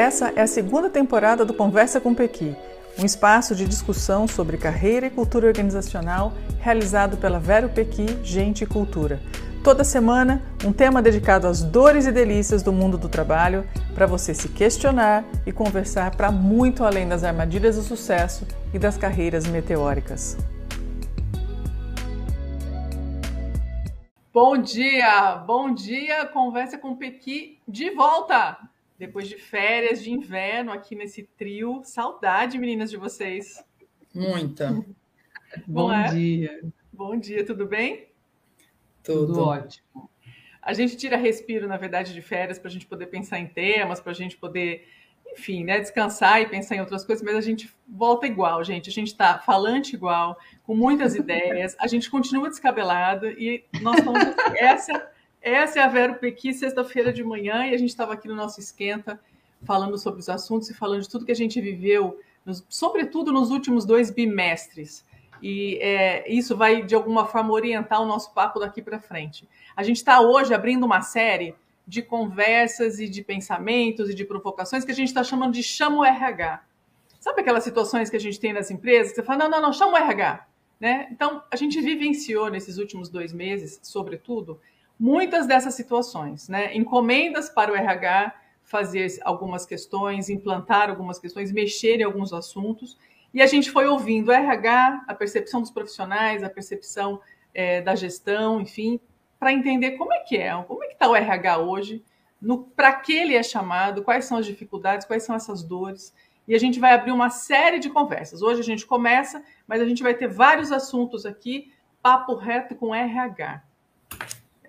Essa 0.00 0.32
é 0.34 0.40
a 0.40 0.46
segunda 0.46 0.88
temporada 0.88 1.44
do 1.44 1.52
Conversa 1.52 2.00
com 2.00 2.14
Pequi, 2.14 2.56
um 2.98 3.04
espaço 3.04 3.54
de 3.54 3.66
discussão 3.66 4.26
sobre 4.26 4.56
carreira 4.56 5.08
e 5.08 5.10
cultura 5.10 5.46
organizacional 5.46 6.32
realizado 6.58 7.18
pela 7.18 7.38
Vero 7.38 7.68
Pequi 7.68 8.06
Gente 8.24 8.64
e 8.64 8.66
Cultura. 8.66 9.20
Toda 9.62 9.84
semana, 9.84 10.42
um 10.64 10.72
tema 10.72 11.02
dedicado 11.02 11.46
às 11.46 11.62
dores 11.62 12.06
e 12.06 12.12
delícias 12.12 12.62
do 12.62 12.72
mundo 12.72 12.96
do 12.96 13.10
trabalho, 13.10 13.62
para 13.94 14.06
você 14.06 14.32
se 14.32 14.48
questionar 14.48 15.22
e 15.44 15.52
conversar 15.52 16.16
para 16.16 16.32
muito 16.32 16.82
além 16.82 17.06
das 17.06 17.22
armadilhas 17.22 17.76
do 17.76 17.82
sucesso 17.82 18.46
e 18.72 18.78
das 18.78 18.96
carreiras 18.96 19.46
meteóricas. 19.46 20.34
Bom 24.32 24.56
dia, 24.56 25.36
bom 25.46 25.74
dia, 25.74 26.24
conversa 26.24 26.78
com 26.78 26.96
Pequi 26.96 27.58
de 27.68 27.90
volta 27.90 28.56
depois 29.00 29.26
de 29.26 29.36
férias 29.36 30.02
de 30.02 30.12
inverno 30.12 30.70
aqui 30.70 30.94
nesse 30.94 31.22
trio. 31.22 31.80
Saudade, 31.82 32.58
meninas, 32.58 32.90
de 32.90 32.98
vocês. 32.98 33.64
Muita. 34.14 34.84
Bom 35.66 35.90
é? 35.90 36.12
dia. 36.12 36.60
Bom 36.92 37.18
dia, 37.18 37.42
tudo 37.42 37.66
bem? 37.66 38.08
Tudo. 39.02 39.28
tudo 39.28 39.42
ótimo. 39.42 40.10
A 40.60 40.74
gente 40.74 40.98
tira 40.98 41.16
respiro, 41.16 41.66
na 41.66 41.78
verdade, 41.78 42.12
de 42.12 42.20
férias 42.20 42.58
para 42.58 42.68
a 42.68 42.70
gente 42.70 42.86
poder 42.86 43.06
pensar 43.06 43.38
em 43.38 43.46
temas, 43.46 44.00
para 44.00 44.12
a 44.12 44.14
gente 44.14 44.36
poder, 44.36 44.86
enfim, 45.32 45.64
né, 45.64 45.80
descansar 45.80 46.42
e 46.42 46.46
pensar 46.46 46.76
em 46.76 46.80
outras 46.80 47.02
coisas, 47.02 47.24
mas 47.24 47.34
a 47.34 47.40
gente 47.40 47.74
volta 47.88 48.26
igual, 48.26 48.62
gente. 48.62 48.90
A 48.90 48.92
gente 48.92 49.08
está 49.08 49.38
falante 49.38 49.96
igual, 49.96 50.38
com 50.62 50.76
muitas 50.76 51.14
ideias, 51.16 51.74
a 51.80 51.86
gente 51.86 52.10
continua 52.10 52.50
descabelado 52.50 53.30
e 53.30 53.64
nós 53.80 53.96
estamos. 53.96 54.22
Essa 54.56 55.10
essa 55.40 55.78
é 55.78 55.82
a 55.82 55.88
Vero 55.88 56.16
Pequi, 56.16 56.52
sexta-feira 56.52 57.12
de 57.12 57.24
manhã, 57.24 57.66
e 57.66 57.74
a 57.74 57.78
gente 57.78 57.88
estava 57.88 58.12
aqui 58.12 58.28
no 58.28 58.34
nosso 58.34 58.60
esquenta 58.60 59.18
falando 59.62 59.98
sobre 59.98 60.20
os 60.20 60.28
assuntos 60.28 60.70
e 60.70 60.74
falando 60.74 61.02
de 61.02 61.08
tudo 61.08 61.24
que 61.24 61.32
a 61.32 61.36
gente 61.36 61.60
viveu, 61.60 62.18
nos, 62.44 62.64
sobretudo 62.68 63.32
nos 63.32 63.50
últimos 63.50 63.84
dois 63.84 64.10
bimestres. 64.10 65.04
E 65.42 65.78
é, 65.80 66.30
isso 66.30 66.56
vai, 66.56 66.82
de 66.82 66.94
alguma 66.94 67.26
forma, 67.26 67.52
orientar 67.52 68.00
o 68.00 68.06
nosso 68.06 68.32
papo 68.34 68.58
daqui 68.58 68.82
para 68.82 69.00
frente. 69.00 69.48
A 69.74 69.82
gente 69.82 69.96
está 69.96 70.20
hoje 70.20 70.52
abrindo 70.52 70.84
uma 70.84 71.00
série 71.00 71.54
de 71.86 72.02
conversas 72.02 73.00
e 73.00 73.08
de 73.08 73.22
pensamentos 73.22 74.08
e 74.10 74.14
de 74.14 74.24
provocações 74.24 74.84
que 74.84 74.92
a 74.92 74.94
gente 74.94 75.08
está 75.08 75.24
chamando 75.24 75.54
de 75.54 75.62
chama 75.62 75.98
o 75.98 76.04
RH. 76.04 76.62
Sabe 77.18 77.40
aquelas 77.40 77.64
situações 77.64 78.08
que 78.08 78.16
a 78.16 78.20
gente 78.20 78.38
tem 78.38 78.52
nas 78.52 78.70
empresas 78.70 79.12
que 79.12 79.16
você 79.16 79.22
fala, 79.22 79.44
não, 79.44 79.50
não, 79.50 79.62
não, 79.62 79.72
chama 79.72 79.92
o 79.92 79.96
RH. 79.96 80.46
Né? 80.78 81.08
Então, 81.10 81.42
a 81.50 81.56
gente 81.56 81.80
vivenciou 81.80 82.48
nesses 82.48 82.78
últimos 82.78 83.08
dois 83.08 83.32
meses, 83.32 83.78
sobretudo, 83.82 84.58
muitas 85.00 85.46
dessas 85.46 85.72
situações, 85.74 86.46
né? 86.46 86.76
Encomendas 86.76 87.48
para 87.48 87.72
o 87.72 87.74
RH 87.74 88.34
fazer 88.62 89.18
algumas 89.22 89.64
questões, 89.64 90.28
implantar 90.28 90.90
algumas 90.90 91.18
questões, 91.18 91.50
mexer 91.50 92.00
em 92.00 92.02
alguns 92.02 92.34
assuntos. 92.34 92.98
E 93.32 93.40
a 93.40 93.46
gente 93.46 93.70
foi 93.70 93.86
ouvindo 93.86 94.28
o 94.28 94.32
RH, 94.32 95.04
a 95.08 95.14
percepção 95.14 95.62
dos 95.62 95.70
profissionais, 95.70 96.42
a 96.42 96.50
percepção 96.50 97.18
é, 97.54 97.80
da 97.80 97.96
gestão, 97.96 98.60
enfim, 98.60 99.00
para 99.38 99.52
entender 99.52 99.92
como 99.92 100.12
é 100.12 100.20
que 100.20 100.36
é, 100.36 100.52
como 100.64 100.84
é 100.84 100.88
que 100.88 100.92
está 100.92 101.08
o 101.08 101.16
RH 101.16 101.58
hoje, 101.58 102.04
para 102.76 102.92
que 102.92 103.12
ele 103.12 103.34
é 103.34 103.42
chamado, 103.42 104.02
quais 104.02 104.26
são 104.26 104.36
as 104.36 104.44
dificuldades, 104.44 105.06
quais 105.06 105.22
são 105.22 105.34
essas 105.34 105.62
dores. 105.62 106.14
E 106.46 106.54
a 106.54 106.58
gente 106.58 106.78
vai 106.78 106.92
abrir 106.92 107.12
uma 107.12 107.30
série 107.30 107.78
de 107.78 107.88
conversas. 107.88 108.42
Hoje 108.42 108.60
a 108.60 108.64
gente 108.64 108.86
começa, 108.86 109.42
mas 109.66 109.80
a 109.80 109.84
gente 109.86 110.02
vai 110.02 110.12
ter 110.12 110.28
vários 110.28 110.70
assuntos 110.70 111.24
aqui, 111.24 111.72
papo 112.02 112.34
reto 112.34 112.74
com 112.74 112.94
RH. 112.94 113.62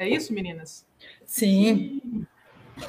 É 0.01 0.09
isso, 0.09 0.33
meninas? 0.33 0.83
Sim. 1.27 2.25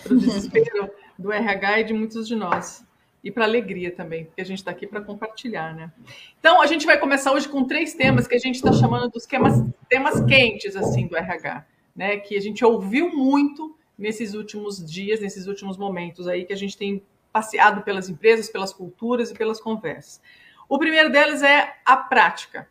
Para 0.03 0.15
o 0.15 0.19
desespero 0.19 0.91
do 1.19 1.31
RH 1.31 1.81
e 1.81 1.85
de 1.85 1.93
muitos 1.93 2.27
de 2.27 2.35
nós. 2.35 2.87
E 3.23 3.31
para 3.31 3.45
alegria 3.45 3.95
também, 3.95 4.25
porque 4.25 4.41
a 4.41 4.45
gente 4.47 4.57
está 4.57 4.71
aqui 4.71 4.87
para 4.87 5.03
compartilhar, 5.03 5.77
né? 5.77 5.93
Então, 6.41 6.63
a 6.63 6.67
gente 6.67 6.87
vai 6.87 6.99
começar 6.99 7.31
hoje 7.31 7.47
com 7.47 7.65
três 7.65 7.93
temas 7.93 8.27
que 8.27 8.35
a 8.35 8.39
gente 8.39 8.55
está 8.55 8.73
chamando 8.73 9.11
dos 9.11 9.27
temas, 9.27 9.63
temas 9.91 10.25
quentes, 10.25 10.75
assim, 10.75 11.07
do 11.07 11.15
RH, 11.15 11.67
né? 11.95 12.17
Que 12.17 12.35
a 12.35 12.41
gente 12.41 12.65
ouviu 12.65 13.15
muito 13.15 13.77
nesses 13.99 14.33
últimos 14.33 14.83
dias, 14.83 15.21
nesses 15.21 15.47
últimos 15.47 15.77
momentos 15.77 16.27
aí, 16.27 16.47
que 16.47 16.53
a 16.55 16.57
gente 16.57 16.79
tem 16.79 17.03
passeado 17.31 17.83
pelas 17.83 18.09
empresas, 18.09 18.49
pelas 18.49 18.73
culturas 18.73 19.31
e 19.31 19.35
pelas 19.35 19.61
conversas. 19.61 20.19
O 20.67 20.79
primeiro 20.79 21.13
deles 21.13 21.43
é 21.43 21.77
a 21.85 21.95
prática. 21.95 22.71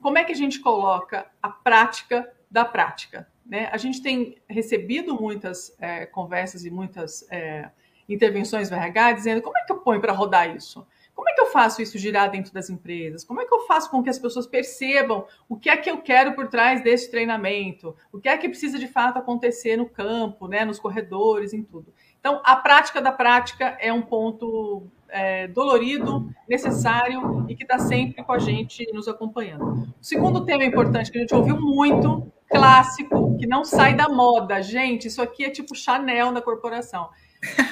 Como 0.00 0.16
é 0.16 0.22
que 0.22 0.30
a 0.30 0.36
gente 0.36 0.60
coloca 0.60 1.26
a 1.42 1.48
prática 1.48 2.32
da 2.48 2.64
prática? 2.64 3.26
Né? 3.50 3.68
A 3.72 3.76
gente 3.76 4.00
tem 4.00 4.36
recebido 4.48 5.20
muitas 5.20 5.76
é, 5.80 6.06
conversas 6.06 6.64
e 6.64 6.70
muitas 6.70 7.26
é, 7.32 7.68
intervenções 8.08 8.70
no 8.70 8.76
RH 8.76 9.12
dizendo 9.14 9.42
como 9.42 9.58
é 9.58 9.64
que 9.64 9.72
eu 9.72 9.78
ponho 9.78 10.00
para 10.00 10.12
rodar 10.12 10.54
isso? 10.54 10.86
Como 11.12 11.28
é 11.28 11.34
que 11.34 11.40
eu 11.40 11.46
faço 11.46 11.82
isso 11.82 11.98
girar 11.98 12.30
dentro 12.30 12.54
das 12.54 12.70
empresas? 12.70 13.24
Como 13.24 13.40
é 13.40 13.44
que 13.44 13.52
eu 13.52 13.66
faço 13.66 13.90
com 13.90 14.04
que 14.04 14.08
as 14.08 14.20
pessoas 14.20 14.46
percebam 14.46 15.26
o 15.48 15.56
que 15.56 15.68
é 15.68 15.76
que 15.76 15.90
eu 15.90 15.98
quero 15.98 16.32
por 16.32 16.46
trás 16.46 16.80
desse 16.80 17.10
treinamento? 17.10 17.94
O 18.12 18.20
que 18.20 18.28
é 18.28 18.38
que 18.38 18.48
precisa 18.48 18.78
de 18.78 18.86
fato 18.86 19.18
acontecer 19.18 19.76
no 19.76 19.86
campo, 19.86 20.46
né, 20.46 20.64
nos 20.64 20.78
corredores, 20.78 21.52
em 21.52 21.64
tudo? 21.64 21.92
Então, 22.20 22.40
a 22.44 22.54
prática 22.54 23.02
da 23.02 23.10
prática 23.10 23.76
é 23.80 23.92
um 23.92 24.00
ponto 24.00 24.84
é, 25.08 25.48
dolorido, 25.48 26.32
necessário 26.48 27.44
e 27.48 27.56
que 27.56 27.64
está 27.64 27.80
sempre 27.80 28.22
com 28.22 28.32
a 28.32 28.38
gente 28.38 28.86
nos 28.92 29.08
acompanhando. 29.08 29.92
O 30.00 30.04
segundo 30.04 30.44
tema 30.44 30.64
importante 30.64 31.10
que 31.10 31.18
a 31.18 31.20
gente 31.20 31.34
ouviu 31.34 31.60
muito 31.60 32.32
clássico 32.50 33.36
que 33.38 33.46
não 33.46 33.64
sai 33.64 33.94
da 33.94 34.08
moda. 34.08 34.60
Gente, 34.60 35.08
isso 35.08 35.22
aqui 35.22 35.44
é 35.44 35.50
tipo 35.50 35.74
Chanel 35.74 36.32
na 36.32 36.42
corporação. 36.42 37.08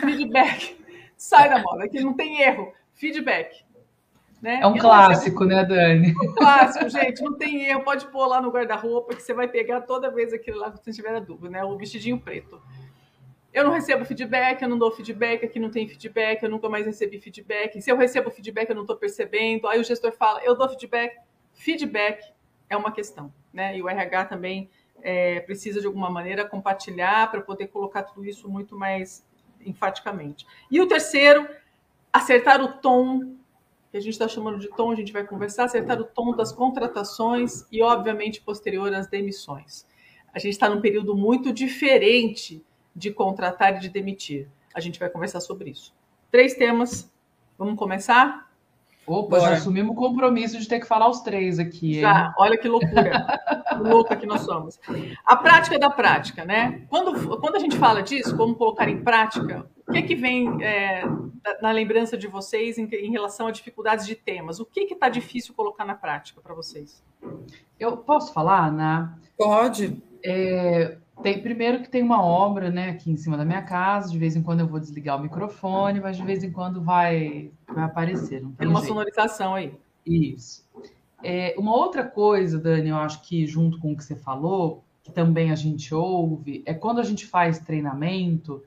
Feedback 0.00 0.78
sai 1.16 1.50
da 1.50 1.58
moda, 1.58 1.84
aqui 1.84 2.00
não 2.00 2.14
tem 2.14 2.40
erro. 2.40 2.72
Feedback. 2.94 3.66
Né? 4.40 4.60
É 4.62 4.66
um 4.66 4.78
clássico, 4.78 5.44
né, 5.44 5.64
Dani? 5.64 6.14
É 6.16 6.30
um 6.30 6.34
clássico, 6.34 6.88
gente, 6.88 7.20
não 7.22 7.36
tem 7.36 7.64
erro. 7.64 7.82
Pode 7.82 8.06
pôr 8.06 8.26
lá 8.26 8.40
no 8.40 8.50
guarda-roupa 8.50 9.14
que 9.14 9.22
você 9.22 9.34
vai 9.34 9.48
pegar 9.48 9.80
toda 9.80 10.10
vez 10.10 10.32
aquilo 10.32 10.58
lá 10.58 10.70
que 10.70 10.82
você 10.82 10.92
tiver 10.92 11.14
a 11.14 11.18
dúvida, 11.18 11.50
né? 11.50 11.64
O 11.64 11.76
vestidinho 11.76 12.20
preto. 12.20 12.60
Eu 13.52 13.64
não 13.64 13.72
recebo 13.72 14.04
feedback, 14.04 14.62
eu 14.62 14.68
não 14.68 14.78
dou 14.78 14.92
feedback, 14.92 15.44
aqui 15.44 15.58
não 15.58 15.70
tem 15.70 15.88
feedback, 15.88 16.42
eu 16.42 16.50
nunca 16.50 16.68
mais 16.68 16.86
recebi 16.86 17.18
feedback. 17.18 17.80
Se 17.82 17.90
eu 17.90 17.96
recebo 17.96 18.30
feedback, 18.30 18.68
eu 18.68 18.76
não 18.76 18.82
estou 18.82 18.96
percebendo. 18.96 19.66
Aí 19.66 19.80
o 19.80 19.84
gestor 19.84 20.12
fala, 20.12 20.40
eu 20.44 20.56
dou 20.56 20.68
feedback. 20.68 21.16
Feedback 21.54 22.22
é 22.68 22.76
uma 22.76 22.92
questão, 22.92 23.32
né? 23.52 23.76
E 23.76 23.82
o 23.82 23.88
RH 23.88 24.26
também 24.26 24.70
é, 25.02 25.40
precisa 25.40 25.80
de 25.80 25.86
alguma 25.86 26.10
maneira 26.10 26.44
compartilhar 26.44 27.30
para 27.30 27.40
poder 27.40 27.68
colocar 27.68 28.02
tudo 28.02 28.24
isso 28.24 28.48
muito 28.48 28.76
mais 28.76 29.26
enfaticamente. 29.64 30.46
E 30.70 30.80
o 30.80 30.86
terceiro, 30.86 31.48
acertar 32.12 32.60
o 32.62 32.68
tom, 32.68 33.36
que 33.90 33.96
a 33.96 34.00
gente 34.00 34.12
está 34.12 34.28
chamando 34.28 34.58
de 34.58 34.68
tom, 34.68 34.90
a 34.90 34.94
gente 34.94 35.12
vai 35.12 35.24
conversar, 35.24 35.64
acertar 35.64 36.00
o 36.00 36.04
tom 36.04 36.34
das 36.34 36.52
contratações 36.52 37.66
e, 37.72 37.82
obviamente, 37.82 38.40
posterior 38.40 38.92
às 38.92 39.06
demissões. 39.06 39.86
A 40.32 40.38
gente 40.38 40.52
está 40.52 40.68
num 40.68 40.80
período 40.80 41.16
muito 41.16 41.52
diferente 41.52 42.62
de 42.94 43.10
contratar 43.10 43.76
e 43.76 43.80
de 43.80 43.88
demitir. 43.88 44.48
A 44.74 44.80
gente 44.80 44.98
vai 44.98 45.08
conversar 45.08 45.40
sobre 45.40 45.70
isso. 45.70 45.94
Três 46.30 46.54
temas. 46.54 47.10
Vamos 47.56 47.78
começar? 47.78 48.47
Opa, 49.08 49.38
Bora. 49.38 49.42
já 49.42 49.52
assumimos 49.54 49.92
o 49.92 49.94
compromisso 49.94 50.58
de 50.58 50.68
ter 50.68 50.80
que 50.80 50.86
falar 50.86 51.08
os 51.08 51.20
três 51.20 51.58
aqui. 51.58 52.00
Já, 52.00 52.26
hein? 52.26 52.32
olha 52.38 52.58
que 52.58 52.68
loucura. 52.68 53.26
louca 53.80 54.14
que 54.14 54.26
nós 54.26 54.42
somos. 54.42 54.78
A 55.24 55.34
prática 55.34 55.78
da 55.78 55.88
prática, 55.88 56.44
né? 56.44 56.82
Quando, 56.90 57.38
quando 57.38 57.56
a 57.56 57.58
gente 57.58 57.76
fala 57.76 58.02
disso, 58.02 58.36
como 58.36 58.54
colocar 58.54 58.88
em 58.88 59.02
prática, 59.02 59.66
o 59.88 59.92
que, 59.92 60.02
que 60.02 60.14
vem 60.14 60.62
é, 60.62 61.04
na 61.62 61.70
lembrança 61.70 62.18
de 62.18 62.26
vocês 62.26 62.76
em, 62.76 62.84
em, 62.84 63.10
relação 63.10 63.46
a 63.46 63.50
dificuldades 63.50 64.06
de 64.06 64.14
temas? 64.14 64.60
O 64.60 64.66
que 64.66 64.80
está 64.92 65.08
difícil 65.08 65.54
colocar 65.54 65.86
na 65.86 65.94
prática 65.94 66.40
para 66.42 66.54
vocês? 66.54 67.02
Eu 67.80 67.96
posso 67.96 68.32
falar, 68.34 68.66
Ana? 68.66 69.18
Pode. 69.38 70.02
É, 70.22 70.98
tem, 71.22 71.42
primeiro 71.42 71.82
que 71.82 71.88
tem 71.88 72.02
uma 72.02 72.22
obra 72.22 72.70
né, 72.70 72.90
aqui 72.90 73.10
em 73.10 73.16
cima 73.16 73.36
da 73.36 73.44
minha 73.44 73.62
casa, 73.62 74.10
de 74.10 74.18
vez 74.18 74.36
em 74.36 74.42
quando 74.42 74.60
eu 74.60 74.66
vou 74.66 74.78
desligar 74.78 75.18
o 75.18 75.22
microfone, 75.22 76.00
mas 76.00 76.16
de 76.16 76.22
vez 76.22 76.42
em 76.42 76.50
quando 76.50 76.82
vai, 76.82 77.50
vai 77.66 77.84
aparecer. 77.84 78.40
Não 78.40 78.50
tem, 78.50 78.58
tem 78.58 78.68
uma 78.68 78.80
jeito. 78.80 78.88
sonorização 78.88 79.54
aí. 79.54 79.74
Isso. 80.06 80.66
É, 81.22 81.54
uma 81.58 81.74
outra 81.74 82.04
coisa, 82.04 82.58
Dani, 82.58 82.90
eu 82.90 82.96
acho 82.96 83.22
que 83.22 83.46
junto 83.46 83.78
com 83.78 83.92
o 83.92 83.96
que 83.96 84.04
você 84.04 84.14
falou, 84.14 84.84
que 85.02 85.10
também 85.10 85.50
a 85.50 85.56
gente 85.56 85.94
ouve, 85.94 86.62
é 86.64 86.72
quando 86.72 87.00
a 87.00 87.04
gente 87.04 87.26
faz 87.26 87.58
treinamento, 87.58 88.62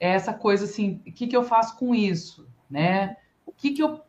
é 0.00 0.10
essa 0.10 0.34
coisa 0.34 0.64
assim, 0.64 1.00
o 1.06 1.12
que, 1.12 1.26
que 1.26 1.36
eu 1.36 1.44
faço 1.44 1.78
com 1.78 1.94
isso? 1.94 2.48
Né? 2.68 3.16
O 3.46 3.52
que, 3.52 3.70
que 3.72 3.82
eu. 3.82 4.00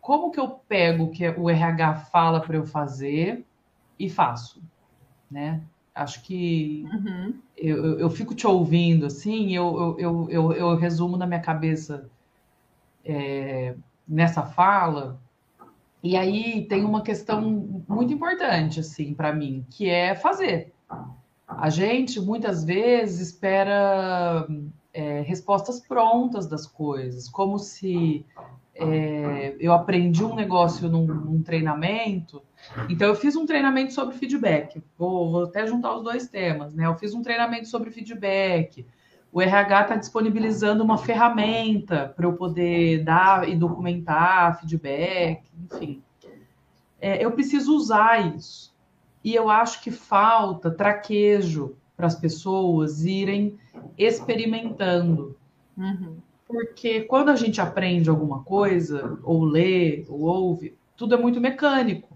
Como 0.00 0.30
que 0.30 0.38
eu 0.38 0.48
pego 0.48 1.04
o 1.04 1.10
que 1.10 1.28
o 1.28 1.50
RH 1.50 1.94
fala 2.12 2.40
para 2.40 2.56
eu 2.56 2.64
fazer 2.64 3.44
e 3.98 4.08
faço? 4.08 4.62
Né? 5.30 5.62
Acho 5.94 6.22
que 6.22 6.86
uhum. 6.90 7.34
eu, 7.56 7.98
eu, 7.98 8.08
fico 8.08 8.34
te 8.34 8.46
ouvindo 8.46 9.04
assim, 9.04 9.54
eu, 9.54 9.96
eu, 9.98 10.30
eu, 10.30 10.52
eu 10.52 10.76
resumo 10.76 11.18
na 11.18 11.26
minha 11.26 11.40
cabeça 11.40 12.08
é, 13.04 13.74
nessa 14.08 14.42
fala, 14.42 15.20
e 16.02 16.16
aí 16.16 16.66
tem 16.66 16.84
uma 16.84 17.02
questão 17.02 17.42
muito 17.86 18.12
importante 18.12 18.80
assim 18.80 19.12
para 19.12 19.34
mim, 19.34 19.66
que 19.70 19.90
é 19.90 20.14
fazer. 20.14 20.72
A 21.46 21.68
gente 21.68 22.18
muitas 22.20 22.64
vezes 22.64 23.28
espera 23.28 24.48
é, 24.94 25.20
respostas 25.20 25.78
prontas 25.80 26.46
das 26.46 26.66
coisas, 26.66 27.28
como 27.28 27.58
se 27.58 28.24
é, 28.74 29.54
eu 29.60 29.72
aprendi 29.72 30.24
um 30.24 30.34
negócio 30.34 30.88
num, 30.88 31.06
num, 31.06 31.42
treinamento. 31.42 32.42
Então, 32.88 33.08
eu 33.08 33.14
fiz 33.14 33.36
um 33.36 33.46
treinamento 33.46 33.92
sobre 33.92 34.16
feedback. 34.16 34.82
Vou, 34.96 35.30
vou, 35.30 35.44
até 35.44 35.66
juntar 35.66 35.96
os 35.96 36.02
dois 36.02 36.28
temas, 36.28 36.74
né? 36.74 36.86
Eu 36.86 36.96
fiz 36.96 37.14
um 37.14 37.22
treinamento 37.22 37.68
sobre 37.68 37.90
feedback. 37.90 38.86
O 39.32 39.40
RH 39.40 39.82
está 39.82 39.96
disponibilizando 39.96 40.84
uma 40.84 40.98
ferramenta 40.98 42.12
para 42.14 42.26
eu 42.26 42.34
poder 42.34 43.02
dar 43.02 43.48
e 43.48 43.56
documentar 43.56 44.60
feedback, 44.60 45.42
enfim. 45.64 46.02
É, 47.00 47.24
eu 47.24 47.32
preciso 47.32 47.74
usar 47.74 48.36
isso. 48.36 48.72
E 49.24 49.34
eu 49.34 49.48
acho 49.48 49.82
que 49.82 49.90
falta 49.90 50.70
traquejo 50.70 51.76
para 51.96 52.06
as 52.06 52.14
pessoas 52.14 53.04
irem 53.04 53.58
experimentando. 53.96 55.36
Uhum. 55.76 56.16
Porque 56.46 57.02
quando 57.02 57.30
a 57.30 57.36
gente 57.36 57.60
aprende 57.60 58.10
alguma 58.10 58.42
coisa, 58.42 59.18
ou 59.22 59.44
lê, 59.44 60.04
ou 60.08 60.20
ouve, 60.20 60.76
tudo 60.96 61.14
é 61.14 61.18
muito 61.18 61.40
mecânico, 61.40 62.11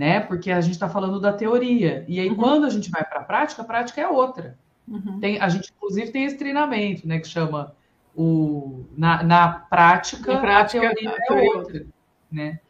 né? 0.00 0.18
Porque 0.18 0.50
a 0.50 0.62
gente 0.62 0.72
está 0.72 0.88
falando 0.88 1.20
da 1.20 1.30
teoria. 1.30 2.06
E 2.08 2.18
aí, 2.18 2.30
uhum. 2.30 2.34
quando 2.36 2.64
a 2.64 2.70
gente 2.70 2.90
vai 2.90 3.04
para 3.04 3.20
a 3.20 3.22
prática, 3.22 3.60
a 3.60 3.64
prática 3.66 4.00
é 4.00 4.08
outra. 4.08 4.58
Uhum. 4.88 5.20
Tem, 5.20 5.38
a 5.38 5.46
gente, 5.50 5.70
inclusive, 5.76 6.10
tem 6.10 6.24
esse 6.24 6.38
treinamento, 6.38 7.06
né? 7.06 7.18
Que 7.18 7.28
chama 7.28 7.76
o, 8.16 8.86
na, 8.96 9.22
na 9.22 9.48
prática, 9.48 10.38
prática, 10.38 10.88
a 10.88 10.94
teoria, 10.94 11.10
a 11.10 11.22
teoria 11.26 11.44
é 11.44 11.54
outra, 11.54 11.86
né? 12.32 12.60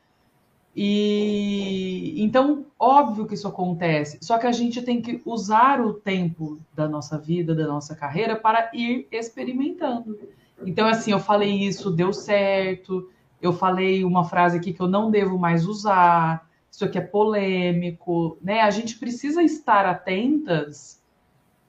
E 0.75 2.21
então, 2.21 2.67
óbvio 2.77 3.27
que 3.27 3.35
isso 3.35 3.47
acontece, 3.47 4.19
só 4.21 4.37
que 4.37 4.49
a 4.49 4.53
gente 4.53 4.83
tem 4.83 5.01
que 5.01 5.23
usar 5.25 5.81
o 5.81 5.95
tempo 5.95 6.59
da 6.75 6.89
nossa 6.89 7.17
vida, 7.17 7.55
da 7.55 7.67
nossa 7.67 7.95
carreira, 7.95 8.35
para 8.35 8.73
ir 8.75 9.07
experimentando. 9.13 10.19
Então, 10.67 10.89
assim, 10.89 11.13
eu 11.13 11.21
falei 11.21 11.53
isso, 11.53 11.93
deu 11.93 12.13
certo. 12.13 13.09
Eu 13.41 13.53
falei 13.53 14.05
uma 14.05 14.25
frase 14.25 14.57
aqui 14.57 14.73
que 14.73 14.81
eu 14.81 14.89
não 14.89 15.13
devo 15.13 15.39
mais 15.39 15.65
usar. 15.65 16.50
Isso 16.71 16.85
aqui 16.85 16.99
é 16.99 17.03
polêmico, 17.03 18.39
né? 18.41 18.61
A 18.61 18.71
gente 18.71 18.99
precisa 18.99 19.43
estar 19.43 19.87
atentas 19.87 21.03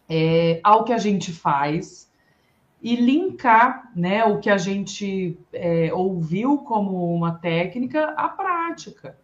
é, 0.09 0.59
ao 0.63 0.83
que 0.83 0.93
a 0.93 0.97
gente 0.97 1.31
faz 1.31 2.11
e 2.81 2.95
linkar, 2.95 3.91
né, 3.95 4.25
o 4.25 4.39
que 4.39 4.49
a 4.49 4.57
gente 4.57 5.37
é, 5.53 5.93
ouviu 5.93 6.57
como 6.59 7.13
uma 7.13 7.33
técnica 7.33 8.05
à 8.17 8.27
prática 8.27 9.15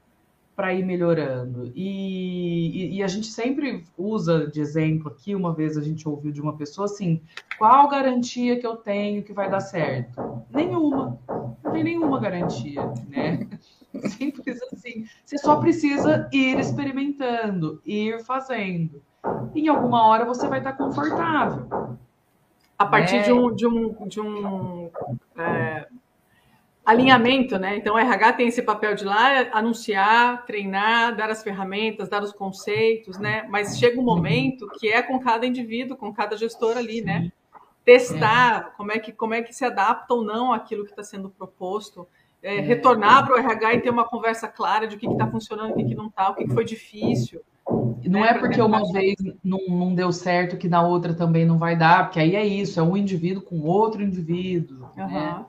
para 0.55 0.73
ir 0.73 0.85
melhorando. 0.85 1.71
E, 1.75 2.95
e, 2.95 2.97
e, 2.97 3.03
a 3.03 3.07
gente 3.07 3.27
sempre 3.27 3.83
usa 3.97 4.47
de 4.47 4.59
exemplo 4.59 5.09
aqui, 5.09 5.35
uma 5.35 5.53
vez 5.53 5.77
a 5.77 5.81
gente 5.81 6.07
ouviu 6.07 6.31
de 6.31 6.41
uma 6.41 6.55
pessoa 6.55 6.85
assim, 6.85 7.21
qual 7.59 7.87
garantia 7.87 8.59
que 8.59 8.65
eu 8.65 8.75
tenho 8.75 9.23
que 9.23 9.33
vai 9.33 9.49
dar 9.49 9.59
certo? 9.59 10.43
Nenhuma. 10.49 11.19
Não 11.63 11.71
tem 11.71 11.83
nenhuma 11.83 12.19
garantia, 12.19 12.81
né? 13.07 13.47
Simples 14.09 14.61
assim. 14.71 15.05
Você 15.23 15.37
só 15.37 15.57
precisa 15.57 16.29
ir 16.31 16.59
experimentando, 16.59 17.81
ir 17.85 18.23
fazendo. 18.23 19.01
Em 19.55 19.67
alguma 19.67 20.07
hora 20.07 20.25
você 20.25 20.47
vai 20.47 20.59
estar 20.59 20.73
confortável. 20.73 21.97
A 22.77 22.85
partir 22.85 23.17
né? 23.17 23.23
de 23.23 23.31
um, 23.31 23.53
de 23.53 23.67
um, 23.67 24.07
de 24.07 24.21
um 24.21 24.89
é 25.35 25.87
alinhamento, 26.87 27.59
né? 27.59 27.75
Então, 27.75 27.95
o 27.95 27.99
RH 27.99 28.33
tem 28.33 28.47
esse 28.47 28.61
papel 28.61 28.95
de 28.95 29.03
lá 29.03 29.49
anunciar, 29.51 30.45
treinar, 30.45 31.17
dar 31.17 31.29
as 31.29 31.43
ferramentas, 31.43 32.07
dar 32.07 32.23
os 32.23 32.31
conceitos, 32.31 33.19
né? 33.19 33.45
Mas 33.49 33.77
chega 33.77 33.99
um 33.99 34.03
momento 34.03 34.69
que 34.79 34.87
é 34.87 35.01
com 35.01 35.19
cada 35.19 35.45
indivíduo, 35.45 35.97
com 35.97 36.13
cada 36.13 36.37
gestor 36.37 36.77
ali, 36.77 37.01
né? 37.01 37.29
Testar 37.83 38.73
como 38.77 38.93
é 38.93 38.99
que 38.99 39.11
como 39.11 39.33
é 39.33 39.41
que 39.41 39.53
se 39.53 39.65
adapta 39.65 40.13
ou 40.13 40.23
não 40.23 40.53
aquilo 40.53 40.85
que 40.85 40.91
está 40.91 41.03
sendo 41.03 41.29
proposto, 41.29 42.07
é, 42.41 42.59
retornar 42.59 43.25
para 43.25 43.35
o 43.35 43.39
RH 43.39 43.73
e 43.73 43.81
ter 43.81 43.89
uma 43.89 44.05
conversa 44.05 44.47
clara 44.47 44.87
de 44.87 44.95
o 44.95 44.99
que 44.99 45.07
está 45.07 45.27
funcionando, 45.27 45.71
o 45.71 45.75
que, 45.75 45.85
que 45.85 45.95
não 45.95 46.07
está, 46.07 46.29
o 46.29 46.35
que, 46.35 46.45
que 46.45 46.53
foi 46.53 46.65
difícil. 46.65 47.41
Não 48.05 48.23
é, 48.23 48.29
é 48.29 48.33
porque 48.39 48.61
uma 48.61 48.89
vez 48.91 49.15
não, 49.43 49.59
não, 49.67 49.93
deu 49.93 50.11
certo 50.13 50.55
que 50.55 50.69
na 50.69 50.81
outra 50.81 51.13
também 51.13 51.45
não 51.45 51.57
vai 51.57 51.75
dar, 51.75 52.05
porque 52.05 52.19
aí 52.19 52.35
é 52.35 52.45
isso, 52.45 52.79
é 52.79 52.83
um 52.83 52.95
indivíduo 52.95 53.41
com 53.41 53.59
outro 53.61 54.01
indivíduo, 54.01 54.89
uhum. 54.95 55.07
né? 55.07 55.45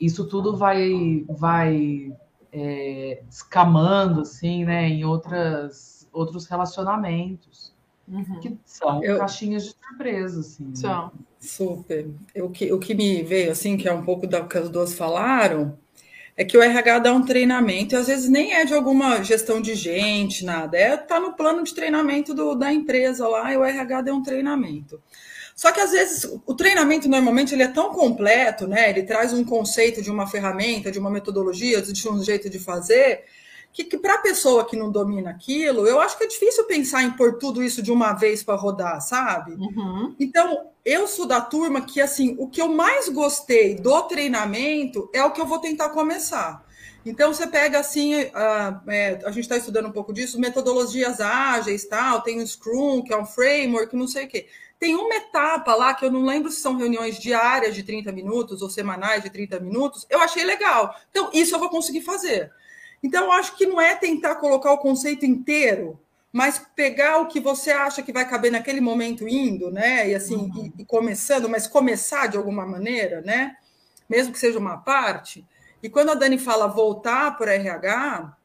isso 0.00 0.26
tudo 0.26 0.56
vai 0.56 1.24
vai 1.28 2.12
é, 2.52 3.22
escamando 3.30 4.22
assim, 4.22 4.64
né, 4.64 4.88
em 4.88 5.04
outras 5.04 6.08
outros 6.12 6.46
relacionamentos 6.46 7.72
uhum. 8.08 8.40
que 8.40 8.58
são 8.64 9.02
eu, 9.02 9.18
caixinhas 9.18 9.64
de 9.64 9.76
surpresa, 9.80 10.40
assim. 10.40 10.64
Né? 10.64 10.76
São. 10.76 11.04
Né? 11.06 11.12
Super. 11.38 12.10
O 12.36 12.50
que, 12.50 12.72
o 12.72 12.78
que 12.78 12.94
me 12.94 13.22
veio 13.22 13.50
assim, 13.50 13.76
que 13.76 13.88
é 13.88 13.92
um 13.92 14.04
pouco 14.04 14.26
do 14.26 14.46
que 14.46 14.58
as 14.58 14.70
duas 14.70 14.94
falaram, 14.94 15.78
é 16.42 16.44
que 16.44 16.58
o 16.58 16.62
RH 16.62 16.98
dá 16.98 17.12
um 17.12 17.24
treinamento 17.24 17.94
e 17.94 17.96
às 17.96 18.08
vezes 18.08 18.28
nem 18.28 18.52
é 18.54 18.64
de 18.64 18.74
alguma 18.74 19.22
gestão 19.22 19.60
de 19.60 19.74
gente, 19.74 20.44
nada. 20.44 20.76
É 20.76 20.96
tá 20.96 21.20
no 21.20 21.34
plano 21.34 21.62
de 21.62 21.72
treinamento 21.72 22.34
do, 22.34 22.54
da 22.54 22.72
empresa 22.72 23.26
lá 23.28 23.52
e 23.52 23.56
o 23.56 23.64
RH 23.64 24.02
deu 24.02 24.14
um 24.16 24.22
treinamento. 24.22 25.00
Só 25.54 25.70
que 25.70 25.80
às 25.80 25.92
vezes 25.92 26.28
o 26.44 26.54
treinamento 26.54 27.08
normalmente 27.08 27.54
ele 27.54 27.62
é 27.62 27.68
tão 27.68 27.90
completo, 27.90 28.66
né? 28.66 28.90
Ele 28.90 29.04
traz 29.04 29.32
um 29.32 29.44
conceito 29.44 30.02
de 30.02 30.10
uma 30.10 30.26
ferramenta, 30.26 30.90
de 30.90 30.98
uma 30.98 31.10
metodologia, 31.10 31.80
de 31.80 32.08
um 32.08 32.22
jeito 32.22 32.50
de 32.50 32.58
fazer, 32.58 33.22
que, 33.72 33.84
que 33.84 33.96
para 33.96 34.14
a 34.14 34.18
pessoa 34.18 34.66
que 34.66 34.76
não 34.76 34.90
domina 34.90 35.30
aquilo, 35.30 35.86
eu 35.86 35.98
acho 35.98 36.18
que 36.18 36.24
é 36.24 36.28
difícil 36.28 36.64
pensar 36.64 37.02
em 37.02 37.10
pôr 37.12 37.38
tudo 37.38 37.62
isso 37.62 37.82
de 37.82 37.90
uma 37.90 38.12
vez 38.12 38.42
para 38.42 38.54
rodar, 38.54 39.00
sabe? 39.00 39.52
Uhum. 39.52 40.14
Então, 40.20 40.70
eu 40.84 41.08
sou 41.08 41.26
da 41.26 41.40
turma 41.40 41.80
que, 41.80 42.00
assim, 42.00 42.36
o 42.38 42.48
que 42.48 42.60
eu 42.60 42.68
mais 42.68 43.08
gostei 43.08 43.74
do 43.74 44.02
treinamento 44.02 45.08
é 45.12 45.24
o 45.24 45.30
que 45.30 45.40
eu 45.40 45.46
vou 45.46 45.58
tentar 45.58 45.88
começar. 45.88 46.62
Então, 47.04 47.32
você 47.32 47.46
pega, 47.46 47.80
assim, 47.80 48.14
a, 48.34 48.82
é, 48.88 49.20
a 49.24 49.30
gente 49.30 49.44
está 49.44 49.56
estudando 49.56 49.88
um 49.88 49.92
pouco 49.92 50.12
disso, 50.12 50.38
metodologias 50.38 51.20
ágeis, 51.20 51.86
tal, 51.86 52.20
tem 52.20 52.40
o 52.40 52.46
Scrum, 52.46 53.02
que 53.02 53.12
é 53.12 53.16
um 53.16 53.26
framework, 53.26 53.96
não 53.96 54.06
sei 54.06 54.26
o 54.26 54.28
quê. 54.28 54.48
Tem 54.78 54.94
uma 54.94 55.14
etapa 55.14 55.74
lá 55.74 55.94
que 55.94 56.04
eu 56.04 56.10
não 56.10 56.24
lembro 56.24 56.50
se 56.50 56.60
são 56.60 56.76
reuniões 56.76 57.18
diárias 57.18 57.74
de 57.74 57.82
30 57.84 58.12
minutos 58.12 58.60
ou 58.60 58.68
semanais 58.68 59.22
de 59.22 59.30
30 59.30 59.60
minutos. 59.60 60.06
Eu 60.10 60.20
achei 60.20 60.44
legal. 60.44 60.94
Então, 61.10 61.30
isso 61.32 61.54
eu 61.54 61.58
vou 61.58 61.70
conseguir 61.70 62.02
fazer. 62.02 62.52
Então, 63.02 63.24
eu 63.24 63.32
acho 63.32 63.56
que 63.56 63.66
não 63.66 63.80
é 63.80 63.94
tentar 63.94 64.36
colocar 64.36 64.72
o 64.72 64.78
conceito 64.78 65.26
inteiro, 65.26 65.98
mas 66.32 66.58
pegar 66.74 67.18
o 67.18 67.26
que 67.26 67.40
você 67.40 67.70
acha 67.70 68.02
que 68.02 68.12
vai 68.12 68.28
caber 68.28 68.52
naquele 68.52 68.80
momento 68.80 69.26
indo, 69.28 69.70
né? 69.70 70.08
E 70.08 70.14
assim, 70.14 70.36
uhum. 70.36 70.72
e, 70.78 70.82
e 70.82 70.84
começando, 70.84 71.48
mas 71.48 71.66
começar 71.66 72.28
de 72.28 72.36
alguma 72.36 72.64
maneira, 72.64 73.20
né? 73.20 73.56
Mesmo 74.08 74.32
que 74.32 74.38
seja 74.38 74.58
uma 74.58 74.78
parte. 74.78 75.44
E 75.82 75.90
quando 75.90 76.10
a 76.10 76.14
Dani 76.14 76.38
fala 76.38 76.66
voltar 76.68 77.36
para 77.36 77.54
RH, 77.54 78.36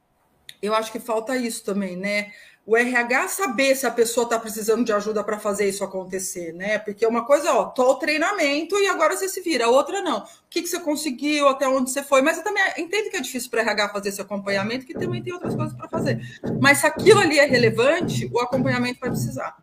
eu 0.60 0.74
acho 0.74 0.90
que 0.90 0.98
falta 0.98 1.36
isso 1.36 1.64
também, 1.64 1.96
né? 1.96 2.32
o 2.68 2.76
RH 2.76 3.28
saber 3.28 3.74
se 3.74 3.86
a 3.86 3.90
pessoa 3.90 4.24
está 4.24 4.38
precisando 4.38 4.84
de 4.84 4.92
ajuda 4.92 5.24
para 5.24 5.38
fazer 5.38 5.66
isso 5.66 5.82
acontecer, 5.82 6.52
né? 6.52 6.78
Porque 6.78 7.06
uma 7.06 7.24
coisa, 7.24 7.50
ó, 7.54 7.64
tô 7.64 7.94
treinamento 7.94 8.76
e 8.76 8.86
agora 8.86 9.16
você 9.16 9.26
se 9.26 9.40
vira, 9.40 9.64
a 9.64 9.70
outra 9.70 10.02
não. 10.02 10.22
O 10.48 10.50
que, 10.50 10.62
que 10.62 10.68
você 10.68 10.80
conseguiu, 10.80 11.46
até 11.46 11.68
onde 11.68 11.90
você 11.90 12.02
foi, 12.02 12.22
mas 12.22 12.38
eu 12.38 12.42
também 12.42 12.62
entendo 12.78 13.10
que 13.10 13.18
é 13.18 13.20
difícil 13.20 13.50
para 13.50 13.60
RH 13.60 13.90
fazer 13.90 14.08
esse 14.08 14.20
acompanhamento, 14.22 14.86
que 14.86 14.94
também 14.94 15.22
tem 15.22 15.30
outras 15.30 15.54
coisas 15.54 15.76
para 15.76 15.86
fazer. 15.90 16.20
Mas 16.58 16.78
se 16.78 16.86
aquilo 16.86 17.20
ali 17.20 17.38
é 17.38 17.44
relevante, 17.44 18.30
o 18.32 18.40
acompanhamento 18.40 18.98
vai 18.98 19.10
precisar. 19.10 19.58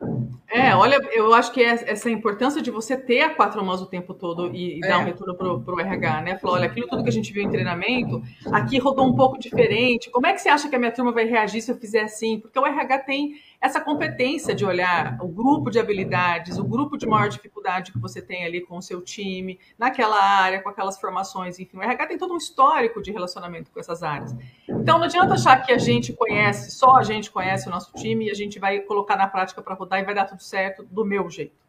É, 0.48 0.76
olha, 0.76 1.00
eu 1.12 1.34
acho 1.34 1.52
que 1.52 1.64
é 1.64 1.92
essa 1.92 2.08
importância 2.10 2.62
de 2.62 2.70
você 2.70 2.96
ter 2.96 3.22
a 3.22 3.34
quatro 3.34 3.66
mãos 3.66 3.82
o 3.82 3.88
tempo 3.88 4.14
todo 4.14 4.56
e, 4.56 4.78
e 4.78 4.86
é. 4.86 4.88
dar 4.88 5.00
um 5.00 5.04
retorno 5.04 5.36
para 5.36 5.74
o 5.74 5.80
RH, 5.80 6.22
né? 6.22 6.38
Falou, 6.38 6.56
olha, 6.56 6.68
aquilo 6.68 6.88
tudo 6.88 7.02
que 7.04 7.10
a 7.10 7.12
gente 7.12 7.34
viu 7.34 7.42
em 7.42 7.50
treinamento, 7.50 8.22
aqui 8.54 8.78
rodou 8.78 9.08
um 9.08 9.16
pouco 9.16 9.40
diferente. 9.40 10.12
Como 10.12 10.28
é 10.28 10.34
que 10.34 10.40
você 10.40 10.50
acha 10.50 10.70
que 10.70 10.76
a 10.76 10.80
minha 10.80 10.92
turma 10.92 11.12
vai 11.12 11.26
reagir 11.26 11.62
se 11.62 11.72
eu 11.72 11.76
fizer 11.76 12.04
assim? 12.04 12.40
Porque 12.40 12.60
o 12.60 12.66
RH 12.66 13.00
tem 13.00 13.34
essa 13.60 13.82
competência 13.82 14.54
de 14.54 14.66
olhar 14.66 15.18
o 15.22 15.28
grupo 15.28 15.70
de 15.70 15.80
habilidades, 15.80 16.58
o 16.58 16.64
grupo 16.64 16.98
de 16.98 17.06
maior 17.06 17.30
dificuldade 17.30 17.92
que 17.92 18.00
você 18.00 18.22
tem 18.22 18.46
ali 18.46 18.62
com 18.62 18.78
o 18.78 18.82
seu 18.82 19.02
time, 19.02 19.60
naquela 19.78 20.22
área, 20.22 20.62
com 20.62 20.70
aquelas 20.70 21.00
formações, 21.00 21.60
enfim. 21.60 21.78
O 21.78 21.82
RH 21.82 22.08
tem 22.08 22.18
todo 22.18 22.34
um 22.34 22.38
histórico 22.38 23.02
de 23.02 23.12
relacionamento 23.12 23.72
com 23.72 23.80
essas 23.80 24.04
áreas. 24.04 24.36
Então, 24.68 24.98
não 24.98 25.06
adianta 25.06 25.34
achar 25.34 25.58
que 25.66 25.72
a 25.72 25.78
gente 25.78 26.14
conhece, 26.14 26.72
só 26.72 26.96
a 26.98 27.04
gente 27.04 27.32
conhece 27.32 27.68
o 27.68 27.72
nosso 27.72 27.94
time 27.94 28.28
e 28.28 28.32
a 28.32 28.36
gente 28.36 28.60
vai 28.60 28.80
colocar 28.80 29.16
na 29.16 29.28
prática 29.28 29.62
para 29.62 29.74
rodar 29.74 30.00
e 30.00 30.04
vai 30.04 30.14
dar 30.14 30.26
tudo 30.26 30.44
certo 30.44 30.84
do 30.84 31.06
meu 31.06 31.30
jeito. 31.30 31.66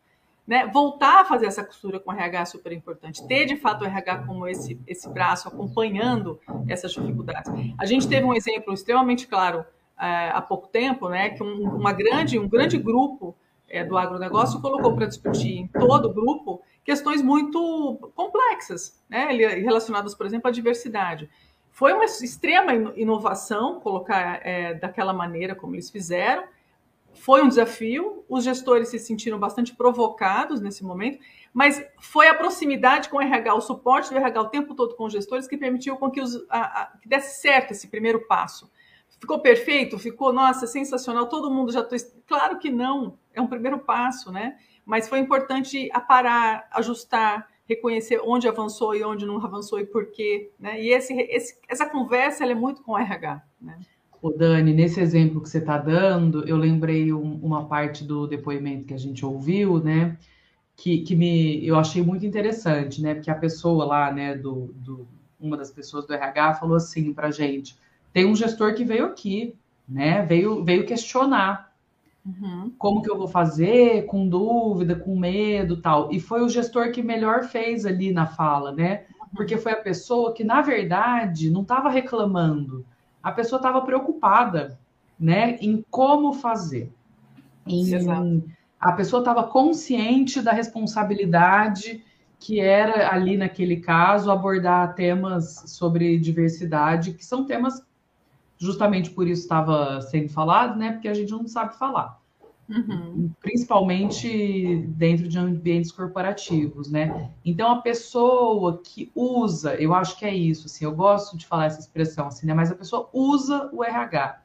Né? 0.46 0.64
Voltar 0.72 1.22
a 1.22 1.24
fazer 1.24 1.46
essa 1.46 1.64
costura 1.64 1.98
com 1.98 2.10
o 2.10 2.14
RH 2.14 2.40
é 2.40 2.44
super 2.44 2.72
importante. 2.72 3.26
Ter, 3.26 3.46
de 3.46 3.56
fato, 3.56 3.82
o 3.82 3.84
RH 3.84 4.18
como 4.18 4.46
esse, 4.46 4.80
esse 4.86 5.08
braço 5.08 5.48
acompanhando 5.48 6.38
essas 6.68 6.92
dificuldades. 6.92 7.50
A 7.76 7.84
gente 7.84 8.08
teve 8.08 8.24
um 8.24 8.32
exemplo 8.32 8.72
extremamente 8.72 9.26
claro 9.26 9.64
há 9.96 10.42
pouco 10.42 10.68
tempo, 10.68 11.08
né, 11.08 11.30
que 11.30 11.42
um, 11.42 11.62
uma 11.62 11.92
grande, 11.92 12.38
um 12.38 12.48
grande 12.48 12.76
grupo 12.78 13.34
é, 13.68 13.84
do 13.84 13.96
agronegócio 13.96 14.60
colocou 14.60 14.94
para 14.94 15.06
discutir 15.06 15.56
em 15.56 15.66
todo 15.66 16.06
o 16.06 16.12
grupo 16.12 16.62
questões 16.84 17.20
muito 17.20 18.10
complexas, 18.14 19.02
né, 19.08 19.26
relacionadas, 19.32 20.14
por 20.14 20.26
exemplo, 20.26 20.48
à 20.48 20.52
diversidade. 20.52 21.28
Foi 21.70 21.92
uma 21.92 22.04
extrema 22.04 22.92
inovação 22.96 23.80
colocar 23.80 24.40
é, 24.46 24.74
daquela 24.74 25.12
maneira 25.12 25.54
como 25.54 25.74
eles 25.74 25.90
fizeram, 25.90 26.44
foi 27.16 27.42
um 27.42 27.48
desafio, 27.48 28.24
os 28.28 28.44
gestores 28.44 28.88
se 28.88 28.98
sentiram 28.98 29.38
bastante 29.38 29.74
provocados 29.74 30.60
nesse 30.60 30.84
momento, 30.84 31.18
mas 31.52 31.82
foi 31.98 32.28
a 32.28 32.34
proximidade 32.34 33.08
com 33.08 33.16
o 33.16 33.20
RH, 33.20 33.54
o 33.54 33.60
suporte 33.60 34.10
do 34.10 34.16
RH 34.16 34.40
o 34.40 34.48
tempo 34.48 34.74
todo 34.74 34.94
com 34.94 35.04
os 35.04 35.12
gestores 35.12 35.48
que 35.48 35.56
permitiu 35.56 35.96
com 35.96 36.10
que, 36.10 36.20
os, 36.20 36.36
a, 36.50 36.82
a, 36.82 36.86
que 37.00 37.08
desse 37.08 37.40
certo 37.40 37.72
esse 37.72 37.88
primeiro 37.88 38.26
passo. 38.26 38.70
Ficou 39.18 39.40
perfeito? 39.40 39.98
Ficou, 39.98 40.32
nossa, 40.32 40.66
sensacional, 40.66 41.26
todo 41.26 41.50
mundo 41.50 41.72
já... 41.72 41.82
Tô... 41.82 41.96
Claro 42.26 42.58
que 42.58 42.70
não, 42.70 43.18
é 43.32 43.40
um 43.40 43.46
primeiro 43.46 43.78
passo, 43.78 44.30
né? 44.30 44.56
Mas 44.84 45.08
foi 45.08 45.18
importante 45.18 45.88
aparar, 45.92 46.68
ajustar, 46.72 47.48
reconhecer 47.68 48.20
onde 48.24 48.48
avançou 48.48 48.94
e 48.94 49.02
onde 49.04 49.26
não 49.26 49.44
avançou 49.44 49.80
e 49.80 49.86
por 49.86 50.06
quê, 50.12 50.50
né? 50.58 50.80
E 50.80 50.90
esse, 50.90 51.12
esse, 51.14 51.58
essa 51.68 51.86
conversa 51.86 52.44
é 52.44 52.54
muito 52.54 52.82
com 52.82 52.92
o 52.92 52.98
RH, 52.98 53.42
né? 53.60 53.78
O 54.22 54.30
Dani, 54.30 54.72
nesse 54.72 55.00
exemplo 55.00 55.40
que 55.40 55.48
você 55.48 55.58
está 55.58 55.76
dando, 55.76 56.48
eu 56.48 56.56
lembrei 56.56 57.12
um, 57.12 57.38
uma 57.42 57.66
parte 57.66 58.04
do 58.04 58.26
depoimento 58.26 58.86
que 58.86 58.94
a 58.94 58.98
gente 58.98 59.24
ouviu, 59.24 59.78
né? 59.78 60.16
Que, 60.74 60.98
que 61.02 61.14
me 61.14 61.66
eu 61.66 61.76
achei 61.76 62.02
muito 62.02 62.24
interessante, 62.24 63.02
né? 63.02 63.14
Porque 63.14 63.30
a 63.30 63.34
pessoa 63.34 63.84
lá, 63.84 64.12
né, 64.12 64.34
do, 64.34 64.72
do 64.74 65.06
uma 65.38 65.56
das 65.56 65.70
pessoas 65.70 66.06
do 66.06 66.14
RH 66.14 66.54
falou 66.54 66.76
assim 66.76 67.12
para 67.12 67.30
gente: 67.30 67.76
tem 68.16 68.24
um 68.24 68.34
gestor 68.34 68.72
que 68.72 68.82
veio 68.82 69.04
aqui, 69.04 69.54
né? 69.86 70.22
Veio, 70.22 70.64
veio 70.64 70.86
questionar 70.86 71.70
uhum. 72.24 72.72
como 72.78 73.02
que 73.02 73.10
eu 73.10 73.18
vou 73.18 73.28
fazer, 73.28 74.06
com 74.06 74.26
dúvida, 74.26 74.96
com 74.96 75.18
medo, 75.18 75.82
tal. 75.82 76.10
E 76.10 76.18
foi 76.18 76.40
o 76.40 76.48
gestor 76.48 76.92
que 76.92 77.02
melhor 77.02 77.44
fez 77.44 77.84
ali 77.84 78.10
na 78.12 78.26
fala, 78.26 78.72
né? 78.72 79.04
Porque 79.34 79.58
foi 79.58 79.72
a 79.72 79.82
pessoa 79.82 80.32
que, 80.32 80.42
na 80.42 80.62
verdade, 80.62 81.50
não 81.50 81.60
estava 81.60 81.90
reclamando 81.90 82.86
a 83.22 83.32
pessoa 83.32 83.58
estava 83.58 83.82
preocupada, 83.82 84.78
né, 85.20 85.58
em 85.60 85.84
como 85.90 86.32
fazer. 86.32 86.90
Em, 87.66 87.92
a 88.80 88.92
pessoa 88.92 89.20
estava 89.20 89.42
consciente 89.44 90.40
da 90.40 90.52
responsabilidade 90.52 92.02
que 92.38 92.60
era 92.60 93.12
ali 93.12 93.36
naquele 93.36 93.78
caso 93.78 94.30
abordar 94.30 94.94
temas 94.94 95.64
sobre 95.66 96.18
diversidade, 96.18 97.14
que 97.14 97.24
são 97.24 97.44
temas 97.44 97.85
justamente 98.58 99.10
por 99.10 99.26
isso 99.26 99.42
estava 99.42 100.00
sendo 100.02 100.28
falado, 100.28 100.78
né? 100.78 100.92
Porque 100.92 101.08
a 101.08 101.14
gente 101.14 101.30
não 101.30 101.46
sabe 101.46 101.76
falar. 101.76 102.18
Uhum. 102.68 103.30
Principalmente 103.40 104.84
dentro 104.88 105.28
de 105.28 105.38
ambientes 105.38 105.92
corporativos, 105.92 106.90
né? 106.90 107.30
Então 107.44 107.70
a 107.70 107.80
pessoa 107.80 108.80
que 108.82 109.10
usa, 109.14 109.74
eu 109.76 109.94
acho 109.94 110.18
que 110.18 110.24
é 110.24 110.34
isso, 110.34 110.66
assim, 110.66 110.84
eu 110.84 110.92
gosto 110.92 111.36
de 111.36 111.46
falar 111.46 111.66
essa 111.66 111.78
expressão, 111.78 112.26
assim, 112.26 112.46
né? 112.46 112.54
Mas 112.54 112.72
a 112.72 112.74
pessoa 112.74 113.08
usa 113.12 113.70
o 113.72 113.84
RH, 113.84 114.40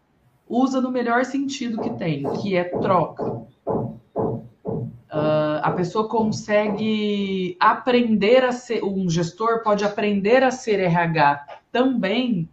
usa 0.47 0.79
no 0.79 0.91
melhor 0.91 1.25
sentido 1.25 1.81
que 1.81 1.89
tem, 1.91 2.23
que 2.41 2.55
é 2.55 2.65
troca. 2.65 3.41
Uh, 5.13 5.59
a 5.61 5.71
pessoa 5.71 6.07
consegue 6.07 7.57
aprender 7.59 8.45
a 8.45 8.51
ser, 8.51 8.83
um 8.83 9.09
gestor 9.09 9.61
pode 9.63 9.83
aprender 9.83 10.43
a 10.43 10.51
ser 10.51 10.79
RH 10.79 11.45
também 11.71 12.47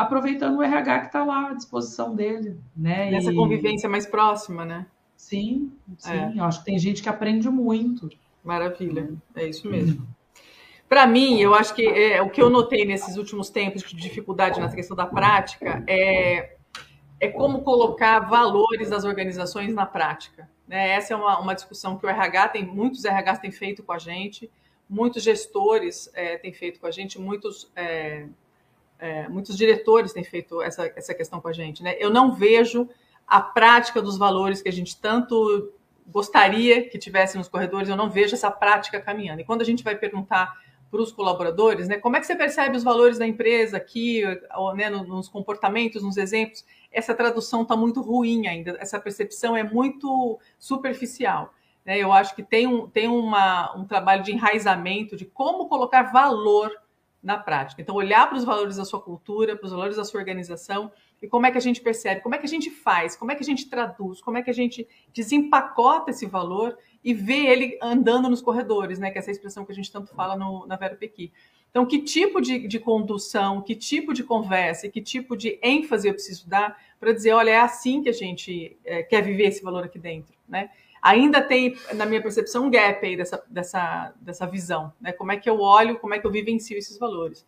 aproveitando 0.00 0.58
o 0.58 0.62
RH 0.62 1.00
que 1.00 1.06
está 1.06 1.24
lá 1.24 1.50
à 1.50 1.54
disposição 1.54 2.14
dele, 2.14 2.58
né? 2.76 3.10
Nessa 3.10 3.32
e... 3.32 3.34
convivência 3.34 3.88
mais 3.88 4.06
próxima, 4.06 4.64
né? 4.64 4.86
Sim, 5.16 5.72
sim. 5.98 6.12
É. 6.12 6.32
Eu 6.36 6.44
acho 6.44 6.60
que 6.60 6.64
tem 6.64 6.78
gente 6.78 7.02
que 7.02 7.08
aprende 7.08 7.48
muito. 7.50 8.08
Maravilha, 8.42 9.10
é 9.36 9.46
isso 9.46 9.68
mesmo. 9.68 10.08
Para 10.88 11.06
mim, 11.06 11.38
eu 11.38 11.54
acho 11.54 11.74
que 11.74 11.86
é, 11.86 12.20
o 12.20 12.30
que 12.30 12.42
eu 12.42 12.50
notei 12.50 12.84
nesses 12.84 13.16
últimos 13.16 13.48
tempos 13.50 13.82
de 13.82 13.94
dificuldade 13.94 14.58
na 14.58 14.68
questão 14.68 14.96
da 14.96 15.06
prática 15.06 15.84
é, 15.86 16.56
é 17.20 17.28
como 17.28 17.62
colocar 17.62 18.20
valores 18.20 18.90
das 18.90 19.04
organizações 19.04 19.72
na 19.72 19.86
prática. 19.86 20.50
Né? 20.66 20.90
Essa 20.90 21.14
é 21.14 21.16
uma, 21.16 21.38
uma 21.38 21.54
discussão 21.54 21.96
que 21.96 22.06
o 22.06 22.08
RH 22.08 22.48
tem, 22.48 22.64
muitos 22.64 23.04
RHs 23.04 23.38
têm 23.38 23.52
feito 23.52 23.82
com 23.82 23.92
a 23.92 23.98
gente, 23.98 24.50
muitos 24.88 25.22
gestores 25.22 26.10
é, 26.12 26.38
têm 26.38 26.52
feito 26.52 26.80
com 26.80 26.86
a 26.86 26.90
gente, 26.90 27.20
muitos 27.20 27.70
é, 29.00 29.28
muitos 29.28 29.56
diretores 29.56 30.12
têm 30.12 30.22
feito 30.22 30.60
essa, 30.62 30.92
essa 30.94 31.14
questão 31.14 31.40
com 31.40 31.48
a 31.48 31.52
gente, 31.52 31.82
né? 31.82 31.96
Eu 31.98 32.10
não 32.10 32.34
vejo 32.34 32.88
a 33.26 33.40
prática 33.40 34.02
dos 34.02 34.18
valores 34.18 34.60
que 34.60 34.68
a 34.68 34.72
gente 34.72 35.00
tanto 35.00 35.72
gostaria 36.06 36.88
que 36.88 36.98
tivesse 36.98 37.38
nos 37.38 37.48
corredores, 37.48 37.88
eu 37.88 37.96
não 37.96 38.10
vejo 38.10 38.34
essa 38.34 38.50
prática 38.50 39.00
caminhando. 39.00 39.40
E 39.40 39.44
quando 39.44 39.62
a 39.62 39.64
gente 39.64 39.84
vai 39.84 39.96
perguntar 39.96 40.52
para 40.90 41.00
os 41.00 41.12
colaboradores, 41.12 41.86
né, 41.86 41.98
como 41.98 42.16
é 42.16 42.20
que 42.20 42.26
você 42.26 42.34
percebe 42.34 42.76
os 42.76 42.82
valores 42.82 43.16
da 43.16 43.26
empresa 43.26 43.76
aqui, 43.76 44.22
né, 44.74 44.90
nos 44.90 45.28
comportamentos, 45.28 46.02
nos 46.02 46.16
exemplos? 46.16 46.64
Essa 46.90 47.14
tradução 47.14 47.62
está 47.62 47.76
muito 47.76 48.02
ruim 48.02 48.48
ainda, 48.48 48.76
essa 48.80 48.98
percepção 48.98 49.56
é 49.56 49.62
muito 49.62 50.38
superficial. 50.58 51.54
Né? 51.84 51.98
Eu 51.98 52.12
acho 52.12 52.34
que 52.34 52.42
tem, 52.42 52.66
um, 52.66 52.88
tem 52.88 53.06
uma, 53.06 53.76
um 53.76 53.84
trabalho 53.84 54.24
de 54.24 54.32
enraizamento 54.32 55.16
de 55.16 55.24
como 55.24 55.68
colocar 55.68 56.10
valor 56.12 56.70
na 57.22 57.36
prática. 57.36 57.82
Então, 57.82 57.94
olhar 57.94 58.26
para 58.28 58.38
os 58.38 58.44
valores 58.44 58.76
da 58.76 58.84
sua 58.84 59.00
cultura, 59.00 59.56
para 59.56 59.66
os 59.66 59.72
valores 59.72 59.96
da 59.96 60.04
sua 60.04 60.20
organização 60.20 60.90
e 61.20 61.28
como 61.28 61.44
é 61.44 61.50
que 61.50 61.58
a 61.58 61.60
gente 61.60 61.80
percebe, 61.80 62.22
como 62.22 62.34
é 62.34 62.38
que 62.38 62.46
a 62.46 62.48
gente 62.48 62.70
faz, 62.70 63.14
como 63.14 63.30
é 63.30 63.34
que 63.34 63.42
a 63.42 63.46
gente 63.46 63.68
traduz, 63.68 64.22
como 64.22 64.38
é 64.38 64.42
que 64.42 64.50
a 64.50 64.54
gente 64.54 64.88
desempacota 65.12 66.10
esse 66.10 66.26
valor 66.26 66.78
e 67.04 67.12
vê 67.12 67.46
ele 67.46 67.78
andando 67.82 68.28
nos 68.28 68.40
corredores, 68.40 68.98
né? 68.98 69.10
Que 69.10 69.18
é 69.18 69.20
essa 69.20 69.30
expressão 69.30 69.64
que 69.64 69.72
a 69.72 69.74
gente 69.74 69.92
tanto 69.92 70.14
fala 70.14 70.34
no, 70.34 70.66
na 70.66 70.76
Vera 70.76 70.96
Pequi. 70.96 71.30
Então, 71.70 71.86
que 71.86 72.00
tipo 72.02 72.40
de, 72.40 72.66
de 72.66 72.78
condução, 72.80 73.62
que 73.62 73.76
tipo 73.76 74.12
de 74.12 74.24
conversa 74.24 74.86
e 74.86 74.90
que 74.90 75.00
tipo 75.00 75.36
de 75.36 75.58
ênfase 75.62 76.08
eu 76.08 76.14
preciso 76.14 76.48
dar 76.48 76.76
para 76.98 77.12
dizer, 77.12 77.32
olha, 77.32 77.50
é 77.50 77.60
assim 77.60 78.02
que 78.02 78.08
a 78.08 78.12
gente 78.12 78.76
é, 78.84 79.02
quer 79.02 79.22
viver 79.22 79.44
esse 79.44 79.62
valor 79.62 79.84
aqui 79.84 79.98
dentro, 79.98 80.34
né? 80.48 80.70
Ainda 81.02 81.40
tem, 81.40 81.76
na 81.94 82.06
minha 82.06 82.22
percepção, 82.22 82.66
um 82.66 82.70
gap 82.70 83.04
aí 83.04 83.16
dessa, 83.16 83.42
dessa, 83.48 84.12
dessa 84.20 84.46
visão, 84.46 84.92
né? 85.00 85.12
Como 85.12 85.32
é 85.32 85.36
que 85.36 85.48
eu 85.48 85.60
olho, 85.60 85.98
como 85.98 86.14
é 86.14 86.18
que 86.18 86.26
eu 86.26 86.30
vivencio 86.30 86.76
esses 86.76 86.98
valores. 86.98 87.46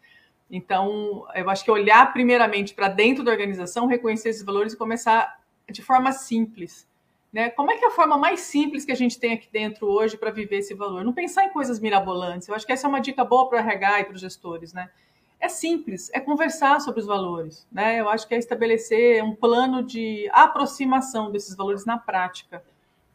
Então, 0.51 1.27
eu 1.35 1.49
acho 1.49 1.65
que 1.65 1.71
olhar 1.71 2.13
primeiramente 2.13 2.75
para 2.75 2.89
dentro 2.89 3.25
da 3.25 3.31
organização, 3.31 3.87
reconhecer 3.87 4.29
esses 4.29 4.43
valores 4.43 4.75
e 4.75 4.77
começar 4.77 5.41
de 5.71 5.81
forma 5.81 6.13
simples. 6.13 6.87
Né? 7.33 7.49
Como 7.49 7.71
é 7.71 7.79
que 7.79 7.85
é 7.85 7.89
a 7.89 7.93
forma 7.93 8.19
mais 8.19 8.41
simples 8.41 8.85
que 8.85 8.93
a 8.93 8.97
gente 8.97 9.19
tem 9.19 9.33
aqui 9.33 9.49
dentro 9.51 9.87
hoje 9.87 10.19
para 10.19 10.31
viver 10.31 10.59
esse 10.59 10.75
valor? 10.75 11.03
Não 11.03 11.15
pensar 11.15 11.45
em 11.45 11.49
coisas 11.49 11.81
mirabolantes. 11.81 12.47
Eu 12.47 12.55
acho 12.55 12.67
que 12.67 12.73
essa 12.73 12.87
é 12.87 12.89
uma 12.89 13.01
dica 13.01 13.25
boa 13.25 13.49
para 13.49 13.57
o 13.57 13.61
RH 13.61 14.01
e 14.01 14.05
para 14.05 14.15
os 14.15 14.21
gestores. 14.21 14.75
Né? 14.75 14.91
É 15.41 15.49
simples, 15.49 16.11
é 16.13 16.21
conversar 16.21 16.79
sobre 16.83 17.01
os 17.01 17.07
valores. 17.07 17.67
Né? 17.73 17.99
Eu 17.99 18.11
acho 18.11 18.29
que 18.29 18.35
é 18.35 18.39
estabelecer 18.39 19.25
um 19.25 19.35
plano 19.35 19.83
de 19.83 20.29
aproximação 20.31 21.31
desses 21.31 21.57
valores 21.57 21.87
na 21.87 21.97
prática. 21.97 22.63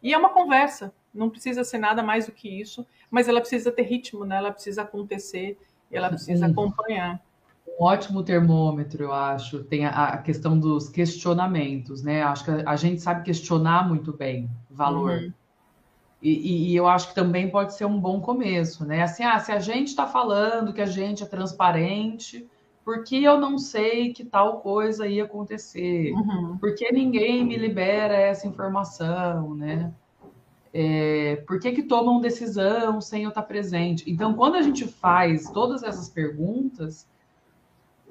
E 0.01 0.13
é 0.13 0.18
uma 0.18 0.30
conversa, 0.30 0.94
não 1.13 1.30
precisa 1.30 1.63
ser 1.63 1.77
nada 1.77 2.04
mais 2.04 2.27
do 2.27 2.32
que 2.32 2.48
isso, 2.48 2.86
mas 3.10 3.27
ela 3.27 3.39
precisa 3.39 3.72
ter 3.72 3.84
ritmo, 3.84 4.25
né? 4.25 4.38
ela 4.38 4.51
precisa 4.51 4.84
acontecer, 4.84 5.58
ela 5.92 6.10
precisa 6.10 6.46
acompanhar. 6.48 7.22
Um 7.68 7.84
ótimo 7.84 8.24
termômetro, 8.24 9.04
eu 9.04 9.13
acho, 9.13 9.63
tem 9.63 9.86
a, 9.86 9.89
a 9.89 10.18
questão 10.18 10.60
dos 10.60 10.89
questionamentos, 10.89 12.01
né? 12.01 12.24
Acho 12.24 12.46
que 12.46 12.51
a, 12.51 12.72
a, 12.72 12.75
gente 12.75 13.01
sabe 13.01 13.24
questionar 13.24 13.88
muito 13.88 14.12
bem 14.12 14.50
valor. 14.70 15.20
Uhum. 15.20 15.34
E, 16.22 16.72
e, 16.72 16.75
eu 16.75 16.88
acho 16.88 17.10
que 17.10 17.16
também 17.16 17.50
pode 17.50 17.75
ser 17.75 17.86
um 17.86 18.00
bom 18.00 18.20
começo, 18.20 18.86
né? 18.86 19.04
Assim, 19.04 19.24
ah, 19.24 19.38
se 19.39 19.51
a 19.51 19.60
gente 19.60 19.89
está 19.89 20.08
falando 20.08 20.74
que 20.74 20.82
a 20.82 20.88
gente 20.88 21.24
é 21.24 21.25
transparente, 21.27 22.48
por 22.88 23.03
que 23.03 23.22
eu 23.22 23.38
não 23.38 23.58
sei 23.58 24.13
que 24.13 24.24
tal 24.24 24.62
coisa 24.62 25.06
ia 25.06 25.25
acontecer? 25.25 26.13
Uhum. 26.13 26.58
Por 26.58 26.74
que 26.74 26.89
ninguém 26.89 27.44
me 27.44 27.58
libera 27.58 28.15
essa 28.15 28.48
informação, 28.48 29.53
né? 29.53 29.94
É, 30.74 31.36
por 31.46 31.60
que, 31.60 31.74
que 31.74 31.84
tomam 31.84 32.22
decisão 32.22 33.01
sem 33.01 33.24
eu 33.24 33.29
estar 33.29 33.41
presente? 33.41 34.10
Então, 34.10 34.34
quando 34.34 34.56
a 34.56 34.62
gente 34.62 34.88
faz 34.88 35.50
todas 35.50 35.84
essas 35.84 36.08
perguntas, 36.08 37.06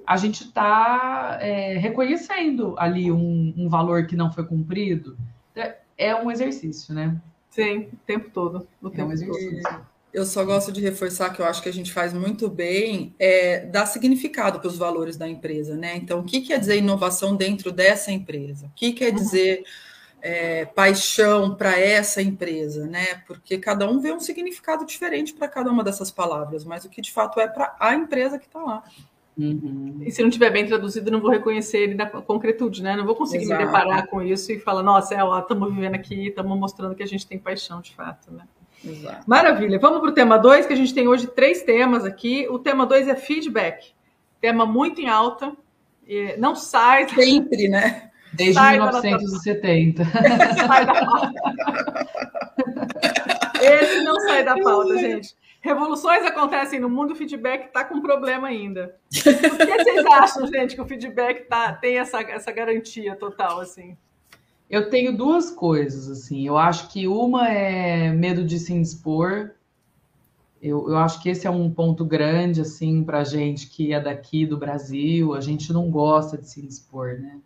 a 0.07 0.19
gente 0.19 0.45
está 0.45 1.39
é, 1.41 1.79
reconhecendo 1.79 2.75
ali 2.77 3.11
um, 3.11 3.55
um, 3.57 3.71
valor 3.71 4.07
que 4.07 4.15
não 4.15 4.31
foi 4.31 4.45
cumprido. 4.45 5.17
É, 5.55 5.79
é 5.97 6.15
um 6.15 6.31
exercício, 6.31 6.95
né? 6.95 7.19
Sim, 7.49 7.89
o 7.95 7.97
tempo 8.05 8.29
todo. 8.29 8.69
O 8.83 8.91
tempo 8.91 9.05
é 9.05 9.07
um 9.07 9.13
exercício. 9.13 9.63
Todo 9.63 9.96
eu 10.17 10.25
só 10.25 10.43
gosto 10.43 10.73
de 10.73 10.81
reforçar 10.81 11.29
que 11.29 11.43
eu 11.43 11.45
acho 11.45 11.63
que 11.63 11.69
a 11.69 11.73
gente 11.73 11.93
faz 11.93 12.15
muito 12.15 12.49
bem 12.49 13.15
é 13.19 13.67
dar 13.67 13.85
significado 13.85 14.59
para 14.59 14.69
os 14.69 14.79
valores 14.79 15.19
da 15.19 15.29
empresa, 15.29 15.77
né? 15.77 15.95
Então, 15.95 16.21
o 16.21 16.25
que 16.25 16.41
quer 16.41 16.59
dizer 16.59 16.79
inovação 16.79 17.37
dentro 17.37 17.71
dessa 17.71 18.11
empresa? 18.11 18.65
O 18.65 18.71
que 18.75 18.95
quer 18.95 19.13
dizer 19.13 19.63
é, 20.23 20.65
paixão 20.65 21.55
para 21.55 21.79
essa 21.79 22.23
empresa, 22.23 22.87
né? 22.87 23.17
Porque 23.27 23.59
cada 23.59 23.87
um 23.87 24.01
vê 24.01 24.11
um 24.11 24.19
significado 24.19 24.87
diferente 24.87 25.35
para 25.35 25.49
cada 25.49 25.71
uma 25.71 25.85
dessas 25.85 26.11
palavras, 26.11 26.65
mas 26.65 26.87
o 26.87 26.89
que 26.89 27.03
de 27.03 27.13
fato 27.13 27.39
é 27.39 27.47
para 27.47 27.77
a 27.79 27.95
empresa 27.95 28.39
que 28.39 28.47
está 28.47 28.63
lá. 28.63 28.85
Uhum. 29.37 29.99
E 30.01 30.11
se 30.11 30.23
não 30.23 30.31
tiver 30.31 30.49
bem 30.49 30.65
traduzido, 30.67 31.11
não 31.11 31.21
vou 31.21 31.31
reconhecer 31.31 31.77
ele 31.77 31.95
na 31.95 32.07
concretude, 32.07 32.83
né? 32.83 32.97
Não 32.97 33.05
vou 33.05 33.15
conseguir 33.15 33.45
Exato. 33.45 33.61
me 33.61 33.67
deparar 33.67 34.07
com 34.07 34.23
isso 34.23 34.51
e 34.51 34.59
falar, 34.59 34.83
nossa, 34.83 35.15
é, 35.15 35.19
estamos 35.41 35.75
vivendo 35.75 35.95
aqui, 35.95 36.29
estamos 36.29 36.59
mostrando 36.59 36.95
que 36.95 37.03
a 37.03 37.07
gente 37.07 37.27
tem 37.27 37.39
paixão 37.39 37.83
de 37.83 37.95
fato, 37.95 38.33
né? 38.33 38.47
Exato. 38.85 39.25
Maravilha. 39.27 39.79
Vamos 39.79 40.01
para 40.01 40.11
o 40.11 40.15
tema 40.15 40.39
2, 40.39 40.67
que 40.67 40.73
a 40.73 40.77
gente 40.77 40.95
tem 40.95 41.09
hoje 41.09 41.27
três 41.27 41.63
temas 41.63 42.05
aqui. 42.05 42.47
O 42.51 42.59
tema 42.59 42.87
2 42.87 43.09
é 43.09 43.17
feedback. 43.17 43.93
Tema 44.41 44.65
muito 44.67 45.01
em 45.01 45.09
alta. 45.09 45.53
Não 46.39 46.55
sai. 46.55 47.09
Sempre, 47.09 47.69
né? 47.69 48.11
Desde 48.33 48.55
Sai 48.55 48.79
1970. 48.79 50.05
Sai 50.67 50.87
da 50.87 50.95
pauta. 50.95 51.33
Esse 53.61 54.03
não 54.03 54.21
sai 54.21 54.45
da 54.45 54.55
pauta, 54.61 54.99
gente. 54.99 55.35
Revoluções 55.61 56.25
acontecem 56.25 56.79
no 56.79 56.89
mundo, 56.89 57.13
o 57.13 57.17
feedback 57.17 57.67
está 57.67 57.83
com 57.85 58.01
problema 58.01 58.47
ainda. 58.47 58.97
Por 59.11 59.67
que 59.67 59.85
vocês 59.85 60.07
acham, 60.07 60.47
gente, 60.47 60.77
que 60.77 60.81
o 60.81 60.87
feedback 60.87 61.49
tá, 61.49 61.73
tem 61.73 61.99
essa, 61.99 62.21
essa 62.21 62.53
garantia 62.53 63.17
total, 63.17 63.61
assim? 63.61 63.97
Eu 64.69 64.91
tenho 64.91 65.17
duas 65.17 65.51
coisas, 65.51 66.09
assim. 66.09 66.47
Eu 66.47 66.59
acho 66.59 66.89
que 66.89 67.07
uma 67.07 67.49
é 67.49 68.13
medo 68.13 68.45
de 68.45 68.59
se 68.59 68.79
expor. 68.79 69.53
Eu, 70.61 70.89
eu 70.89 70.97
acho 70.97 71.23
que 71.23 71.29
esse 71.29 71.47
é 71.47 71.51
um 71.51 71.71
ponto 71.71 72.05
grande, 72.05 72.61
assim, 72.61 73.05
para 73.05 73.23
gente 73.23 73.69
que 73.69 73.93
é 73.93 74.01
daqui 74.01 74.45
do 74.45 74.57
Brasil. 74.57 75.35
A 75.35 75.41
gente 75.41 75.73
não 75.73 75.91
gosta 75.91 76.37
de 76.37 76.49
se 76.49 76.67
expor, 76.67 77.21
né? 77.21 77.41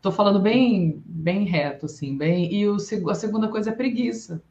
Tô 0.00 0.10
falando 0.10 0.40
bem, 0.40 1.02
bem 1.06 1.44
reto, 1.44 1.86
assim, 1.86 2.16
bem. 2.16 2.52
E 2.52 2.68
o, 2.68 2.76
a 3.10 3.14
segunda 3.14 3.48
coisa 3.48 3.70
é 3.70 3.74
preguiça. 3.74 4.42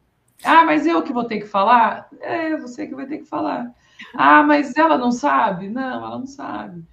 Ah, 0.43 0.63
mas 0.65 0.85
eu 0.85 1.01
que 1.01 1.13
vou 1.13 1.25
ter 1.25 1.39
que 1.39 1.47
falar? 1.47 2.09
É, 2.21 2.55
você 2.57 2.87
que 2.87 2.95
vai 2.95 3.07
ter 3.07 3.19
que 3.19 3.25
falar. 3.25 3.73
Ah, 4.13 4.43
mas 4.43 4.75
ela 4.77 4.97
não 4.97 5.11
sabe? 5.11 5.69
Não, 5.69 6.05
ela 6.05 6.19
não 6.19 6.27
sabe. 6.27 6.83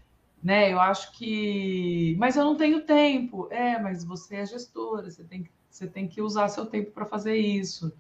Né? 0.45 0.71
Eu 0.71 0.79
acho 0.79 1.11
que. 1.13 2.15
Mas 2.19 2.37
eu 2.37 2.45
não 2.45 2.55
tenho 2.55 2.83
tempo. 2.83 3.49
É, 3.51 3.81
mas 3.81 4.05
você 4.05 4.37
é 4.37 4.47
gestora, 4.47 5.11
você 5.11 5.25
tem 5.25 5.43
que, 5.43 5.51
você 5.71 5.87
tem 5.87 6.07
que 6.07 6.21
usar 6.21 6.49
seu 6.49 6.67
tempo 6.67 6.91
para 6.91 7.07
fazer 7.07 7.35
isso. 7.35 7.91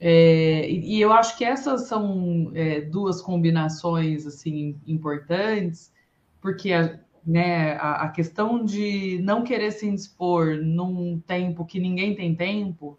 É, 0.00 0.68
e, 0.68 1.00
eu 1.00 1.12
acho 1.12 1.38
que 1.38 1.44
essas 1.44 1.82
são 1.82 2.50
é, 2.54 2.80
duas 2.80 3.22
combinações 3.22 4.26
assim 4.26 4.76
importantes, 4.86 5.92
porque 6.40 6.72
a, 6.72 6.98
né, 7.24 7.74
a, 7.74 8.02
a 8.02 8.08
questão 8.08 8.64
de 8.64 9.20
não 9.22 9.44
querer 9.44 9.70
se 9.70 9.88
expor 9.88 10.56
num 10.56 11.20
tempo 11.20 11.64
que 11.64 11.78
ninguém 11.78 12.16
tem 12.16 12.34
tempo 12.34 12.98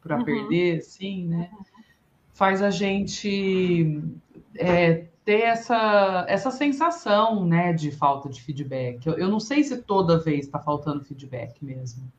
para 0.00 0.18
uhum. 0.18 0.24
perder, 0.24 0.78
assim, 0.78 1.26
né? 1.26 1.50
Faz 2.32 2.62
a 2.62 2.70
gente 2.70 4.02
é, 4.54 5.07
ter 5.28 5.42
essa, 5.42 6.24
essa 6.26 6.50
sensação, 6.50 7.44
né, 7.44 7.74
de 7.74 7.92
falta 7.92 8.30
de 8.30 8.40
feedback. 8.40 9.06
Eu, 9.06 9.18
eu 9.18 9.28
não 9.28 9.38
sei 9.38 9.62
se 9.62 9.82
toda 9.82 10.18
vez 10.18 10.46
está 10.46 10.58
faltando 10.58 11.04
feedback 11.04 11.62
mesmo. 11.62 12.10